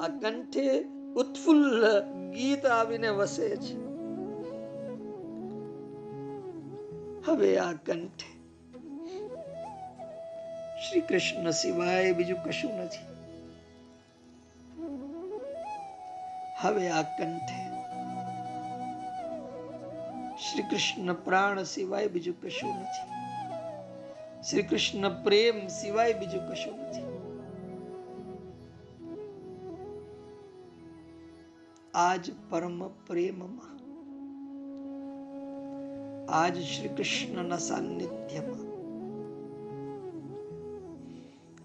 આ 0.01 0.09
કંઠે 0.09 0.85
ઉત્ફુલ્લ 1.17 2.01
ગીત 2.31 2.67
આવીને 2.67 3.09
વસે 3.09 3.57
છે. 3.57 3.77
હવે 7.27 7.59
આ 7.59 7.73
કંઠે 7.73 8.37
શ્રી 10.89 11.01
કૃષ્ણ 11.01 11.51
સિવાય 11.51 12.13
બીજું 12.13 12.39
કશું 12.45 12.75
નથી. 12.75 13.16
હવે 16.61 16.89
આ 16.89 17.03
કંઠે. 17.03 17.67
શ્રી 20.37 20.63
કૃષ્ણ 20.63 21.13
પ્રાણ 21.13 21.63
સિવાય 21.63 22.09
બીજું 22.09 22.41
કશું 22.41 22.75
નથી. 22.75 23.17
શ્રી 24.43 24.63
કૃષ્ણ 24.63 25.23
પ્રેમ 25.25 25.67
સિવાય 25.67 26.13
બીજું 26.13 26.49
કશું 26.49 26.79
નથી. 26.79 27.03
આજ 31.95 32.31
પરમ 32.51 32.89
પ્રેમમાં, 32.89 33.77
આજ 36.33 36.63
શ્રી 36.63 36.89
કૃષ્ણના 36.89 37.59
સાનિધ્યમાં 37.59 38.67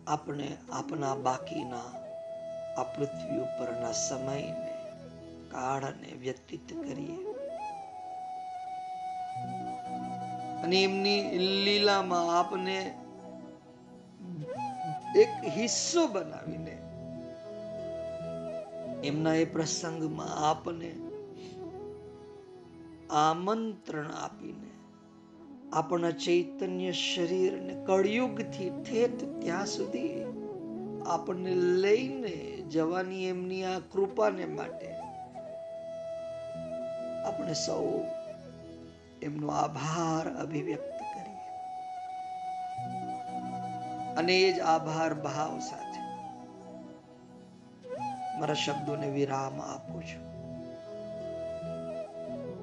આપણે 0.08 0.58
આપણા 0.72 1.16
બાકીના, 1.16 2.02
આ 2.78 2.84
પૃથ્વી 2.84 3.38
ઉપરના 3.38 3.92
સમયને 3.92 4.71
કાળને 5.52 6.18
વ્યતીત 6.20 6.68
કરીએ. 6.82 7.20
અને 10.64 10.84
એમની 10.84 11.22
લીલામાં 11.66 12.30
આપને 12.38 12.78
એક 15.16 15.34
હિસ્સો 15.58 16.08
બનાવીને 16.08 16.76
એમના 19.04 19.34
એ 19.36 19.46
પ્રસંગમાં 19.46 20.34
આપને 20.44 20.92
આમંત્રણ 23.16 24.12
આપીને 24.18 24.70
આપણા 25.74 26.12
ચૈતન્ય 26.20 26.94
શરીરને 26.94 27.74
કળયુગથી 27.86 28.70
ઠેઠ 28.80 29.24
ત્યાં 29.40 29.68
સુધી 29.68 30.26
આપણને 31.06 31.56
લઈને 31.82 32.34
જવાની 32.70 33.28
એમની 33.28 33.64
આ 33.64 33.80
કૃપાને 33.92 34.46
માટે 34.46 34.90
આપણે 37.32 37.54
સૌ 37.54 38.04
એમનો 39.22 39.48
આભાર 39.48 40.34
અભિવ્યક્ત 40.34 41.00
કરીએ. 41.00 41.38
અને 44.16 44.40
એ 44.40 44.54
જ 44.54 44.60
આભાર 44.60 45.14
ભાવ 45.14 45.60
સાથે 45.60 46.02
મારા 48.40 48.54
શબ્દોને 48.54 49.10
વિરામ 49.10 49.62
આપું 49.62 50.04
છું. 50.04 50.32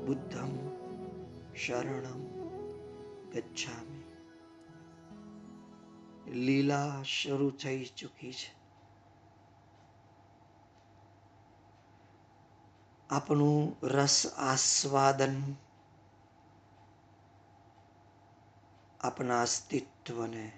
બુદ્ધમ 0.07 0.59
શરણમ 1.55 2.25
ગચ્છામી. 3.35 4.05
લીલા 6.31 7.03
શરૂ 7.03 7.51
થઈ 7.51 7.85
ચૂકી 7.85 8.33
છે. 8.33 8.58
આપણું 13.11 13.89
રસ 13.89 14.27
આસ્વાદન, 14.27 15.57
આપણા 19.01 19.43
અસ્તિત્વને, 19.43 20.53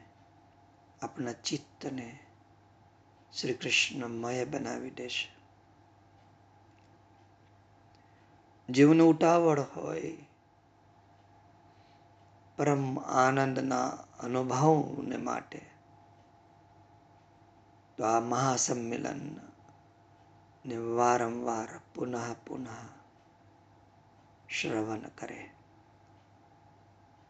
આપણા 1.02 1.32
ચિત્તને 1.32 2.18
શ્રી 3.32 3.54
કૃષ્ણમય 3.54 4.44
બનાવી 4.44 4.90
દેશે 4.90 5.28
જીવને 8.72 9.02
ઉતાવળ 9.02 9.60
હોય, 9.60 10.12
પરમ 12.56 12.98
આનંદના 12.98 13.88
અનુભવને 14.20 15.16
માટે, 15.16 15.70
તો 17.96 18.04
આ 18.04 18.20
મહાસંમેલન 18.20 19.49
ને 20.64 20.76
વારંવાર 20.76 21.68
પુનઃ 21.94 22.34
પુનઃ 22.46 22.68
શ્રવણ 24.48 25.00
કરે. 25.00 25.50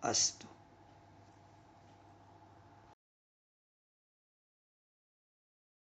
અસ્તુ. 0.02 0.49